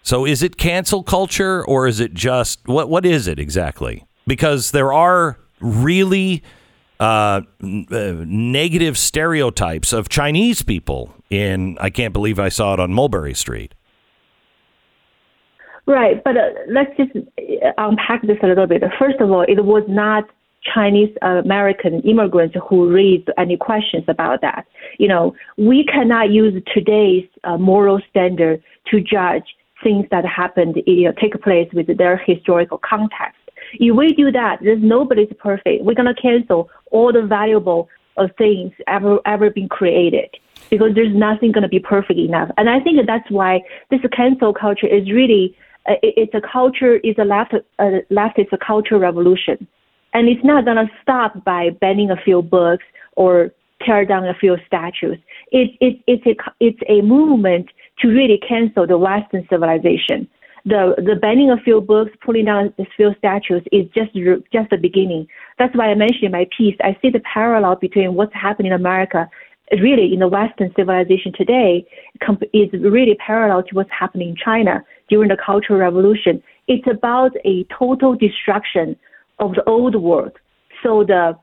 So 0.02 0.24
is 0.24 0.42
it 0.42 0.56
cancel 0.56 1.02
culture 1.02 1.64
or 1.64 1.86
is 1.86 2.00
it 2.00 2.14
just 2.14 2.66
what 2.66 2.88
what 2.88 3.06
is 3.06 3.28
it 3.28 3.38
exactly? 3.38 4.04
Because 4.26 4.72
there 4.72 4.92
are 4.92 5.38
really 5.60 6.42
uh, 7.00 7.40
uh, 7.62 8.14
negative 8.26 8.98
stereotypes 8.98 9.92
of 9.92 10.08
Chinese 10.08 10.62
people. 10.62 11.14
In 11.30 11.78
I 11.80 11.90
can't 11.90 12.12
believe 12.12 12.38
I 12.38 12.50
saw 12.50 12.74
it 12.74 12.80
on 12.80 12.92
Mulberry 12.92 13.34
Street. 13.34 13.74
Right, 15.86 16.22
but 16.22 16.36
uh, 16.36 16.50
let's 16.68 16.94
just 16.96 17.10
uh, 17.16 17.72
unpack 17.78 18.22
this 18.22 18.36
a 18.42 18.46
little 18.46 18.66
bit. 18.66 18.82
First 18.98 19.20
of 19.20 19.30
all, 19.30 19.42
it 19.42 19.64
was 19.64 19.82
not 19.88 20.24
Chinese 20.74 21.08
American 21.22 22.00
immigrants 22.02 22.54
who 22.68 22.92
raised 22.92 23.28
any 23.38 23.56
questions 23.56 24.04
about 24.06 24.42
that. 24.42 24.66
You 24.98 25.08
know, 25.08 25.34
we 25.56 25.84
cannot 25.84 26.30
use 26.30 26.62
today's 26.74 27.26
uh, 27.44 27.56
moral 27.56 28.00
standard 28.10 28.62
to 28.90 29.00
judge 29.00 29.44
things 29.82 30.04
that 30.10 30.26
happened, 30.26 30.76
you 30.86 31.04
know, 31.04 31.12
take 31.20 31.32
place 31.42 31.68
with 31.72 31.96
their 31.96 32.18
historical 32.18 32.78
context. 32.78 33.39
If 33.74 33.96
we 33.96 34.12
do 34.12 34.30
that, 34.32 34.58
there's 34.62 34.82
nobody's 34.82 35.32
perfect. 35.38 35.84
We're 35.84 35.94
gonna 35.94 36.14
cancel 36.14 36.70
all 36.90 37.12
the 37.12 37.22
valuable 37.22 37.88
uh, 38.16 38.28
things 38.36 38.72
ever 38.86 39.18
ever 39.26 39.50
been 39.50 39.68
created 39.68 40.30
because 40.70 40.94
there's 40.94 41.14
nothing 41.14 41.52
gonna 41.52 41.68
be 41.68 41.80
perfect 41.80 42.18
enough. 42.18 42.50
And 42.56 42.68
I 42.68 42.80
think 42.80 42.98
that's 43.06 43.30
why 43.30 43.62
this 43.90 44.00
cancel 44.12 44.52
culture 44.52 44.86
is 44.86 45.10
really 45.10 45.56
uh, 45.88 45.94
it's 46.02 46.34
a 46.34 46.40
culture, 46.40 47.00
it's 47.02 47.18
a 47.18 47.24
left, 47.24 47.54
uh, 47.78 47.90
left, 48.10 48.38
it's 48.38 48.52
a 48.52 48.58
culture 48.58 48.98
revolution. 48.98 49.66
And 50.12 50.28
it's 50.28 50.44
not 50.44 50.64
going 50.64 50.76
to 50.76 50.92
stop 51.02 51.44
by 51.44 51.70
banning 51.70 52.10
a 52.10 52.16
few 52.16 52.42
books 52.42 52.84
or 53.16 53.52
tear 53.82 54.04
down 54.04 54.26
a 54.26 54.34
few 54.34 54.56
statues. 54.66 55.18
It, 55.52 55.70
it, 55.80 56.00
it's, 56.06 56.26
a, 56.26 56.36
it's 56.60 56.80
a 56.88 57.00
movement 57.00 57.68
to 58.00 58.08
really 58.08 58.38
cancel 58.46 58.86
the 58.86 58.98
Western 58.98 59.46
civilization. 59.48 60.28
The, 60.64 60.94
the 60.98 61.16
banning 61.16 61.50
of 61.50 61.60
few 61.60 61.80
books, 61.80 62.12
pulling 62.24 62.44
down 62.44 62.74
few 62.96 63.14
statues 63.18 63.62
is 63.72 63.86
just, 63.94 64.12
just 64.52 64.70
the 64.70 64.76
beginning. 64.76 65.26
That's 65.58 65.74
why 65.74 65.86
I 65.86 65.94
mentioned 65.94 66.24
in 66.24 66.32
my 66.32 66.46
piece, 66.56 66.76
I 66.80 66.96
see 67.00 67.10
the 67.10 67.20
parallel 67.20 67.76
between 67.76 68.14
what's 68.14 68.34
happening 68.34 68.72
in 68.72 68.78
America 68.78 69.28
really 69.78 70.12
in 70.12 70.20
the 70.20 70.28
Western 70.28 70.72
civilization 70.74 71.32
today 71.32 71.86
is 72.52 72.68
really 72.72 73.14
parallel 73.14 73.62
to 73.62 73.74
what's 73.74 73.90
happening 73.90 74.30
in 74.30 74.36
China 74.36 74.84
during 75.08 75.28
the 75.28 75.36
Cultural 75.36 75.78
Revolution. 75.78 76.42
It's 76.66 76.86
about 76.90 77.32
a 77.44 77.64
total 77.64 78.14
destruction 78.14 78.96
of 79.38 79.54
the 79.54 79.64
old 79.64 79.94
world. 79.94 80.32
So 80.82 81.04
the 81.04 81.38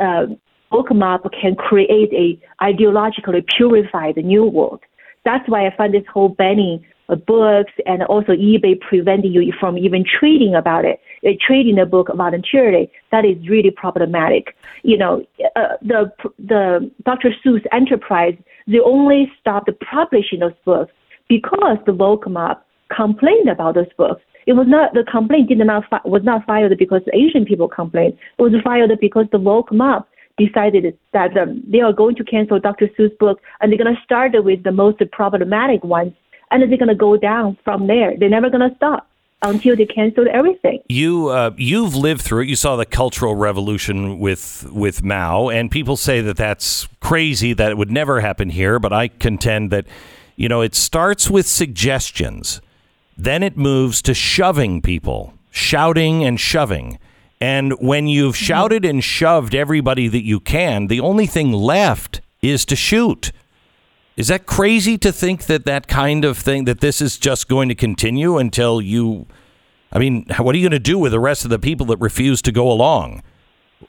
uh, 0.00 0.26
book 0.70 0.92
map 0.92 1.24
can 1.40 1.54
create 1.54 2.12
a 2.12 2.64
ideologically 2.64 3.44
purified 3.56 4.16
new 4.16 4.44
world. 4.44 4.80
That's 5.24 5.48
why 5.48 5.66
I 5.66 5.76
find 5.76 5.92
this 5.94 6.04
whole 6.12 6.28
banning 6.28 6.84
books 7.08 7.72
and 7.86 8.02
also 8.04 8.32
eBay 8.32 8.80
preventing 8.80 9.32
you 9.32 9.52
from 9.58 9.76
even 9.76 10.04
trading 10.04 10.54
about 10.54 10.84
it, 10.84 11.00
uh, 11.26 11.30
trading 11.46 11.76
the 11.76 11.86
book 11.86 12.08
voluntarily. 12.14 12.90
That 13.10 13.24
is 13.24 13.36
really 13.48 13.70
problematic. 13.70 14.56
You 14.82 14.98
know, 14.98 15.26
uh, 15.56 15.76
the 15.82 16.10
the 16.38 16.90
Dr. 17.04 17.30
Seuss 17.44 17.64
enterprise 17.72 18.36
they 18.66 18.80
only 18.80 19.30
stopped 19.40 19.70
publishing 19.80 20.40
those 20.40 20.54
books 20.64 20.92
because 21.28 21.78
the 21.86 21.92
mob 21.92 22.62
complained 22.94 23.48
about 23.48 23.74
those 23.74 23.92
books. 23.96 24.22
It 24.46 24.54
was 24.54 24.66
not 24.68 24.94
the 24.94 25.04
complaint 25.04 25.48
did 25.48 25.58
not 25.58 25.84
fi- 25.88 26.00
was 26.04 26.22
not 26.22 26.46
filed 26.46 26.72
because 26.78 27.02
Asian 27.12 27.44
people 27.44 27.68
complained. 27.68 28.14
It 28.38 28.42
was 28.42 28.52
filed 28.62 28.92
because 29.00 29.26
the 29.32 29.38
mob 29.38 30.06
decided 30.36 30.98
that 31.12 31.36
um, 31.36 31.62
they 31.66 31.80
are 31.80 31.92
going 31.92 32.16
to 32.16 32.24
cancel 32.24 32.58
Dr. 32.58 32.88
Seuss 32.98 33.16
book 33.18 33.40
and 33.60 33.70
they're 33.70 33.78
going 33.78 33.94
to 33.94 34.02
start 34.02 34.32
with 34.44 34.64
the 34.64 34.72
most 34.72 35.00
problematic 35.12 35.84
ones 35.84 36.12
and 36.62 36.70
they're 36.70 36.78
going 36.78 36.88
to 36.88 36.94
go 36.94 37.16
down 37.16 37.58
from 37.64 37.86
there. 37.86 38.16
They're 38.16 38.28
never 38.28 38.48
going 38.48 38.68
to 38.68 38.74
stop 38.76 39.08
until 39.42 39.76
they 39.76 39.84
canceled 39.84 40.28
everything. 40.28 40.80
You 40.88 41.28
uh, 41.28 41.50
you've 41.56 41.94
lived 41.94 42.22
through 42.22 42.42
it. 42.42 42.48
You 42.48 42.56
saw 42.56 42.76
the 42.76 42.86
Cultural 42.86 43.34
Revolution 43.34 44.18
with 44.18 44.66
with 44.72 45.02
Mao, 45.02 45.48
and 45.48 45.70
people 45.70 45.96
say 45.96 46.20
that 46.22 46.36
that's 46.36 46.88
crazy 47.00 47.52
that 47.52 47.70
it 47.70 47.76
would 47.76 47.90
never 47.90 48.20
happen 48.20 48.48
here. 48.48 48.78
But 48.78 48.92
I 48.92 49.08
contend 49.08 49.70
that 49.70 49.86
you 50.36 50.48
know 50.48 50.62
it 50.62 50.74
starts 50.74 51.28
with 51.28 51.46
suggestions 51.46 52.60
then 53.16 53.42
it 53.42 53.56
moves 53.56 54.02
to 54.02 54.14
shoving 54.14 54.82
people, 54.82 55.34
shouting 55.50 56.24
and 56.24 56.38
shoving. 56.38 56.98
And 57.40 57.72
when 57.74 58.06
you've 58.06 58.34
mm-hmm. 58.34 58.44
shouted 58.44 58.84
and 58.84 59.02
shoved 59.02 59.54
everybody 59.54 60.08
that 60.08 60.24
you 60.24 60.40
can, 60.40 60.88
the 60.88 61.00
only 61.00 61.26
thing 61.26 61.52
left 61.52 62.20
is 62.42 62.64
to 62.66 62.76
shoot. 62.76 63.32
Is 64.16 64.28
that 64.28 64.46
crazy 64.46 64.96
to 64.98 65.10
think 65.10 65.46
that 65.46 65.64
that 65.64 65.88
kind 65.88 66.24
of 66.24 66.38
thing, 66.38 66.64
that 66.66 66.80
this 66.80 67.00
is 67.00 67.18
just 67.18 67.48
going 67.48 67.68
to 67.68 67.74
continue 67.74 68.38
until 68.38 68.80
you. 68.80 69.26
I 69.92 69.98
mean, 69.98 70.26
what 70.38 70.54
are 70.54 70.58
you 70.58 70.68
going 70.68 70.72
to 70.72 70.78
do 70.78 70.98
with 70.98 71.12
the 71.12 71.20
rest 71.20 71.44
of 71.44 71.50
the 71.50 71.58
people 71.58 71.86
that 71.86 71.98
refuse 71.98 72.42
to 72.42 72.52
go 72.52 72.70
along? 72.70 73.22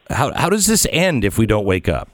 How, 0.10 0.34
how 0.34 0.50
does 0.50 0.68
this 0.68 0.86
end 0.92 1.24
if 1.24 1.38
we 1.38 1.46
don't 1.46 1.66
wake 1.66 1.90
up? 1.90 2.10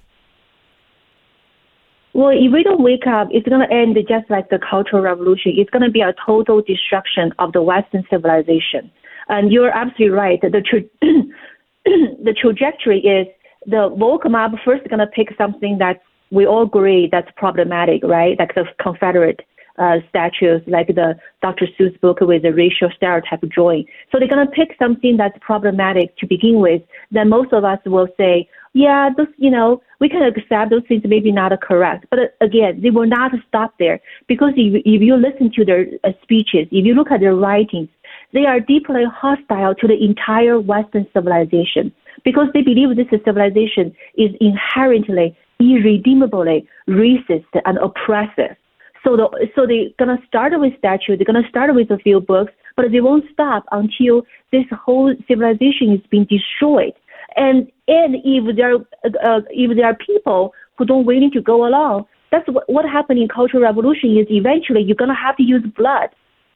Well, 2.13 2.29
if 2.29 2.51
we 2.51 2.63
don't 2.63 2.83
wake 2.83 3.07
up, 3.07 3.29
it's 3.31 3.47
going 3.47 3.67
to 3.67 3.73
end 3.73 3.97
just 4.07 4.29
like 4.29 4.49
the 4.49 4.59
Cultural 4.59 5.01
Revolution. 5.01 5.53
It's 5.55 5.69
going 5.69 5.83
to 5.83 5.89
be 5.89 6.01
a 6.01 6.13
total 6.25 6.61
destruction 6.61 7.31
of 7.39 7.53
the 7.53 7.61
Western 7.61 8.03
civilization. 8.09 8.91
And 9.29 9.51
you're 9.51 9.69
absolutely 9.71 10.09
right. 10.09 10.39
The 10.41 10.61
tra- 10.61 10.81
the 11.85 12.35
trajectory 12.39 12.99
is 12.99 13.27
the 13.65 13.87
woke 13.89 14.29
mob 14.29 14.51
first 14.65 14.87
going 14.89 14.99
to 14.99 15.07
pick 15.07 15.29
something 15.37 15.77
that 15.77 16.01
we 16.31 16.45
all 16.45 16.63
agree 16.63 17.09
that's 17.11 17.29
problematic, 17.35 18.03
right? 18.03 18.37
Like 18.39 18.55
the 18.55 18.65
Confederate 18.81 19.41
uh, 19.77 19.97
statues, 20.09 20.61
like 20.67 20.87
the 20.87 21.15
Dr. 21.41 21.67
Seuss 21.77 21.99
book 22.01 22.19
with 22.21 22.43
the 22.43 22.53
racial 22.53 22.89
stereotype 22.95 23.41
drawing. 23.49 23.85
So 24.11 24.19
they're 24.19 24.27
going 24.27 24.45
to 24.45 24.51
pick 24.51 24.75
something 24.77 25.17
that's 25.17 25.37
problematic 25.41 26.15
to 26.17 26.27
begin 26.27 26.59
with. 26.59 26.81
Then 27.11 27.29
most 27.29 27.53
of 27.53 27.63
us 27.63 27.79
will 27.85 28.07
say, 28.17 28.47
yeah, 28.73 29.09
those, 29.15 29.27
you 29.37 29.49
know, 29.49 29.81
we 29.99 30.07
can 30.07 30.23
accept 30.23 30.71
those 30.71 30.83
things 30.87 31.03
maybe 31.05 31.31
not 31.31 31.51
correct. 31.61 32.05
But 32.09 32.19
uh, 32.19 32.23
again, 32.41 32.81
they 32.81 32.89
will 32.89 33.07
not 33.07 33.31
stop 33.47 33.73
there 33.79 33.99
because 34.27 34.53
if, 34.55 34.81
if 34.85 35.01
you 35.01 35.15
listen 35.15 35.51
to 35.55 35.65
their 35.65 35.87
uh, 36.03 36.11
speeches, 36.21 36.67
if 36.71 36.85
you 36.85 36.93
look 36.93 37.11
at 37.11 37.19
their 37.19 37.35
writings, 37.35 37.89
they 38.33 38.45
are 38.45 38.59
deeply 38.59 39.03
hostile 39.11 39.75
to 39.75 39.87
the 39.87 40.01
entire 40.01 40.59
Western 40.59 41.05
civilization 41.13 41.91
because 42.23 42.47
they 42.53 42.61
believe 42.61 42.95
this 42.95 43.07
civilization 43.25 43.93
is 44.15 44.31
inherently, 44.39 45.35
irredeemably 45.61 46.67
racist 46.89 47.51
and 47.65 47.77
oppressive. 47.77 48.55
So, 49.03 49.15
the, 49.17 49.49
so 49.55 49.65
they're 49.65 49.89
gonna 49.97 50.21
start 50.27 50.53
with 50.55 50.77
statues. 50.77 51.17
They're 51.17 51.31
gonna 51.31 51.47
start 51.49 51.73
with 51.73 51.89
a 51.91 51.97
few 51.97 52.19
books, 52.19 52.53
but 52.75 52.85
they 52.91 53.01
won't 53.01 53.25
stop 53.33 53.65
until 53.71 54.23
this 54.51 54.65
whole 54.71 55.13
civilization 55.27 55.91
is 55.93 56.01
being 56.09 56.27
destroyed. 56.29 56.93
And 57.35 57.71
and 57.87 58.15
if 58.23 58.55
there 58.55 58.75
uh, 58.75 59.41
if 59.49 59.75
there 59.75 59.85
are 59.85 59.95
people 59.95 60.53
who 60.77 60.85
don't 60.85 61.05
willing 61.05 61.31
to 61.31 61.41
go 61.41 61.65
along, 61.65 62.05
that's 62.31 62.47
what, 62.47 62.69
what 62.69 62.85
happened 62.85 63.19
in 63.19 63.27
cultural 63.27 63.63
revolution 63.63 64.17
is 64.17 64.27
eventually 64.29 64.81
you're 64.81 64.95
gonna 64.95 65.15
have 65.15 65.37
to 65.37 65.43
use 65.43 65.63
blood 65.77 66.09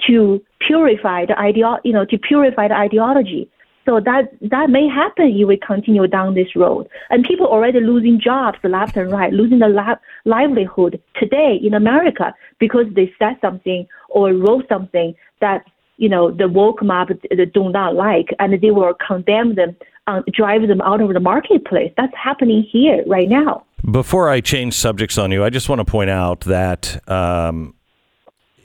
to 0.07 0.41
purify 0.59 1.25
the 1.25 1.33
ideo- 1.33 1.79
you 1.83 1.93
know, 1.93 2.05
to 2.05 2.17
purify 2.17 2.67
the 2.67 2.75
ideology. 2.75 3.49
So 3.85 3.99
that 3.99 4.33
that 4.41 4.69
may 4.69 4.87
happen 4.87 5.27
if 5.27 5.47
we 5.47 5.57
continue 5.57 6.07
down 6.07 6.33
this 6.33 6.55
road. 6.55 6.89
And 7.09 7.23
people 7.23 7.45
already 7.45 7.79
losing 7.79 8.19
jobs 8.19 8.57
left 8.63 8.97
and 8.97 9.11
right, 9.11 9.31
losing 9.31 9.59
the 9.59 9.67
la- 9.67 9.95
livelihood 10.25 11.01
today 11.15 11.59
in 11.61 11.73
America 11.73 12.33
because 12.59 12.87
they 12.95 13.13
said 13.19 13.37
something 13.41 13.87
or 14.09 14.33
wrote 14.33 14.67
something 14.67 15.13
that 15.39 15.65
you 15.97 16.09
know 16.09 16.31
the 16.31 16.47
woke 16.47 16.81
mob 16.83 17.09
do 17.29 17.69
not 17.69 17.95
like, 17.95 18.29
and 18.39 18.59
they 18.59 18.71
will 18.71 18.95
condemn 19.07 19.53
them 19.53 19.75
uh, 20.07 20.21
drive 20.33 20.67
them 20.67 20.81
out 20.81 21.01
of 21.01 21.13
the 21.13 21.19
marketplace. 21.19 21.91
That's 21.97 22.13
happening 22.15 22.63
here 22.63 23.03
right 23.07 23.29
now. 23.29 23.65
Before 23.89 24.29
I 24.29 24.41
change 24.41 24.73
subjects 24.73 25.17
on 25.17 25.31
you, 25.31 25.43
I 25.43 25.51
just 25.51 25.69
want 25.69 25.79
to 25.79 25.85
point 25.85 26.09
out 26.09 26.41
that 26.41 27.07
um, 27.07 27.74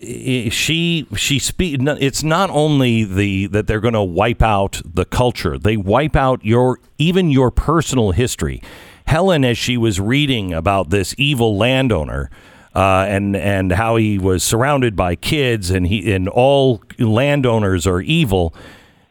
she 0.01 1.07
she 1.17 1.39
speak. 1.39 1.81
It's 1.81 2.23
not 2.23 2.51
only 2.51 3.05
the 3.05 3.47
that 3.49 3.67
they're 3.67 3.81
going 3.81 3.95
to 3.95 4.03
wipe 4.03 4.43
out 4.43 4.81
the 4.85 5.05
culture; 5.05 5.59
they 5.59 5.77
wipe 5.77 6.17
out 6.17 6.45
your 6.45 6.81
even 6.99 7.31
your 7.31 7.51
personal 7.51 8.13
history. 8.13 8.63
Helen, 9.07 9.45
as 9.45 9.59
she 9.59 9.77
was 9.77 10.01
reading 10.01 10.53
about 10.53 10.91
this 10.91 11.15
evil 11.19 11.57
landowner. 11.57 12.31
Uh, 12.73 13.05
and 13.09 13.35
and 13.35 13.73
how 13.73 13.97
he 13.97 14.17
was 14.17 14.45
surrounded 14.45 14.95
by 14.95 15.17
kids, 15.17 15.71
and 15.71 15.89
he 15.89 16.13
and 16.13 16.29
all 16.29 16.81
landowners 17.01 17.85
are 17.85 18.01
evil 18.01 18.55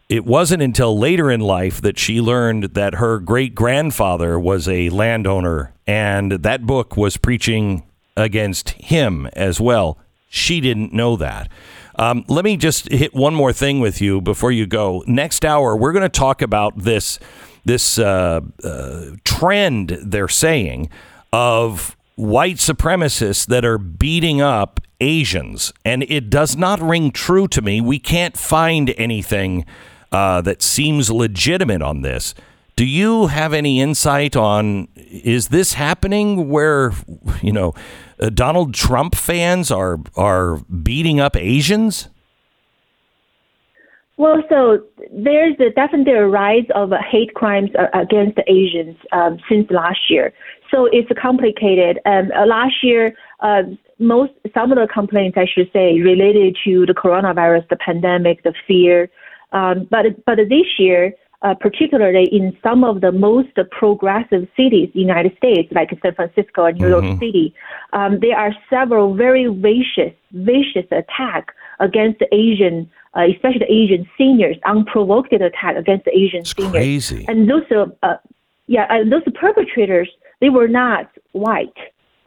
it 0.10 0.26
wasn't 0.26 0.64
until 0.64 0.98
later 0.98 1.30
in 1.30 1.40
life 1.40 1.82
that 1.82 2.00
she 2.00 2.20
learned 2.20 2.74
that 2.74 2.96
her 2.96 3.20
great 3.20 3.54
grandfather 3.54 4.40
was 4.40 4.68
a 4.68 4.90
landowner, 4.90 5.72
and 5.86 6.32
that 6.32 6.66
book 6.66 6.98
was 6.98 7.16
preaching 7.16 7.84
against 8.18 8.72
him 8.72 9.28
as 9.34 9.62
well. 9.62 10.00
She 10.30 10.62
didn't 10.62 10.94
know 10.94 11.16
that. 11.18 11.52
Um, 11.96 12.24
let 12.30 12.46
me 12.46 12.56
just 12.56 12.90
hit 12.90 13.14
one 13.14 13.36
more 13.36 13.52
thing 13.52 13.82
with 13.82 14.00
you 14.00 14.22
before 14.22 14.52
you 14.52 14.66
go. 14.66 15.04
Next 15.06 15.44
hour, 15.44 15.76
we're 15.76 15.92
going 15.92 16.04
to 16.04 16.10
talk 16.10 16.42
about 16.42 16.78
this 16.78 17.20
this 17.66 18.00
uh, 18.00 18.40
uh, 18.64 19.06
trend 19.26 19.90
they're 20.02 20.30
saying 20.30 20.90
of 21.34 21.98
white 22.16 22.56
supremacists 22.56 23.46
that 23.48 23.66
are 23.66 23.78
beating 23.78 24.42
up 24.42 24.80
Asians, 25.02 25.74
and 25.84 26.04
it 26.04 26.30
does 26.30 26.56
not 26.56 26.82
ring 26.82 27.12
true 27.12 27.48
to 27.50 27.62
me. 27.62 27.82
We 27.82 28.00
can't 28.00 28.38
find 28.38 28.94
anything 28.98 29.66
uh, 30.12 30.42
that 30.42 30.62
seems 30.62 31.10
legitimate 31.10 31.82
on 31.82 32.02
this. 32.02 32.34
Do 32.76 32.86
you 32.86 33.28
have 33.28 33.54
any 33.54 33.82
insight 33.82 34.36
on 34.36 34.88
is 34.96 35.50
this 35.50 35.74
happening 35.74 36.50
where 36.50 36.94
you 37.42 37.52
know 37.52 37.74
uh, 38.20 38.30
Donald 38.30 38.74
Trump 38.74 39.16
fans 39.16 39.72
are 39.72 40.00
are 40.16 40.58
beating 40.84 41.20
up 41.20 41.36
Asians? 41.36 42.10
Well, 44.18 44.44
so 44.50 44.84
there's 45.14 45.56
a 45.62 45.70
definitely 45.70 46.12
a 46.12 46.28
rise 46.28 46.66
of 46.76 46.92
hate 47.10 47.34
crimes 47.36 47.70
uh, 47.80 47.88
against 47.98 48.38
Asians 48.48 48.98
um, 49.14 49.40
since 49.48 49.72
last 49.72 50.10
year. 50.10 50.34
So 50.72 50.90
it's 50.92 51.10
complicated. 51.20 52.00
Um, 52.06 52.30
uh, 52.38 52.46
last 52.46 52.84
year, 52.84 53.14
uh, 53.40 53.64
most 53.98 54.34
some 54.54 54.74
of 54.74 54.78
the 54.78 54.88
complaints, 54.94 55.38
I 55.38 55.46
should 55.46 55.72
say, 55.72 56.00
related 56.02 56.58
to 56.66 56.86
the 56.86 56.94
coronavirus, 56.94 57.70
the 57.70 57.78
pandemic, 57.78 58.44
the 58.44 58.54
fear. 58.68 59.10
Um, 59.54 59.88
but 59.90 60.06
but 60.26 60.36
this 60.36 60.68
year, 60.78 61.14
uh, 61.42 61.56
particularly 61.56 62.28
in 62.32 62.56
some 62.62 62.84
of 62.84 63.02
the 63.02 63.12
most 63.12 63.58
progressive 63.72 64.48
cities 64.58 64.90
in 64.90 64.92
the 64.94 65.00
United 65.00 65.36
States, 65.38 65.72
like 65.72 65.90
San 66.02 66.14
Francisco 66.16 66.66
and 66.66 66.78
New 66.78 66.88
mm-hmm. 66.88 67.06
York 67.06 67.20
City, 67.20 67.54
um, 67.94 68.20
there 68.20 68.38
are 68.38 68.54
several 68.70 69.16
very 69.16 69.48
vicious, 69.48 70.14
vicious 70.32 70.86
attacks 70.92 71.54
against 71.80 72.22
Asian 72.32 72.90
uh, 73.16 73.22
especially 73.34 73.60
the 73.60 73.74
Asian 73.74 74.08
seniors, 74.18 74.58
unprovoked 74.66 75.34
attack 75.34 75.76
against 75.76 76.06
the 76.06 76.16
Asian 76.16 76.42
it's 76.42 76.56
seniors. 76.56 76.72
Crazy. 76.72 77.26
And 77.28 77.50
those, 77.50 77.64
uh, 78.04 78.18
yeah, 78.68 78.86
and 78.90 79.12
those 79.12 79.24
perpetrators, 79.34 80.10
they 80.42 80.50
were 80.50 80.68
not 80.68 81.10
white. 81.32 81.74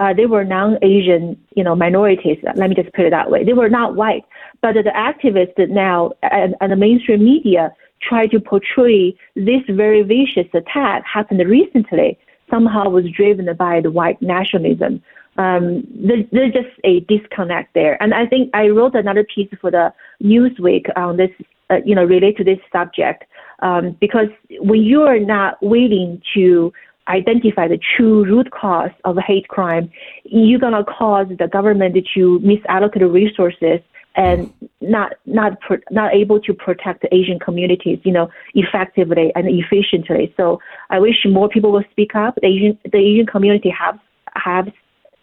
Uh, 0.01 0.12
they 0.12 0.27
were 0.27 0.44
non-Asian, 0.44 1.40
you 1.55 1.62
know, 1.62 1.77
minorities. 1.77 2.37
Let 2.42 2.68
me 2.68 2.75
just 2.75 2.92
put 2.94 3.05
it 3.05 3.11
that 3.11 3.31
way. 3.31 3.44
They 3.44 3.53
were 3.53 3.68
not 3.68 3.94
white, 3.94 4.25
but 4.61 4.75
the 4.75 4.90
activists 4.90 5.68
now 5.70 6.12
and, 6.22 6.57
and 6.61 6.72
the 6.72 6.77
mainstream 6.77 7.25
media 7.25 7.72
try 8.02 8.26
to 8.26 8.40
portray 8.40 9.14
this 9.36 9.62
very 9.68 10.02
vicious 10.02 10.48
attack 10.54 11.04
happened 11.04 11.40
recently 11.48 12.18
somehow 12.50 12.88
was 12.88 13.04
driven 13.10 13.48
by 13.56 13.80
the 13.80 13.90
white 13.90 14.20
nationalism 14.20 15.02
um, 15.38 15.86
there, 15.94 16.24
there's 16.30 16.52
just 16.52 16.68
a 16.84 17.00
disconnect 17.00 17.74
there. 17.74 18.00
And 18.02 18.12
I 18.12 18.26
think 18.26 18.50
I 18.54 18.68
wrote 18.68 18.94
another 18.94 19.24
piece 19.34 19.48
for 19.60 19.70
the 19.70 19.92
Newsweek 20.22 20.90
on 20.96 21.16
this, 21.16 21.30
uh, 21.70 21.76
you 21.84 21.94
know, 21.94 22.04
related 22.04 22.36
to 22.38 22.44
this 22.44 22.58
subject, 22.70 23.24
um, 23.60 23.96
because 24.00 24.28
when 24.60 24.82
you 24.82 25.02
are 25.02 25.18
not 25.18 25.62
willing 25.62 26.20
to 26.34 26.72
identify 27.08 27.66
the 27.66 27.80
true 27.96 28.24
root 28.24 28.50
cause 28.50 28.90
of 29.04 29.16
hate 29.26 29.48
crime, 29.48 29.90
you're 30.24 30.60
gonna 30.60 30.84
cause 30.84 31.26
the 31.38 31.48
government 31.48 31.96
to 32.14 32.38
misallocate 32.40 33.12
resources 33.12 33.80
and 34.14 34.53
not 34.81 35.14
not 35.27 35.59
not 35.90 36.14
able 36.14 36.40
to 36.40 36.53
protect 36.53 37.03
the 37.03 37.14
Asian 37.14 37.38
communities, 37.38 37.98
you 38.05 38.12
know, 38.12 38.29
effectively 38.55 39.33
and 39.35 39.48
efficiently. 39.48 40.33
So 40.37 40.61
I 40.90 40.98
wish 40.98 41.16
more 41.25 41.48
people 41.48 41.72
will 41.72 41.85
speak 41.90 42.14
up. 42.14 42.35
The 42.40 42.48
Asian 42.48 42.79
the 42.90 42.98
Asian 42.98 43.27
community 43.27 43.70
have 43.70 43.98
have 44.35 44.68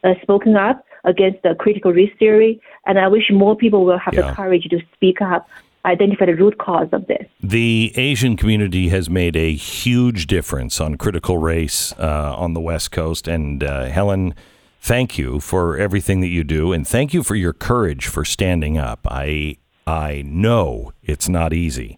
uh, 0.04 0.14
spoken 0.22 0.56
up 0.56 0.86
against 1.04 1.42
the 1.44 1.56
critical 1.56 1.94
race 1.94 2.12
theory, 2.20 2.62
and 2.86 3.00
I 3.00 3.08
wish 3.08 3.30
more 3.32 3.56
people 3.56 3.86
will 3.86 4.00
have 4.00 4.14
yeah. 4.14 4.30
the 4.30 4.34
courage 4.34 4.64
to 4.70 4.80
speak 4.96 5.22
up 5.22 5.48
identify 5.86 6.26
the 6.26 6.36
root 6.36 6.58
cause 6.58 6.90
of 6.92 7.08
this. 7.08 7.26
The 7.42 7.94
Asian 7.96 8.36
community 8.36 8.90
has 8.90 9.10
made 9.10 9.36
a 9.36 9.54
huge 9.54 10.28
difference 10.28 10.82
on 10.82 10.96
critical 10.96 11.38
race 11.38 11.94
uh, 11.98 12.36
on 12.38 12.54
the 12.54 12.60
West 12.60 12.92
Coast. 12.92 13.28
And 13.28 13.64
uh, 13.64 13.86
Helen, 13.86 14.36
thank 14.80 15.18
you 15.18 15.40
for 15.40 15.78
everything 15.78 16.22
that 16.22 16.28
you 16.28 16.44
do, 16.44 16.74
and 16.74 16.88
thank 16.88 17.14
you 17.14 17.24
for 17.24 17.36
your 17.36 17.54
courage 17.54 18.08
for 18.08 18.26
standing 18.26 18.78
up. 18.78 19.00
I 19.06 19.58
I 19.86 20.24
know 20.26 20.92
it's 21.04 21.30
not 21.30 21.54
easy, 21.54 21.98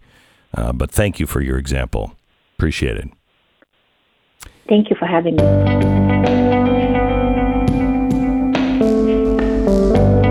uh, 0.55 0.71
but 0.73 0.91
thank 0.91 1.19
you 1.19 1.27
for 1.27 1.41
your 1.41 1.57
example. 1.57 2.15
Appreciate 2.57 2.97
it. 2.97 3.09
Thank 4.69 4.89
you 4.89 4.95
for 4.97 5.05
having 5.05 5.35
me. 5.35 5.43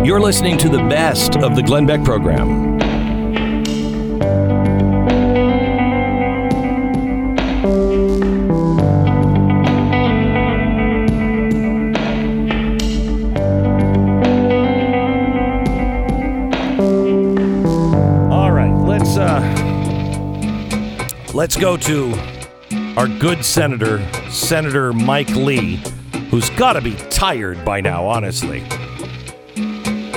You're 0.07 0.21
listening 0.21 0.57
to 0.59 0.69
the 0.69 0.79
best 0.89 1.37
of 1.37 1.55
the 1.55 1.63
Glenn 1.63 1.87
Beck 1.87 2.03
program. 2.05 2.70
Let's 21.41 21.57
go 21.57 21.75
to 21.75 22.13
our 22.99 23.09
good 23.09 23.43
senator, 23.43 24.07
Senator 24.29 24.93
Mike 24.93 25.31
Lee, 25.31 25.77
who's 26.29 26.51
got 26.51 26.75
to 26.75 26.83
be 26.83 26.95
tired 27.09 27.65
by 27.65 27.81
now, 27.81 28.05
honestly. 28.05 28.61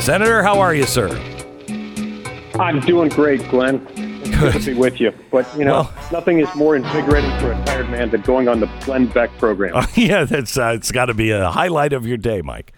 Senator, 0.02 0.44
how 0.44 0.60
are 0.60 0.76
you, 0.76 0.84
sir? 0.84 1.08
I'm 2.60 2.82
doing 2.82 3.08
great, 3.08 3.40
Glenn. 3.48 3.88
It's 3.96 4.38
good, 4.38 4.52
to 4.52 4.60
be 4.60 4.74
with 4.74 5.00
you. 5.00 5.14
But 5.32 5.48
you 5.58 5.64
know, 5.64 5.84
well, 5.84 5.94
nothing 6.12 6.40
is 6.40 6.56
more 6.56 6.76
invigorating 6.76 7.32
for 7.40 7.54
a 7.54 7.66
tired 7.68 7.90
man 7.90 8.10
than 8.10 8.20
going 8.20 8.50
on 8.50 8.60
the 8.60 8.70
Glenn 8.84 9.08
Beck 9.08 9.32
program. 9.38 9.88
Yeah, 9.96 10.26
that's 10.26 10.58
uh, 10.58 10.74
it's 10.76 10.92
got 10.92 11.06
to 11.06 11.14
be 11.14 11.32
a 11.32 11.50
highlight 11.50 11.94
of 11.94 12.06
your 12.06 12.18
day, 12.18 12.42
Mike. 12.42 12.74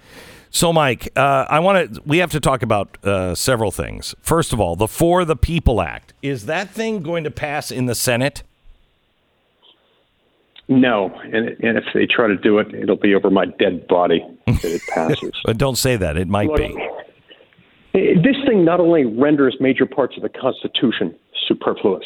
So, 0.56 0.72
Mike, 0.72 1.10
uh, 1.18 1.46
I 1.50 1.60
want 1.60 1.96
to. 1.96 2.02
We 2.06 2.20
have 2.20 2.32
to 2.32 2.40
talk 2.40 2.64
about 2.64 2.98
uh, 3.04 3.36
several 3.36 3.72
things. 3.72 4.16
First 4.22 4.54
of 4.54 4.62
all, 4.62 4.78
the 4.78 4.88
For 4.88 5.26
the 5.26 5.36
People 5.36 5.82
Act 5.82 6.14
is 6.22 6.46
that 6.46 6.70
thing 6.70 7.02
going 7.04 7.26
to 7.26 7.30
pass 7.30 7.72
in 7.72 7.88
the 7.88 7.94
Senate? 7.94 8.42
No, 10.70 11.14
and 11.24 11.50
and 11.50 11.78
if 11.78 11.84
they 11.94 12.06
try 12.06 12.28
to 12.28 12.38
do 12.38 12.60
it, 12.60 12.74
it'll 12.74 12.96
be 12.96 13.14
over 13.14 13.30
my 13.30 13.48
dead 13.60 13.86
body 13.90 14.26
that 14.46 14.64
it 14.64 14.82
passes. 14.94 15.34
but 15.44 15.58
don't 15.58 15.76
say 15.78 15.98
that; 15.98 16.16
it 16.16 16.30
might 16.30 16.48
Look, 16.48 16.60
be. 16.60 16.90
This 18.24 18.38
thing 18.48 18.64
not 18.64 18.80
only 18.80 19.04
renders 19.04 19.58
major 19.60 19.86
parts 19.86 20.16
of 20.16 20.24
the 20.24 20.30
Constitution 20.30 21.14
superfluous, 21.50 22.06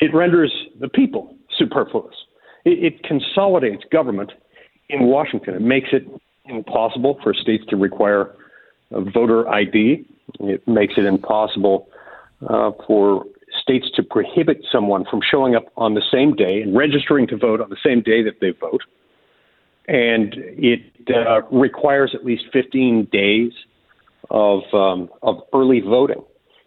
it 0.00 0.14
renders 0.14 0.50
the 0.80 0.88
people 0.88 1.36
superfluous. 1.58 2.16
It, 2.64 2.94
it 2.94 3.02
consolidates 3.02 3.84
government 3.92 4.32
in 4.88 5.08
Washington. 5.08 5.56
It 5.56 5.60
makes 5.60 5.88
it 5.92 6.06
impossible 6.48 7.18
for 7.22 7.34
states 7.34 7.64
to 7.68 7.76
require 7.76 8.34
a 8.90 9.00
voter 9.00 9.48
ID. 9.48 10.06
It 10.40 10.66
makes 10.66 10.94
it 10.96 11.04
impossible 11.04 11.88
uh, 12.48 12.72
for 12.86 13.24
states 13.62 13.86
to 13.96 14.02
prohibit 14.02 14.64
someone 14.70 15.04
from 15.10 15.20
showing 15.28 15.54
up 15.54 15.64
on 15.76 15.94
the 15.94 16.02
same 16.12 16.34
day 16.34 16.60
and 16.62 16.76
registering 16.76 17.26
to 17.28 17.36
vote 17.36 17.60
on 17.60 17.70
the 17.70 17.76
same 17.84 18.02
day 18.02 18.22
that 18.22 18.40
they 18.40 18.50
vote. 18.50 18.82
And 19.88 20.34
it 20.36 20.80
uh, 21.14 21.42
requires 21.50 22.12
at 22.14 22.24
least 22.24 22.44
15 22.52 23.08
days 23.12 23.52
of 24.30 24.62
um, 24.72 25.08
of 25.22 25.36
early 25.54 25.80
voting. 25.80 26.24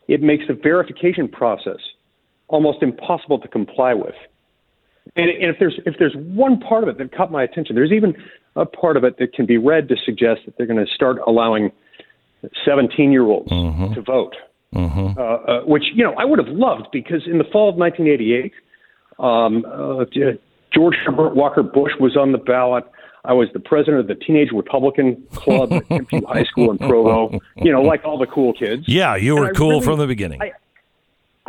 It 0.08 0.22
makes 0.22 0.46
the 0.48 0.54
verification 0.54 1.28
process 1.28 1.80
almost 2.48 2.82
impossible 2.82 3.39
to 3.39 3.48
comply 3.48 3.94
with. 3.94 4.15
And, 5.15 5.30
and 5.30 5.54
if 5.54 5.58
there's 5.60 5.80
if 5.86 5.96
there's 6.00 6.15
one 6.15 6.60
part 6.60 6.84
of 6.84 6.89
it 6.89 6.98
that 6.98 7.15
caught 7.15 7.32
my 7.32 7.44
attention, 7.44 7.76
there's 7.76 7.92
even 7.92 8.15
a 8.56 8.66
part 8.66 8.98
of 8.98 9.04
it 9.04 9.18
that 9.20 9.34
can 9.34 9.46
be 9.46 9.58
read 9.58 9.88
to 9.90 9.96
suggest 10.06 10.42
that 10.46 10.58
they're 10.58 10.68
going 10.68 10.84
to 10.84 10.92
start 10.92 11.18
allowing 11.26 11.72
17 12.66 13.12
year 13.12 13.24
olds 13.24 13.52
mm-hmm. 13.52 13.94
to 13.94 14.02
vote, 14.02 14.36
mm-hmm. 14.74 15.20
uh, 15.20 15.24
uh, 15.24 15.62
which 15.66 15.84
you 15.94 16.04
know 16.04 16.14
I 16.14 16.26
would 16.26 16.40
have 16.40 16.48
loved 16.48 16.88
because 16.92 17.24
in 17.26 17.38
the 17.38 17.44
fall 17.46 17.70
of 17.70 17.76
1988, 17.76 18.54
um, 19.20 19.66
uh, 19.66 20.06
George 20.74 20.96
Herbert 21.06 21.36
Walker 21.36 21.64
Bush 21.64 21.94
was 22.00 22.16
on 22.16 22.32
the 22.32 22.38
ballot. 22.38 22.86
I 23.26 23.34
was 23.34 23.50
the 23.54 23.60
president 23.60 24.00
of 24.00 24.08
the 24.08 24.16
Teenage 24.16 24.50
Republican 24.54 25.22
Club 25.34 25.74
at 25.74 25.84
High 26.26 26.46
School 26.46 26.72
in 26.72 26.78
Provo. 26.78 27.40
You 27.58 27.74
know, 27.74 27.82
like 27.82 28.06
all 28.06 28.18
the 28.18 28.26
cool 28.26 28.54
kids. 28.54 28.86
Yeah, 28.88 29.18
you 29.18 29.36
were 29.36 29.52
cool 29.52 29.72
really, 29.72 29.82
from 29.84 30.00
the 30.00 30.08
beginning. 30.08 30.42
I, 30.42 30.54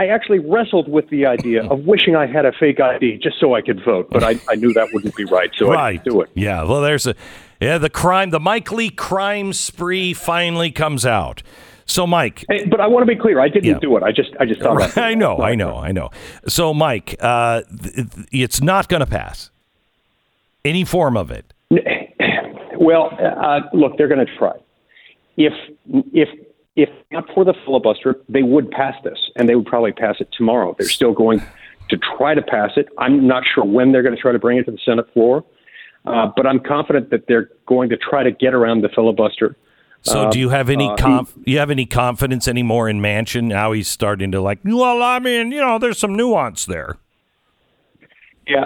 I 0.01 0.07
actually 0.07 0.39
wrestled 0.39 0.89
with 0.89 1.11
the 1.11 1.27
idea 1.27 1.63
of 1.67 1.81
wishing 1.85 2.17
I 2.17 2.27
had 2.27 2.47
a 2.47 2.53
fake 2.53 2.81
ID 2.81 3.19
just 3.19 3.39
so 3.39 3.55
I 3.55 3.61
could 3.61 3.85
vote, 3.85 4.09
but 4.11 4.25
I, 4.25 4.41
I 4.49 4.55
knew 4.55 4.73
that 4.73 4.89
wouldn't 4.95 5.15
be 5.15 5.27
right, 5.27 5.51
so 5.55 5.69
right. 5.69 5.79
I 5.79 5.93
didn't 5.93 6.05
do 6.07 6.21
it. 6.23 6.31
Yeah, 6.33 6.63
well, 6.63 6.81
there's 6.81 7.07
a 7.07 7.15
yeah 7.61 7.77
the 7.77 7.91
crime, 7.91 8.31
the 8.31 8.41
Mike 8.41 8.73
Lee 8.73 8.89
crime 8.89 9.53
spree 9.53 10.15
finally 10.15 10.71
comes 10.71 11.05
out. 11.05 11.43
So, 11.85 12.07
Mike, 12.07 12.47
hey, 12.49 12.65
but 12.65 12.81
I 12.81 12.87
want 12.87 13.07
to 13.07 13.15
be 13.15 13.21
clear. 13.21 13.41
I 13.41 13.49
didn't 13.49 13.69
yeah. 13.69 13.79
do 13.79 13.95
it. 13.99 14.03
I 14.03 14.13
just, 14.13 14.31
I 14.41 14.47
just 14.47 14.63
thought. 14.63 14.77
Right. 14.77 14.97
I 14.97 15.15
know, 15.15 15.39
I 15.39 15.55
know, 15.55 15.77
I 15.77 15.93
know. 15.93 16.11
So, 16.47 16.73
Mike, 16.73 17.17
uh, 17.21 17.63
th- 17.63 18.07
it's 18.31 18.63
not 18.63 18.89
going 18.89 19.01
to 19.01 19.07
pass. 19.07 19.51
Any 20.65 20.85
form 20.85 21.17
of 21.17 21.31
it. 21.31 21.53
Well, 22.83 23.11
uh, 23.21 23.61
look, 23.75 23.99
they're 23.99 24.09
going 24.09 24.25
to 24.25 24.37
try. 24.39 24.55
If 25.37 25.53
if 26.15 26.31
if 26.77 26.89
not 27.11 27.25
for 27.35 27.45
the 27.45 27.55
filibuster, 27.65 28.17
they 28.29 28.43
would 28.43 28.71
pass 28.71 28.95
this, 29.05 29.19
and 29.37 29.49
they 29.49 29.55
would 29.55 29.67
probably 29.67 29.93
pass 29.93 30.17
it 30.21 30.29
tomorrow. 30.37 30.75
They're 30.79 30.89
still 30.89 31.13
going 31.13 31.41
to 31.89 31.99
try 32.17 32.35
to 32.35 32.43
pass 32.43 32.71
it. 32.77 32.89
I'm 32.99 33.27
not 33.27 33.43
sure 33.55 33.65
when 33.65 33.93
they're 33.93 34.03
going 34.03 34.15
to 34.15 34.21
try 34.21 34.33
to 34.33 34.39
bring 34.39 34.59
it 34.59 34.65
to 34.65 34.71
the 34.71 34.79
Senate 34.85 35.07
floor, 35.13 35.45
uh, 36.07 36.31
but 36.37 36.47
I'm 36.47 36.61
confident 36.61 37.11
that 37.11 37.27
they're 37.27 37.51
going 37.67 37.91
to 37.91 37.97
try 37.97 38.23
to 38.23 38.31
get 38.31 38.55
around 38.55 38.83
the 38.83 38.89
filibuster. 38.89 39.57
So, 40.03 40.31
do 40.31 40.39
you 40.39 40.49
have 40.49 40.71
any 40.71 40.89
uh, 40.89 40.97
conf- 40.97 41.35
you 41.45 41.59
have 41.59 41.71
any 41.71 41.85
confidence 41.85 42.49
anymore 42.49 42.89
in 42.89 43.01
Manchin? 43.01 43.45
Now 43.45 43.73
he's 43.73 43.89
starting 43.89 44.33
to 44.33 44.41
like. 44.41 44.61
Well, 44.65 45.03
I 45.03 45.19
mean, 45.19 45.53
you 45.53 45.61
know, 45.61 45.79
there's 45.79 45.99
some 45.99 46.15
nuance 46.15 46.65
there. 46.65 46.97
Yeah, 48.47 48.65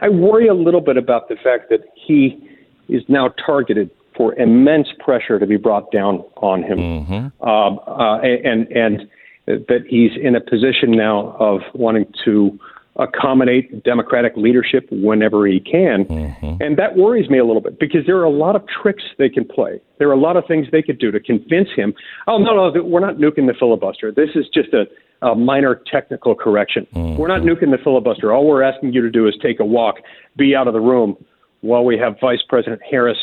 I 0.00 0.08
worry 0.08 0.48
a 0.48 0.54
little 0.54 0.80
bit 0.80 0.96
about 0.96 1.28
the 1.28 1.36
fact 1.36 1.70
that 1.70 1.84
he 1.94 2.50
is 2.88 3.02
now 3.08 3.28
targeted 3.46 3.90
for 4.16 4.34
immense 4.34 4.88
pressure 4.98 5.38
to 5.38 5.46
be 5.46 5.56
brought 5.56 5.90
down 5.90 6.24
on 6.36 6.62
him, 6.62 6.78
mm-hmm. 6.78 7.48
um, 7.48 7.80
uh, 7.86 8.18
and 8.20 8.70
and 8.72 9.08
that 9.46 9.84
he's 9.88 10.12
in 10.20 10.36
a 10.36 10.40
position 10.40 10.92
now 10.92 11.36
of 11.38 11.60
wanting 11.74 12.06
to 12.24 12.58
accommodate 12.96 13.82
Democratic 13.84 14.36
leadership 14.36 14.86
whenever 14.90 15.46
he 15.46 15.58
can. 15.58 16.04
Mm-hmm. 16.04 16.62
And 16.62 16.76
that 16.76 16.96
worries 16.96 17.30
me 17.30 17.38
a 17.38 17.44
little 17.44 17.62
bit 17.62 17.78
because 17.80 18.04
there 18.06 18.18
are 18.18 18.24
a 18.24 18.30
lot 18.30 18.54
of 18.54 18.62
tricks 18.68 19.02
they 19.18 19.30
can 19.30 19.44
play. 19.44 19.80
There 19.98 20.08
are 20.08 20.12
a 20.12 20.20
lot 20.20 20.36
of 20.36 20.44
things 20.46 20.66
they 20.70 20.82
could 20.82 20.98
do 20.98 21.10
to 21.10 21.18
convince 21.18 21.68
him, 21.74 21.94
oh, 22.26 22.38
no, 22.38 22.70
no, 22.70 22.82
we're 22.82 23.00
not 23.00 23.16
nuking 23.16 23.46
the 23.46 23.54
filibuster. 23.58 24.12
This 24.12 24.30
is 24.34 24.44
just 24.52 24.74
a, 24.74 24.84
a 25.26 25.34
minor 25.34 25.80
technical 25.90 26.34
correction. 26.34 26.86
Mm-hmm. 26.94 27.16
We're 27.16 27.28
not 27.28 27.40
nuking 27.40 27.70
the 27.70 27.78
filibuster. 27.82 28.32
All 28.32 28.46
we're 28.46 28.62
asking 28.62 28.92
you 28.92 29.00
to 29.00 29.10
do 29.10 29.26
is 29.26 29.34
take 29.42 29.58
a 29.58 29.64
walk, 29.64 29.96
be 30.36 30.54
out 30.54 30.68
of 30.68 30.74
the 30.74 30.80
room 30.80 31.16
while 31.62 31.84
we 31.84 31.96
have 31.96 32.16
Vice 32.20 32.42
President 32.46 32.82
Harris 32.88 33.18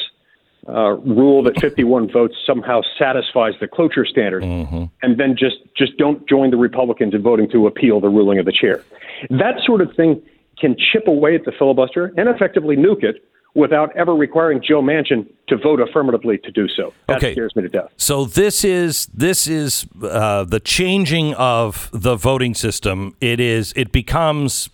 uh, 0.70 0.92
rule 0.98 1.44
that 1.44 1.60
51 1.60 2.12
votes 2.12 2.36
somehow 2.46 2.82
satisfies 2.98 3.54
the 3.60 3.68
cloture 3.68 4.06
standard, 4.06 4.44
mm-hmm. 4.44 4.86
and 5.02 5.20
then 5.20 5.36
just 5.38 5.58
just 5.76 5.98
don't 5.98 6.28
join 6.28 6.52
the 6.52 6.58
Republicans 6.58 7.14
in 7.14 7.22
voting 7.22 7.50
to 7.52 7.68
appeal 7.68 8.00
the 8.00 8.10
ruling 8.10 8.40
of 8.40 8.46
the 8.46 8.52
chair. 8.52 8.84
That 9.30 9.60
sort 9.66 9.82
of 9.82 9.94
thing 9.96 10.22
can 10.60 10.76
chip 10.92 11.08
away 11.08 11.36
at 11.36 11.46
the 11.46 11.52
filibuster 11.58 12.14
and 12.18 12.30
effectively 12.30 12.76
nuke 12.76 13.04
it 13.04 13.24
without 13.56 13.96
ever 13.96 14.16
requiring 14.16 14.62
Joe 14.62 14.82
Manchin 14.82 15.28
to 15.48 15.58
vote 15.58 15.80
affirmatively 15.80 16.38
to 16.40 16.52
do 16.52 16.68
so. 16.68 16.94
That 17.08 17.18
okay. 17.18 17.34
scares 17.34 17.56
me 17.56 17.64
to 17.64 17.70
death. 17.70 17.92
So 17.98 18.26
this 18.26 18.64
is 18.64 19.08
this 19.08 19.48
is 19.48 19.88
uh, 20.02 20.44
the 20.44 20.60
changing 20.60 21.34
of 21.36 21.90
the 21.92 22.16
voting 22.16 22.54
system. 22.54 23.16
It 23.20 23.40
is 23.40 23.74
it 23.76 23.92
becomes 23.92 24.70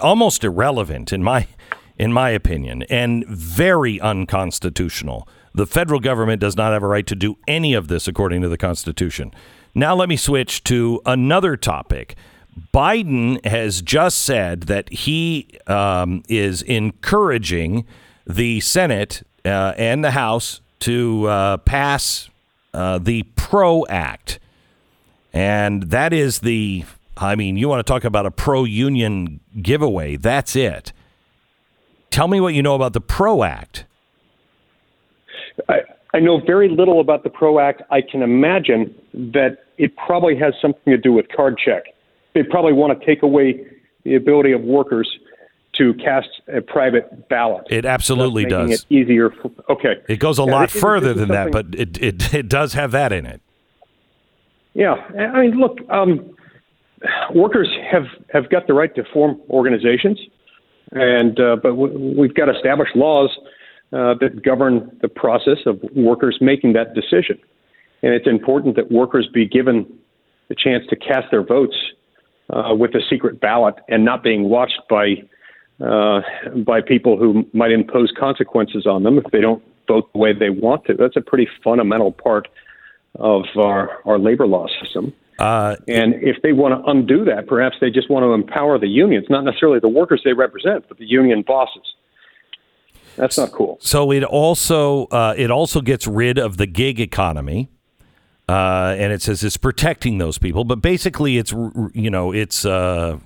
almost 0.00 0.44
irrelevant 0.44 1.12
in 1.12 1.22
my 1.22 1.46
in 2.00 2.14
my 2.14 2.30
opinion, 2.30 2.82
and 2.84 3.26
very 3.26 4.00
unconstitutional. 4.00 5.28
The 5.52 5.66
federal 5.66 6.00
government 6.00 6.40
does 6.40 6.56
not 6.56 6.72
have 6.72 6.82
a 6.82 6.86
right 6.86 7.06
to 7.06 7.14
do 7.14 7.36
any 7.46 7.74
of 7.74 7.88
this 7.88 8.08
according 8.08 8.40
to 8.40 8.48
the 8.48 8.56
Constitution. 8.56 9.34
Now, 9.74 9.94
let 9.94 10.08
me 10.08 10.16
switch 10.16 10.64
to 10.64 11.02
another 11.04 11.58
topic. 11.58 12.16
Biden 12.72 13.44
has 13.44 13.82
just 13.82 14.20
said 14.20 14.62
that 14.62 14.88
he 14.88 15.58
um, 15.66 16.22
is 16.26 16.62
encouraging 16.62 17.84
the 18.26 18.60
Senate 18.60 19.22
uh, 19.44 19.74
and 19.76 20.02
the 20.02 20.12
House 20.12 20.62
to 20.78 21.26
uh, 21.26 21.56
pass 21.58 22.30
uh, 22.72 22.96
the 22.96 23.24
PRO 23.36 23.84
Act. 23.90 24.38
And 25.34 25.82
that 25.90 26.14
is 26.14 26.38
the, 26.38 26.86
I 27.18 27.34
mean, 27.34 27.58
you 27.58 27.68
want 27.68 27.86
to 27.86 27.92
talk 27.92 28.04
about 28.04 28.24
a 28.24 28.30
pro 28.30 28.64
union 28.64 29.40
giveaway. 29.60 30.16
That's 30.16 30.56
it. 30.56 30.94
Tell 32.10 32.28
me 32.28 32.40
what 32.40 32.54
you 32.54 32.62
know 32.62 32.74
about 32.74 32.92
the 32.92 33.00
PRO 33.00 33.42
Act. 33.44 33.84
I, 35.68 35.80
I 36.12 36.20
know 36.20 36.40
very 36.44 36.68
little 36.68 37.00
about 37.00 37.22
the 37.22 37.30
PRO 37.30 37.58
Act. 37.58 37.82
I 37.90 38.00
can 38.00 38.22
imagine 38.22 38.94
that 39.14 39.58
it 39.78 39.96
probably 39.96 40.36
has 40.36 40.54
something 40.60 40.92
to 40.92 40.98
do 40.98 41.12
with 41.12 41.26
card 41.34 41.56
check. 41.64 41.84
They 42.34 42.42
probably 42.42 42.72
want 42.72 42.98
to 42.98 43.06
take 43.06 43.22
away 43.22 43.64
the 44.04 44.16
ability 44.16 44.52
of 44.52 44.62
workers 44.62 45.08
to 45.78 45.94
cast 45.94 46.28
a 46.52 46.60
private 46.60 47.28
ballot. 47.28 47.66
It 47.70 47.84
absolutely 47.84 48.44
does. 48.44 48.70
It 48.70 48.86
easier. 48.90 49.30
For, 49.30 49.50
okay. 49.68 49.94
It 50.08 50.16
goes 50.16 50.38
a 50.38 50.42
yeah, 50.42 50.52
lot 50.52 50.64
it, 50.64 50.78
further 50.78 51.14
than 51.14 51.28
that, 51.28 51.52
but 51.52 51.66
it, 51.74 52.02
it 52.02 52.34
it 52.34 52.48
does 52.48 52.72
have 52.72 52.90
that 52.90 53.12
in 53.12 53.24
it. 53.24 53.40
Yeah, 54.74 54.94
I 54.94 55.42
mean, 55.42 55.58
look, 55.58 55.78
um, 55.88 56.36
workers 57.34 57.68
have 57.90 58.06
have 58.32 58.50
got 58.50 58.66
the 58.66 58.74
right 58.74 58.94
to 58.94 59.04
form 59.12 59.40
organizations 59.48 60.18
and 60.92 61.38
uh, 61.40 61.56
but 61.62 61.74
we've 61.74 62.34
got 62.34 62.48
established 62.48 62.96
laws 62.96 63.30
uh, 63.92 64.14
that 64.20 64.42
govern 64.42 64.96
the 65.02 65.08
process 65.08 65.58
of 65.66 65.80
workers 65.94 66.38
making 66.40 66.72
that 66.74 66.94
decision, 66.94 67.38
and 68.02 68.14
it's 68.14 68.26
important 68.26 68.76
that 68.76 68.90
workers 68.90 69.28
be 69.32 69.46
given 69.46 69.86
the 70.48 70.54
chance 70.54 70.84
to 70.90 70.96
cast 70.96 71.30
their 71.30 71.42
votes 71.42 71.76
uh, 72.50 72.74
with 72.74 72.94
a 72.94 73.00
secret 73.08 73.40
ballot 73.40 73.76
and 73.88 74.04
not 74.04 74.22
being 74.22 74.48
watched 74.48 74.80
by 74.88 75.14
uh, 75.84 76.20
by 76.66 76.80
people 76.80 77.16
who 77.16 77.46
might 77.52 77.70
impose 77.70 78.12
consequences 78.18 78.86
on 78.86 79.02
them 79.02 79.18
if 79.18 79.24
they 79.32 79.40
don't 79.40 79.62
vote 79.88 80.12
the 80.12 80.18
way 80.18 80.32
they 80.32 80.50
want 80.50 80.84
to. 80.84 80.94
That's 80.94 81.16
a 81.16 81.20
pretty 81.20 81.48
fundamental 81.64 82.12
part 82.12 82.48
of 83.16 83.44
our, 83.56 83.98
our 84.04 84.18
labor 84.18 84.46
law 84.46 84.66
system. 84.80 85.12
Uh, 85.40 85.74
and 85.88 86.14
if 86.16 86.36
they 86.42 86.52
want 86.52 86.74
to 86.74 86.90
undo 86.90 87.24
that, 87.24 87.46
perhaps 87.46 87.76
they 87.80 87.90
just 87.90 88.10
want 88.10 88.22
to 88.24 88.32
empower 88.32 88.78
the 88.78 88.86
unions, 88.86 89.24
not 89.30 89.42
necessarily 89.42 89.80
the 89.80 89.88
workers 89.88 90.20
they 90.22 90.34
represent, 90.34 90.86
but 90.86 90.98
the 90.98 91.06
union 91.06 91.42
bosses. 91.46 91.94
That's 93.16 93.38
not 93.38 93.50
cool. 93.50 93.78
So 93.80 94.12
it 94.12 94.22
also 94.22 95.06
uh, 95.06 95.34
it 95.36 95.50
also 95.50 95.80
gets 95.80 96.06
rid 96.06 96.38
of 96.38 96.58
the 96.58 96.66
gig 96.66 97.00
economy, 97.00 97.70
uh, 98.48 98.94
and 98.98 99.12
it 99.12 99.22
says 99.22 99.42
it's 99.42 99.56
protecting 99.56 100.18
those 100.18 100.36
people. 100.36 100.64
But 100.64 100.82
basically, 100.82 101.38
it's 101.38 101.52
you 101.52 102.10
know 102.10 102.32
it's 102.32 102.66
uh, 102.66 103.18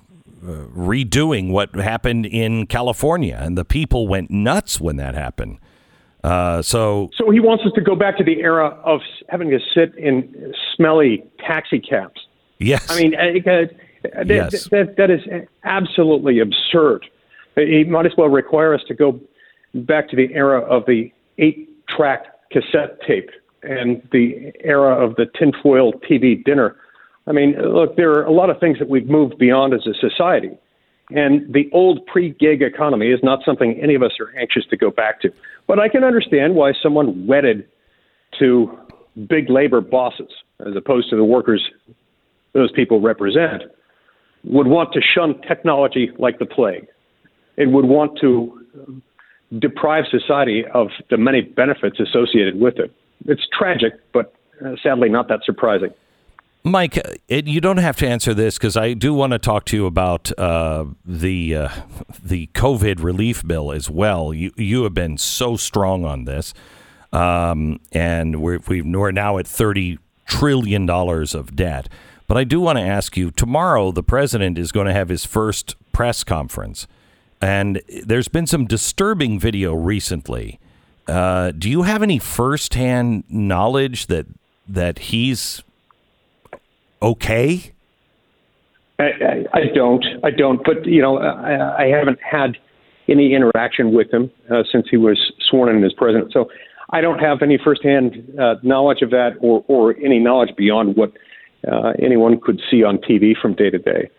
uh, 0.43 0.47
redoing 0.75 1.51
what 1.51 1.75
happened 1.75 2.25
in 2.25 2.65
California, 2.67 3.37
and 3.41 3.57
the 3.57 3.65
people 3.65 4.07
went 4.07 4.31
nuts 4.31 4.79
when 4.79 4.95
that 4.97 5.15
happened. 5.15 5.59
Uh, 6.25 6.61
so, 6.61 7.09
so 7.15 7.29
he 7.29 7.39
wants 7.39 7.63
us 7.65 7.71
to 7.75 7.81
go 7.81 7.95
back 7.95 8.17
to 8.17 8.23
the 8.23 8.41
era 8.41 8.69
of 8.83 9.01
having 9.29 9.49
to 9.51 9.59
sit 9.73 9.95
in 9.95 10.53
smelly 10.75 11.23
taxi 11.39 11.79
cabs. 11.79 12.19
Yes, 12.59 12.89
I 12.89 13.01
mean 13.01 13.15
uh, 13.15 13.51
uh 14.17 14.23
yes. 14.25 14.67
That, 14.69 14.95
that 14.97 15.11
is 15.11 15.21
absolutely 15.63 16.39
absurd. 16.39 17.05
He 17.55 17.83
might 17.83 18.05
as 18.05 18.13
well 18.17 18.29
require 18.29 18.73
us 18.73 18.81
to 18.87 18.93
go 18.93 19.19
back 19.73 20.09
to 20.09 20.15
the 20.15 20.33
era 20.33 20.61
of 20.61 20.85
the 20.85 21.11
eight-track 21.37 22.49
cassette 22.51 22.99
tape 23.05 23.29
and 23.63 24.01
the 24.11 24.51
era 24.61 24.93
of 24.95 25.15
the 25.15 25.25
tinfoil 25.37 25.93
TV 25.93 26.43
dinner. 26.43 26.75
I 27.27 27.31
mean, 27.31 27.55
look, 27.59 27.95
there 27.97 28.11
are 28.11 28.23
a 28.23 28.31
lot 28.31 28.49
of 28.49 28.59
things 28.59 28.79
that 28.79 28.89
we've 28.89 29.09
moved 29.09 29.37
beyond 29.37 29.73
as 29.73 29.87
a 29.87 29.93
society. 29.93 30.57
And 31.11 31.51
the 31.53 31.69
old 31.71 32.05
pre 32.07 32.31
gig 32.31 32.61
economy 32.61 33.11
is 33.11 33.19
not 33.21 33.39
something 33.45 33.79
any 33.81 33.95
of 33.95 34.01
us 34.01 34.13
are 34.19 34.35
anxious 34.37 34.65
to 34.69 34.77
go 34.77 34.89
back 34.89 35.21
to. 35.21 35.31
But 35.67 35.79
I 35.79 35.89
can 35.89 36.03
understand 36.03 36.55
why 36.55 36.73
someone 36.81 37.25
wedded 37.27 37.67
to 38.39 38.77
big 39.27 39.49
labor 39.49 39.81
bosses, 39.81 40.29
as 40.65 40.75
opposed 40.75 41.09
to 41.09 41.15
the 41.15 41.23
workers 41.23 41.63
those 42.53 42.71
people 42.71 43.01
represent, 43.01 43.63
would 44.43 44.67
want 44.67 44.93
to 44.93 45.01
shun 45.01 45.41
technology 45.41 46.11
like 46.19 46.39
the 46.39 46.45
plague. 46.45 46.87
It 47.57 47.71
would 47.71 47.85
want 47.85 48.19
to 48.21 49.01
deprive 49.59 50.05
society 50.09 50.63
of 50.73 50.87
the 51.09 51.17
many 51.17 51.41
benefits 51.41 51.99
associated 51.99 52.59
with 52.59 52.77
it. 52.77 52.91
It's 53.25 53.47
tragic, 53.57 53.93
but 54.13 54.33
uh, 54.65 54.75
sadly 54.83 55.09
not 55.09 55.27
that 55.29 55.39
surprising. 55.45 55.89
Mike, 56.65 56.97
it, 57.27 57.45
you 57.45 57.61
don't 57.61 57.77
have 57.77 57.95
to 57.97 58.07
answer 58.07 58.33
this 58.33 58.57
because 58.57 58.75
I 58.75 58.93
do 58.93 59.13
want 59.13 59.33
to 59.33 59.37
talk 59.39 59.65
to 59.65 59.77
you 59.77 59.85
about 59.85 60.31
uh, 60.39 60.85
the 61.05 61.55
uh, 61.55 61.69
the 62.23 62.47
COVID 62.55 63.03
relief 63.03 63.45
bill 63.45 63.71
as 63.71 63.87
well. 63.87 64.33
You 64.33 64.51
you 64.57 64.81
have 64.83 64.95
been 64.95 65.19
so 65.19 65.57
strong 65.57 66.05
on 66.05 66.25
this, 66.25 66.55
um, 67.13 67.79
and 67.91 68.41
we're 68.41 68.59
we 68.67 68.81
are 68.81 69.11
now 69.11 69.37
at 69.37 69.45
thirty 69.45 69.99
trillion 70.25 70.87
dollars 70.87 71.35
of 71.35 71.55
debt. 71.55 71.87
But 72.27 72.37
I 72.37 72.43
do 72.43 72.59
want 72.59 72.79
to 72.79 72.83
ask 72.83 73.15
you: 73.15 73.29
tomorrow, 73.29 73.91
the 73.91 74.01
president 74.01 74.57
is 74.57 74.71
going 74.71 74.87
to 74.87 74.93
have 74.93 75.09
his 75.09 75.23
first 75.23 75.75
press 75.91 76.23
conference, 76.23 76.87
and 77.39 77.79
there's 78.03 78.27
been 78.27 78.47
some 78.47 78.65
disturbing 78.65 79.39
video 79.39 79.75
recently. 79.75 80.59
Uh, 81.07 81.51
do 81.51 81.69
you 81.69 81.83
have 81.83 82.01
any 82.01 82.17
firsthand 82.17 83.23
knowledge 83.29 84.07
that 84.07 84.25
that 84.67 84.97
he's 84.97 85.61
okay? 87.01 87.71
I, 88.99 89.03
I, 89.03 89.45
I 89.53 89.61
don't. 89.73 90.05
I 90.23 90.31
don't. 90.31 90.63
But 90.63 90.85
you 90.85 91.01
know, 91.01 91.17
I, 91.17 91.83
I 91.83 91.87
haven't 91.87 92.19
had 92.21 92.57
any 93.07 93.33
interaction 93.33 93.93
with 93.93 94.11
him 94.11 94.31
uh, 94.49 94.63
since 94.71 94.87
he 94.89 94.97
was 94.97 95.19
sworn 95.49 95.75
in 95.75 95.83
as 95.83 95.93
president. 95.93 96.31
So 96.31 96.49
I 96.91 97.01
don't 97.01 97.19
have 97.19 97.41
any 97.41 97.59
firsthand 97.63 98.15
uh, 98.39 98.55
knowledge 98.63 99.01
of 99.01 99.09
that, 99.11 99.31
or 99.41 99.63
or 99.67 99.95
any 99.97 100.19
knowledge 100.19 100.55
beyond 100.55 100.95
what 100.95 101.11
uh, 101.69 101.93
anyone 102.01 102.39
could 102.39 102.61
see 102.69 102.83
on 102.83 102.97
TV 102.97 103.33
from 103.39 103.53
day 103.53 103.69
to 103.69 103.77
day. 103.77 104.09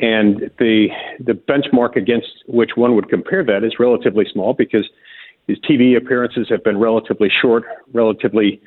And 0.00 0.50
the 0.58 0.88
the 1.18 1.32
benchmark 1.32 1.96
against 1.96 2.28
which 2.46 2.70
one 2.76 2.94
would 2.94 3.08
compare 3.08 3.44
that 3.44 3.64
is 3.64 3.74
relatively 3.78 4.24
small 4.32 4.54
because 4.54 4.88
his 5.46 5.58
TV 5.58 5.96
appearances 5.96 6.48
have 6.48 6.62
been 6.62 6.78
relatively 6.78 7.28
short, 7.42 7.64
relatively 7.92 8.60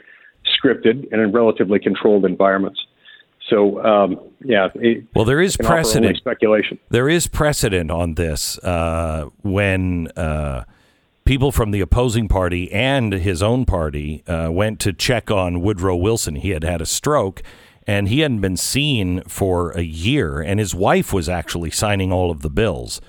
scripted, 0.45 1.07
and 1.11 1.21
in 1.21 1.31
relatively 1.31 1.79
controlled 1.79 2.25
environments. 2.25 2.79
So 3.53 3.83
um, 3.85 4.19
yeah. 4.43 4.69
It, 4.73 5.05
well, 5.13 5.25
there 5.25 5.41
is 5.41 5.55
precedent. 5.57 6.17
Speculation. 6.17 6.79
There 6.89 7.07
is 7.07 7.27
precedent 7.27 7.91
on 7.91 8.15
this 8.15 8.57
uh, 8.59 9.29
when 9.43 10.07
uh, 10.17 10.63
people 11.23 11.51
from 11.51 11.69
the 11.69 11.79
opposing 11.81 12.27
party 12.27 12.71
and 12.71 13.13
his 13.13 13.43
own 13.43 13.65
party 13.65 14.23
uh, 14.27 14.49
went 14.51 14.79
to 14.81 14.91
check 14.91 15.29
on 15.29 15.61
Woodrow 15.61 15.95
Wilson. 15.95 16.35
He 16.35 16.49
had 16.49 16.63
had 16.63 16.81
a 16.81 16.85
stroke. 16.85 17.43
And 17.85 18.07
he 18.07 18.21
hadn't 18.21 18.39
been 18.39 18.55
seen 18.55 19.23
for 19.23 19.71
a 19.71 19.81
year, 19.81 20.39
and 20.39 20.57
his 20.57 20.73
wife 20.73 21.11
was 21.11 21.27
actually 21.27 21.69
signing 21.69 22.13
all 22.13 22.31
of 22.31 22.41
the 22.41 22.49
bills. 22.49 23.01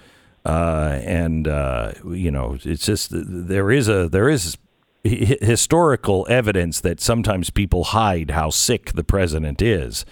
Uh, 0.44 0.98
and 1.04 1.46
uh, 1.46 1.92
you 2.10 2.32
know, 2.32 2.58
it's 2.64 2.84
just 2.84 3.10
there 3.12 3.70
is 3.70 3.88
a 3.88 4.08
there 4.08 4.28
is 4.28 4.58
historical 5.04 6.26
evidence 6.28 6.80
that 6.80 7.00
sometimes 7.00 7.50
people 7.50 7.84
hide 7.84 8.32
how 8.32 8.50
sick 8.50 8.90
the 8.94 9.04
president 9.04 9.62
is 9.62 10.04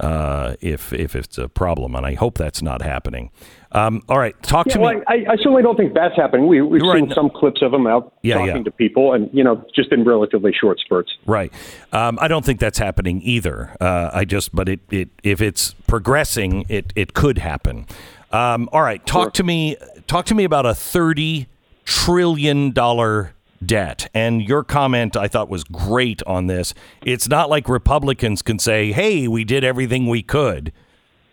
uh, 0.00 0.54
if 0.60 0.92
if 0.92 1.16
it's 1.16 1.38
a 1.38 1.48
problem, 1.48 1.94
and 1.94 2.06
I 2.06 2.14
hope 2.14 2.38
that's 2.38 2.62
not 2.62 2.82
happening. 2.82 3.30
Um, 3.72 4.02
all 4.08 4.18
right, 4.18 4.40
talk 4.42 4.66
yeah, 4.66 4.74
to 4.74 4.80
well, 4.80 4.94
me. 4.94 5.02
I, 5.08 5.14
I, 5.28 5.36
certainly 5.36 5.62
don't 5.62 5.76
think 5.76 5.92
that's 5.92 6.16
happening. 6.16 6.46
We, 6.46 6.62
we've 6.62 6.80
right. 6.80 7.00
seen 7.00 7.10
some 7.10 7.28
clips 7.28 7.60
of 7.60 7.74
him 7.74 7.86
out 7.86 8.14
yeah, 8.22 8.36
talking 8.38 8.56
yeah. 8.56 8.62
to 8.62 8.70
people, 8.70 9.12
and 9.12 9.28
you 9.32 9.44
know, 9.44 9.62
just 9.74 9.92
in 9.92 10.04
relatively 10.04 10.52
short 10.58 10.78
spurts. 10.80 11.12
Right. 11.26 11.52
Um, 11.92 12.18
I 12.20 12.28
don't 12.28 12.44
think 12.44 12.60
that's 12.60 12.78
happening 12.78 13.20
either. 13.22 13.76
Uh, 13.78 14.10
I 14.12 14.24
just, 14.24 14.54
but 14.54 14.68
it, 14.68 14.80
it 14.90 15.10
if 15.22 15.42
it's 15.42 15.74
progressing, 15.86 16.64
it 16.68 16.92
it 16.96 17.12
could 17.12 17.38
happen. 17.38 17.86
Um, 18.32 18.68
all 18.72 18.82
right, 18.82 19.04
talk 19.04 19.24
sure. 19.24 19.30
to 19.32 19.44
me. 19.44 19.76
Talk 20.06 20.24
to 20.26 20.34
me 20.34 20.44
about 20.44 20.64
a 20.64 20.74
thirty 20.74 21.48
trillion 21.84 22.70
dollar 22.70 23.34
debt. 23.64 24.08
And 24.14 24.42
your 24.42 24.64
comment 24.64 25.16
I 25.16 25.28
thought 25.28 25.48
was 25.48 25.64
great 25.64 26.22
on 26.26 26.46
this. 26.46 26.74
It's 27.04 27.28
not 27.28 27.50
like 27.50 27.68
Republicans 27.68 28.42
can 28.42 28.58
say, 28.58 28.92
hey, 28.92 29.28
we 29.28 29.44
did 29.44 29.64
everything 29.64 30.06
we 30.06 30.22
could. 30.22 30.72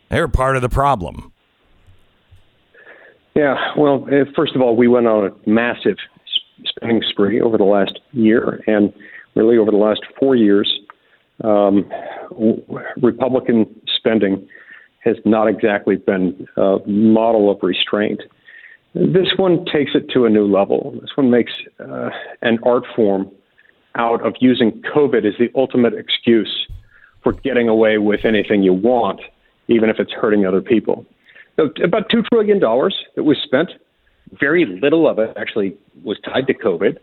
They're 0.10 0.28
part 0.28 0.56
of 0.56 0.62
the 0.62 0.70
problem. 0.70 1.32
Yeah, 3.36 3.56
well, 3.78 4.08
eh, 4.12 4.24
first 4.36 4.56
of 4.56 4.62
all, 4.62 4.78
we 4.78 4.88
went 4.88 5.08
on 5.08 5.26
a 5.28 5.50
massive 5.50 5.98
spending 6.64 7.04
spree 7.10 7.42
over 7.42 7.58
the 7.58 7.66
last 7.66 8.00
year, 8.14 8.64
and 8.66 8.94
really 9.36 9.58
over 9.58 9.72
the 9.72 9.78
last 9.78 10.02
four 10.18 10.36
years, 10.36 10.80
um, 11.44 11.90
Republican 13.02 13.66
spending 13.98 14.48
has 15.04 15.18
not 15.26 15.48
exactly 15.48 15.98
been 15.98 16.48
a 16.56 16.78
model 16.88 17.52
of 17.52 17.58
restraint. 17.62 18.22
This 18.96 19.28
one 19.36 19.66
takes 19.66 19.92
it 19.94 20.10
to 20.14 20.26
a 20.26 20.30
new 20.30 20.48
level. 20.48 20.98
This 21.02 21.12
one 21.16 21.30
makes 21.30 21.52
uh, 21.82 22.12
an 22.42 22.60
art 22.64 22.86
form 22.96 23.30
out 23.96 24.26
of 24.26 24.36
using 24.40 24.82
COVID 24.96 25.26
as 25.26 25.34
the 25.38 25.50
ultimate 25.54 25.94
excuse 25.94 26.66
for 27.22 27.34
getting 27.34 27.68
away 27.68 27.98
with 27.98 28.24
anything 28.24 28.64
you 28.64 28.72
want, 28.72 29.20
even 29.68 29.90
if 29.90 30.00
it's 30.00 30.14
hurting 30.14 30.46
other 30.46 30.62
people. 30.62 31.06
So 31.58 31.70
about 31.84 32.10
$2 32.10 32.26
trillion 32.28 32.60
that 32.60 33.24
was 33.24 33.38
spent. 33.44 33.72
Very 34.40 34.66
little 34.66 35.10
of 35.10 35.20
it 35.20 35.36
actually 35.36 35.76
was 36.04 36.18
tied 36.24 36.48
to 36.48 36.54
COVID. 36.54 36.98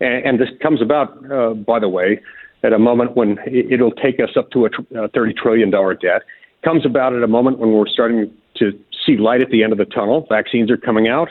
And, 0.00 0.26
and 0.26 0.40
this 0.40 0.48
comes 0.60 0.82
about, 0.82 1.32
uh, 1.32 1.54
by 1.54 1.78
the 1.78 1.88
way, 1.88 2.20
at 2.62 2.74
a 2.74 2.78
moment 2.78 3.16
when 3.16 3.38
it'll 3.46 3.92
take 3.92 4.20
us 4.20 4.36
up 4.36 4.50
to 4.50 4.66
a 4.66 4.70
$30 4.70 5.34
trillion 5.34 5.70
debt. 5.70 6.22
Comes 6.62 6.84
about 6.84 7.14
at 7.14 7.22
a 7.22 7.28
moment 7.28 7.58
when 7.58 7.72
we're 7.72 7.86
starting 7.86 8.30
to 8.56 8.72
see 9.08 9.16
light 9.16 9.40
at 9.40 9.50
the 9.50 9.62
end 9.62 9.72
of 9.72 9.78
the 9.78 9.86
tunnel. 9.86 10.26
Vaccines 10.28 10.70
are 10.70 10.76
coming 10.76 11.08
out, 11.08 11.28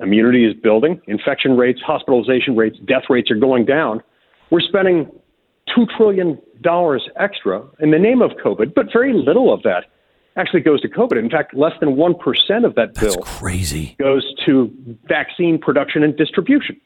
immunity 0.00 0.44
is 0.46 0.54
building, 0.54 1.00
infection 1.06 1.56
rates, 1.56 1.80
hospitalization 1.84 2.56
rates, 2.56 2.78
death 2.86 3.04
rates 3.10 3.30
are 3.30 3.36
going 3.36 3.64
down. 3.64 4.02
We're 4.50 4.60
spending 4.60 5.10
$2 5.76 5.86
trillion 5.96 6.38
extra 7.18 7.64
in 7.80 7.90
the 7.90 7.98
name 7.98 8.22
of 8.22 8.30
COVID, 8.44 8.74
but 8.74 8.86
very 8.92 9.12
little 9.12 9.52
of 9.52 9.62
that 9.64 9.84
actually 10.36 10.60
goes 10.60 10.80
to 10.82 10.88
COVID. 10.88 11.18
In 11.18 11.30
fact, 11.30 11.54
less 11.54 11.72
than 11.80 11.96
1% 11.96 12.64
of 12.64 12.74
that 12.74 12.94
bill 12.94 13.16
crazy. 13.22 13.96
goes 13.98 14.24
to 14.44 14.70
vaccine 15.04 15.58
production 15.58 16.02
and 16.02 16.16
distribution. 16.16 16.80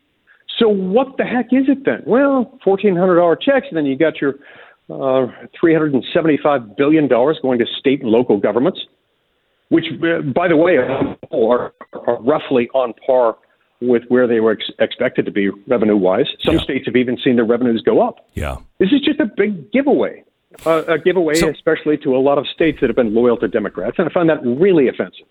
So 0.58 0.68
what 0.68 1.16
the 1.16 1.24
heck 1.24 1.46
is 1.52 1.68
it 1.68 1.84
then? 1.84 2.02
Well, 2.06 2.58
$1,400 2.64 3.40
checks, 3.40 3.66
and 3.68 3.76
then 3.76 3.86
you 3.86 3.96
got 3.96 4.20
your 4.20 4.34
uh, 4.88 5.28
$375 5.62 6.76
billion 6.76 7.08
going 7.08 7.58
to 7.58 7.66
state 7.78 8.02
and 8.02 8.10
local 8.10 8.38
governments 8.38 8.80
which, 9.70 9.86
uh, 10.02 10.20
by 10.22 10.46
the 10.48 10.56
way, 10.56 10.76
are, 10.76 11.16
are 11.32 12.22
roughly 12.22 12.68
on 12.74 12.92
par 13.06 13.36
with 13.80 14.02
where 14.08 14.26
they 14.26 14.40
were 14.40 14.52
ex- 14.52 14.70
expected 14.78 15.24
to 15.24 15.32
be 15.32 15.48
revenue 15.66 15.96
wise. 15.96 16.26
Some 16.44 16.56
yeah. 16.56 16.62
states 16.62 16.86
have 16.86 16.96
even 16.96 17.16
seen 17.24 17.36
their 17.36 17.46
revenues 17.46 17.82
go 17.84 18.06
up. 18.06 18.26
Yeah. 18.34 18.58
This 18.78 18.90
is 18.92 19.00
just 19.00 19.20
a 19.20 19.26
big 19.26 19.72
giveaway. 19.72 20.24
Uh, 20.66 20.82
a 20.88 20.98
giveaway, 20.98 21.34
so, 21.34 21.48
especially 21.48 21.96
to 21.98 22.14
a 22.16 22.18
lot 22.18 22.36
of 22.36 22.46
states 22.52 22.78
that 22.80 22.88
have 22.90 22.96
been 22.96 23.14
loyal 23.14 23.36
to 23.36 23.46
Democrats, 23.46 23.96
and 23.98 24.08
I 24.08 24.12
find 24.12 24.28
that 24.28 24.44
really 24.44 24.88
offensive. 24.88 25.26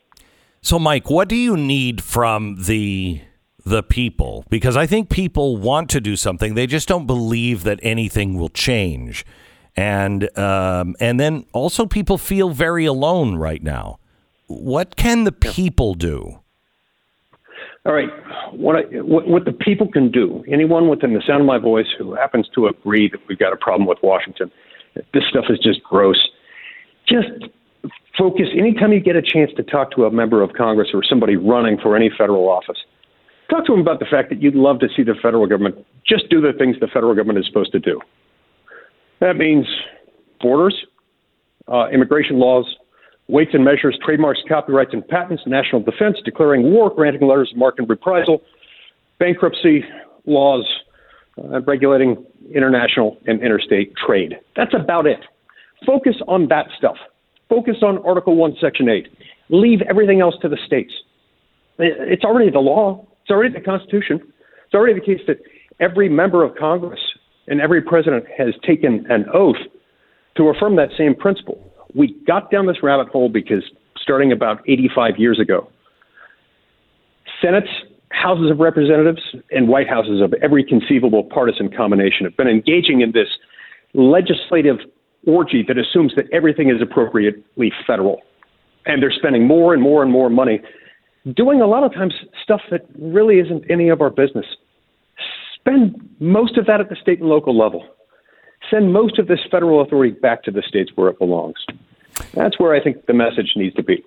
So, 0.62 0.80
Mike, 0.80 1.10
what 1.10 1.28
do 1.28 1.36
you 1.36 1.58
need 1.58 2.02
from 2.02 2.56
the 2.64 3.22
the 3.66 3.84
people? 3.84 4.46
Because 4.50 4.78
I 4.78 4.86
think 4.86 5.10
people 5.10 5.58
want 5.58 5.90
to 5.90 6.00
do 6.00 6.16
something; 6.16 6.56
they 6.56 6.66
just 6.66 6.88
don't 6.88 7.06
believe 7.06 7.64
that 7.64 7.82
anything 7.84 8.36
will 8.36 8.48
change, 8.48 9.26
and 9.76 10.36
um, 10.40 10.96
and 11.02 11.20
then 11.20 11.46
also 11.52 11.86
people 11.86 12.18
feel 12.18 12.50
very 12.52 12.86
alone 12.86 13.36
right 13.36 13.62
now. 13.62 14.00
What 14.50 14.96
can 14.96 15.24
the 15.24 15.32
people 15.32 15.94
do? 15.94 16.40
All 17.86 17.94
right. 17.94 18.10
What, 18.52 18.76
I, 18.76 18.82
what, 19.02 19.28
what 19.28 19.46
the 19.46 19.54
people 19.54 19.88
can 19.88 20.12
do, 20.12 20.44
anyone 20.52 20.90
within 20.90 21.14
the 21.14 21.22
sound 21.26 21.42
of 21.42 21.48
my 21.48 21.60
voice 21.60 21.86
who 21.98 22.16
happens 22.16 22.50
to 22.56 22.68
agree 22.68 23.10
that 23.10 23.20
we've 23.30 23.38
got 23.38 23.54
a 23.54 23.56
problem 23.56 23.88
with 23.88 24.00
Washington, 24.02 24.52
this 25.14 25.24
stuff 25.30 25.46
is 25.50 25.60
just 25.60 25.84
gross. 25.84 26.18
Just 27.08 27.30
focus. 28.18 28.48
Anytime 28.58 28.92
you 28.92 29.00
get 29.00 29.16
a 29.16 29.22
chance 29.22 29.52
to 29.56 29.64
talk 29.64 29.92
to 29.92 30.06
a 30.06 30.12
member 30.12 30.42
of 30.42 30.54
Congress 30.54 30.90
or 30.94 31.04
somebody 31.04 31.36
running 31.36 31.78
for 31.82 31.96
any 31.96 32.10
federal 32.18 32.50
office, 32.50 32.78
talk 33.50 33.66
to 33.68 33.72
them 33.72 33.82
about 33.82 34.00
the 34.00 34.08
fact 34.10 34.30
that 34.30 34.42
you'd 34.42 34.56
love 34.56 34.80
to 34.80 34.88
see 34.96 35.04
the 35.04 35.16
federal 35.22 35.48
government 35.48 35.86
just 36.06 36.28
do 36.30 36.42
the 36.42 36.54
things 36.58 36.76
the 36.82 36.88
federal 36.88 37.14
government 37.14 37.40
is 37.40 37.46
supposed 37.46 37.72
to 37.72 37.80
do. 37.80 38.02
That 39.22 39.38
means 39.38 39.68
borders, 40.42 40.76
uh, 41.68 41.90
immigration 41.90 42.40
laws, 42.40 42.66
weights 43.30 43.52
and 43.54 43.64
measures, 43.64 43.98
trademarks, 44.04 44.42
copyrights, 44.50 44.92
and 44.92 45.08
patents, 45.08 45.44
national 45.46 45.82
defense, 45.82 46.18
declaring 46.26 46.64
war, 46.64 46.94
granting 46.94 47.28
letters 47.28 47.52
of 47.52 47.58
marque 47.58 47.78
and 47.78 47.88
reprisal, 47.88 48.42
bankruptcy 49.20 49.84
laws, 50.26 50.66
uh, 51.38 51.62
regulating 51.62 52.26
international 52.54 53.18
and 53.28 53.42
interstate 53.42 53.94
trade. 53.96 54.38
That's 54.56 54.74
about 54.74 55.06
it. 55.06 55.20
Focus 55.86 56.16
on 56.28 56.48
that 56.50 56.66
stuff. 56.78 56.98
Focus 57.48 57.78
on 57.84 58.00
Article 58.06 58.36
1, 58.36 58.58
Section 58.60 58.90
8. 58.90 59.08
Leave 59.50 59.82
everything 59.84 60.22
else 60.22 60.36
to 60.42 60.50
the 60.50 60.58
states. 60.66 60.92
It's 61.78 62.24
already 62.24 62.52
the 62.52 62.60
law, 62.60 63.06
it's 63.22 63.32
already 63.32 63.54
the 63.54 63.62
Constitution. 63.62 64.20
It's 64.66 64.74
already 64.74 65.00
the 65.00 65.06
case 65.06 65.22
that 65.28 65.38
every 65.80 66.10
member 66.10 66.44
of 66.44 66.56
Congress 66.56 67.00
and 67.48 67.62
every 67.62 67.82
president 67.82 68.26
has 68.38 68.54
taken 68.68 69.06
an 69.10 69.26
oath 69.34 69.56
to 70.38 70.50
affirm 70.50 70.76
that 70.76 70.90
same 70.98 71.16
principle. 71.16 71.69
We 71.94 72.16
got 72.28 72.52
down 72.52 72.68
this 72.68 72.84
rabbit 72.84 73.10
hole 73.10 73.30
because 73.30 73.64
starting 74.02 74.32
about 74.32 74.62
85 74.68 75.18
years 75.18 75.40
ago, 75.40 75.70
Senates, 77.44 77.70
Houses 78.12 78.52
of 78.52 78.60
Representatives, 78.60 79.22
and 79.52 79.68
White 79.68 79.88
Houses 79.88 80.22
of 80.22 80.34
every 80.42 80.64
conceivable 80.64 81.24
partisan 81.24 81.72
combination 81.72 82.26
have 82.26 82.36
been 82.36 82.48
engaging 82.48 83.02
in 83.02 83.12
this 83.12 83.28
legislative 83.94 84.78
orgy 85.28 85.64
that 85.68 85.78
assumes 85.78 86.14
that 86.16 86.26
everything 86.32 86.70
is 86.70 86.82
appropriately 86.82 87.72
federal. 87.86 88.22
And 88.86 89.02
they're 89.02 89.12
spending 89.12 89.46
more 89.48 89.74
and 89.74 89.82
more 89.84 90.02
and 90.02 90.12
more 90.12 90.30
money 90.30 90.62
doing 91.36 91.62
a 91.62 91.68
lot 91.68 91.84
of 91.84 91.94
times 91.94 92.14
stuff 92.42 92.62
that 92.72 92.86
really 92.98 93.40
isn't 93.40 93.70
any 93.70 93.90
of 93.90 94.02
our 94.02 94.10
business. 94.10 94.46
Spend 95.56 95.96
most 96.20 96.58
of 96.58 96.66
that 96.66 96.80
at 96.80 96.90
the 96.90 96.96
state 96.96 97.20
and 97.20 97.30
local 97.30 97.58
level 97.58 97.84
send 98.70 98.94
most 98.94 99.20
of 99.20 99.28
this 99.28 99.40
federal 99.52 99.82
authority 99.82 100.12
back 100.12 100.44
to 100.44 100.52
the 100.52 100.64
states 100.68 100.92
where 100.96 101.10
it 101.10 101.20
belongs. 101.20 101.58
That's 102.34 102.60
where 102.60 102.74
I 102.74 102.84
think 102.84 103.06
the 103.06 103.14
message 103.14 103.54
needs 103.56 103.76
to 103.76 103.84
be. 103.84 104.04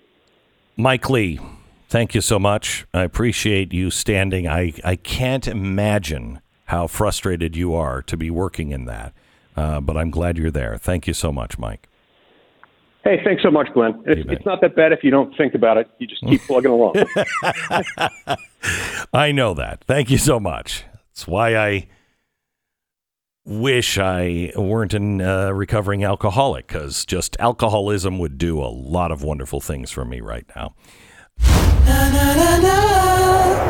Mike 0.76 1.08
Lee, 1.10 1.40
thank 1.88 2.14
you 2.14 2.20
so 2.20 2.38
much. 2.38 2.86
I 2.94 3.02
appreciate 3.02 3.72
you 3.72 3.90
standing. 3.90 4.46
I, 4.46 4.72
I 4.84 4.96
can't 4.96 5.46
imagine 5.46 6.40
how 6.66 6.86
frustrated 6.86 7.56
you 7.56 7.74
are 7.74 8.02
to 8.02 8.16
be 8.16 8.30
working 8.30 8.70
in 8.70 8.86
that, 8.86 9.12
uh, 9.56 9.80
but 9.80 9.96
I'm 9.96 10.10
glad 10.10 10.38
you're 10.38 10.50
there. 10.50 10.78
Thank 10.78 11.06
you 11.06 11.14
so 11.14 11.32
much, 11.32 11.58
Mike. 11.58 11.88
Hey, 13.04 13.20
thanks 13.24 13.42
so 13.42 13.50
much, 13.50 13.68
Glenn. 13.74 14.00
It's, 14.06 14.30
it's, 14.30 14.46
not 14.46 14.60
that 14.60 14.76
bad 14.76 14.92
if 14.92 15.02
you 15.02 15.10
don't 15.10 15.36
think 15.36 15.54
about 15.54 15.76
it. 15.76 15.90
You 15.98 16.06
just 16.06 16.24
keep 16.24 16.40
plugging 16.46 16.70
along. 16.70 16.94
I 19.12 19.32
know 19.32 19.54
that. 19.54 19.82
Thank 19.84 20.08
you 20.08 20.18
so 20.18 20.38
much. 20.38 20.84
That's 21.08 21.26
why 21.26 21.56
I 21.56 21.88
wish 23.44 23.98
I 23.98 24.52
weren't 24.56 24.94
a 24.94 25.48
uh, 25.48 25.50
recovering 25.50 26.04
alcoholic 26.04 26.68
because 26.68 27.04
just 27.04 27.36
alcoholism 27.40 28.18
would 28.18 28.38
do 28.38 28.60
a 28.60 28.68
lot 28.68 29.10
of 29.10 29.22
wonderful 29.22 29.60
things 29.60 29.90
for 29.90 30.04
me 30.04 30.20
right 30.20 30.46
now. 30.54 30.74
Na, 31.40 32.10
na, 32.10 32.34
na, 32.34 33.61